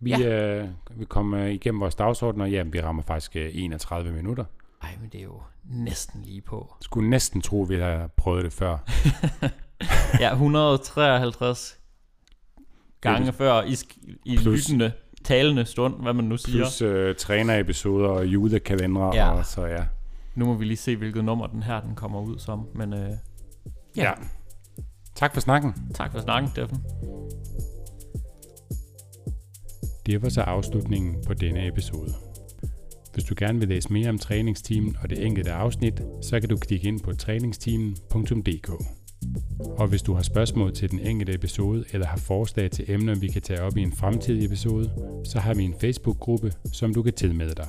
Vi, 0.00 0.10
ja. 0.10 0.28
øh, 0.62 0.68
vi 0.90 1.04
kommer 1.04 1.44
igennem 1.44 1.80
vores 1.80 1.94
dagsorden, 1.94 2.40
og 2.40 2.50
ja, 2.50 2.62
vi 2.62 2.80
rammer 2.82 3.02
faktisk 3.02 3.36
øh, 3.36 3.50
31 3.54 4.12
minutter. 4.12 4.44
Ej, 4.82 4.96
men 5.00 5.08
det 5.10 5.18
er 5.20 5.24
jo 5.24 5.42
næsten 5.64 6.22
lige 6.22 6.40
på. 6.40 6.74
Skulle 6.80 7.10
næsten 7.10 7.40
tro, 7.42 7.60
vi 7.60 7.76
har 7.76 8.06
prøvet 8.16 8.44
det 8.44 8.52
før. 8.52 8.78
Ja, 10.20 10.32
153 10.32 11.78
gange 13.00 13.32
før 13.32 13.62
i, 13.62 13.72
sk- 13.72 14.14
i 14.24 14.36
Plus- 14.36 14.46
lyttende, 14.54 14.92
talende 15.30 15.64
stund, 15.64 16.02
hvad 16.02 16.12
man 16.12 16.24
nu 16.24 16.36
siger. 16.36 16.56
Plus 16.64 16.82
øh, 16.82 17.14
trænerepisoder 17.14 18.08
og 18.08 18.26
julekalendere. 18.26 19.16
Ja. 19.16 19.30
Og 19.30 19.46
så 19.46 19.66
ja. 19.66 19.84
Nu 20.34 20.44
må 20.46 20.54
vi 20.54 20.64
lige 20.64 20.76
se, 20.76 20.96
hvilket 20.96 21.24
nummer 21.24 21.46
den 21.46 21.62
her 21.62 21.80
den 21.80 21.94
kommer 21.94 22.20
ud 22.20 22.38
som. 22.38 22.68
Men 22.74 22.92
øh, 22.92 23.10
Ja. 23.96 24.02
ja. 24.02 24.12
Tak 25.14 25.34
for 25.34 25.40
snakken. 25.40 25.74
tak 25.94 26.12
for 26.12 26.20
snakken, 26.20 26.50
Steffen. 26.50 26.78
Det 30.06 30.22
var 30.22 30.28
så 30.28 30.40
afslutningen 30.40 31.16
på 31.26 31.34
denne 31.34 31.66
episode. 31.68 32.12
Hvis 33.14 33.24
du 33.24 33.34
gerne 33.38 33.58
vil 33.58 33.68
læse 33.68 33.92
mere 33.92 34.08
om 34.08 34.18
træningsteamen 34.18 34.96
og 35.02 35.10
det 35.10 35.26
enkelte 35.26 35.52
afsnit, 35.52 36.02
så 36.22 36.40
kan 36.40 36.48
du 36.48 36.56
klikke 36.56 36.88
ind 36.88 37.00
på 37.00 37.12
træningsteamen.dk. 37.12 38.70
Og 39.60 39.88
hvis 39.88 40.02
du 40.02 40.14
har 40.14 40.22
spørgsmål 40.22 40.74
til 40.74 40.90
den 40.90 40.98
enkelte 40.98 41.34
episode 41.34 41.84
eller 41.92 42.06
har 42.06 42.16
forslag 42.16 42.70
til 42.70 42.84
emner, 42.88 43.14
vi 43.14 43.28
kan 43.28 43.42
tage 43.42 43.62
op 43.62 43.76
i 43.76 43.82
en 43.82 43.92
fremtidig 43.92 44.44
episode, 44.44 44.90
så 45.24 45.38
har 45.38 45.54
vi 45.54 45.62
en 45.62 45.74
Facebook-gruppe, 45.80 46.52
som 46.72 46.94
du 46.94 47.02
kan 47.02 47.12
tilmelde 47.12 47.54
dig. 47.54 47.66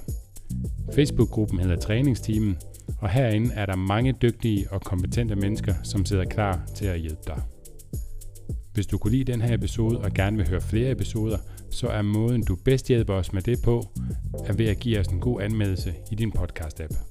Facebook-gruppen 0.95 1.60
hedder 1.60 1.76
Træningsteamen, 1.76 2.58
og 3.00 3.10
herinde 3.10 3.54
er 3.54 3.65
der 3.65 3.76
mange 3.76 4.12
dygtige 4.21 4.71
og 4.71 4.82
kompetente 4.82 5.36
mennesker, 5.36 5.74
som 5.84 6.06
sidder 6.06 6.26
klar 6.26 6.62
til 6.76 6.86
at 6.86 7.00
hjælpe 7.00 7.21
dig. 7.28 7.41
Hvis 8.74 8.88
du 8.88 8.97
kunne 8.97 9.12
lide 9.12 9.32
den 9.32 9.41
her 9.41 9.54
episode 9.54 10.00
og 10.00 10.12
gerne 10.13 10.38
vil 10.38 10.50
høre 10.50 10.62
flere 10.62 10.91
episoder, 10.91 11.38
så 11.69 11.88
er 11.88 12.02
måden 12.02 12.43
du 12.43 12.56
bedst 12.56 12.88
hjælper 12.88 13.13
os 13.13 13.34
med 13.34 13.41
det 13.41 13.62
på, 13.63 13.84
er 14.45 14.54
ved 14.54 14.65
at 14.65 14.80
give 14.80 15.00
os 15.00 15.08
en 15.08 15.19
god 15.19 15.41
anmeldelse 15.41 15.93
i 16.12 16.15
din 16.15 16.34
podcast-app. 16.38 17.11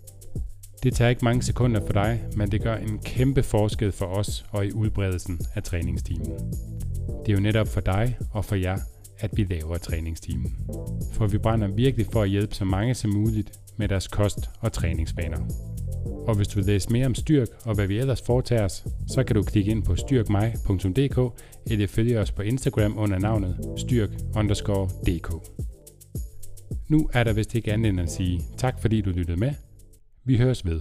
Det 0.82 0.94
tager 0.94 1.08
ikke 1.08 1.24
mange 1.24 1.42
sekunder 1.42 1.80
for 1.86 1.92
dig, 1.92 2.20
men 2.36 2.50
det 2.50 2.62
gør 2.62 2.76
en 2.76 2.98
kæmpe 2.98 3.42
forskel 3.42 3.92
for 3.92 4.06
os 4.06 4.44
og 4.50 4.66
i 4.66 4.72
udbredelsen 4.72 5.40
af 5.54 5.62
træningstimen. 5.62 6.32
Det 7.26 7.28
er 7.28 7.32
jo 7.32 7.40
netop 7.40 7.68
for 7.68 7.80
dig 7.80 8.16
og 8.32 8.44
for 8.44 8.54
jer, 8.54 8.78
at 9.18 9.30
vi 9.36 9.44
laver 9.44 9.78
træningstimen. 9.78 10.56
For 11.12 11.26
vi 11.26 11.38
brænder 11.38 11.68
virkelig 11.68 12.06
for 12.12 12.22
at 12.22 12.28
hjælpe 12.28 12.54
så 12.54 12.64
mange 12.64 12.94
som 12.94 13.10
muligt 13.10 13.52
med 13.76 13.88
deres 13.88 14.08
kost- 14.08 14.50
og 14.60 14.72
træningsvaner. 14.72 15.38
Og 16.26 16.34
hvis 16.36 16.48
du 16.48 16.54
vil 16.54 16.66
læse 16.66 16.92
mere 16.92 17.06
om 17.06 17.14
Styrk 17.14 17.48
og 17.64 17.74
hvad 17.74 17.86
vi 17.86 17.98
ellers 17.98 18.22
foretager 18.22 18.64
os, 18.64 18.84
så 19.08 19.24
kan 19.24 19.36
du 19.36 19.42
klikke 19.42 19.70
ind 19.70 19.82
på 19.82 19.96
styrkmej.dk 19.96 21.40
eller 21.70 21.86
følge 21.86 22.20
os 22.20 22.32
på 22.32 22.42
Instagram 22.42 22.98
under 22.98 23.18
navnet 23.18 23.56
styrk_dk. 23.76 25.40
Nu 26.88 27.10
er 27.12 27.24
der 27.24 27.32
vist 27.32 27.54
ikke 27.54 27.72
andet 27.72 27.88
end 27.88 28.00
at 28.00 28.10
sige 28.10 28.40
tak 28.58 28.80
fordi 28.80 29.00
du 29.00 29.10
lyttede 29.10 29.40
med. 29.40 29.52
Vi 30.24 30.38
høres 30.38 30.64
ved. 30.64 30.80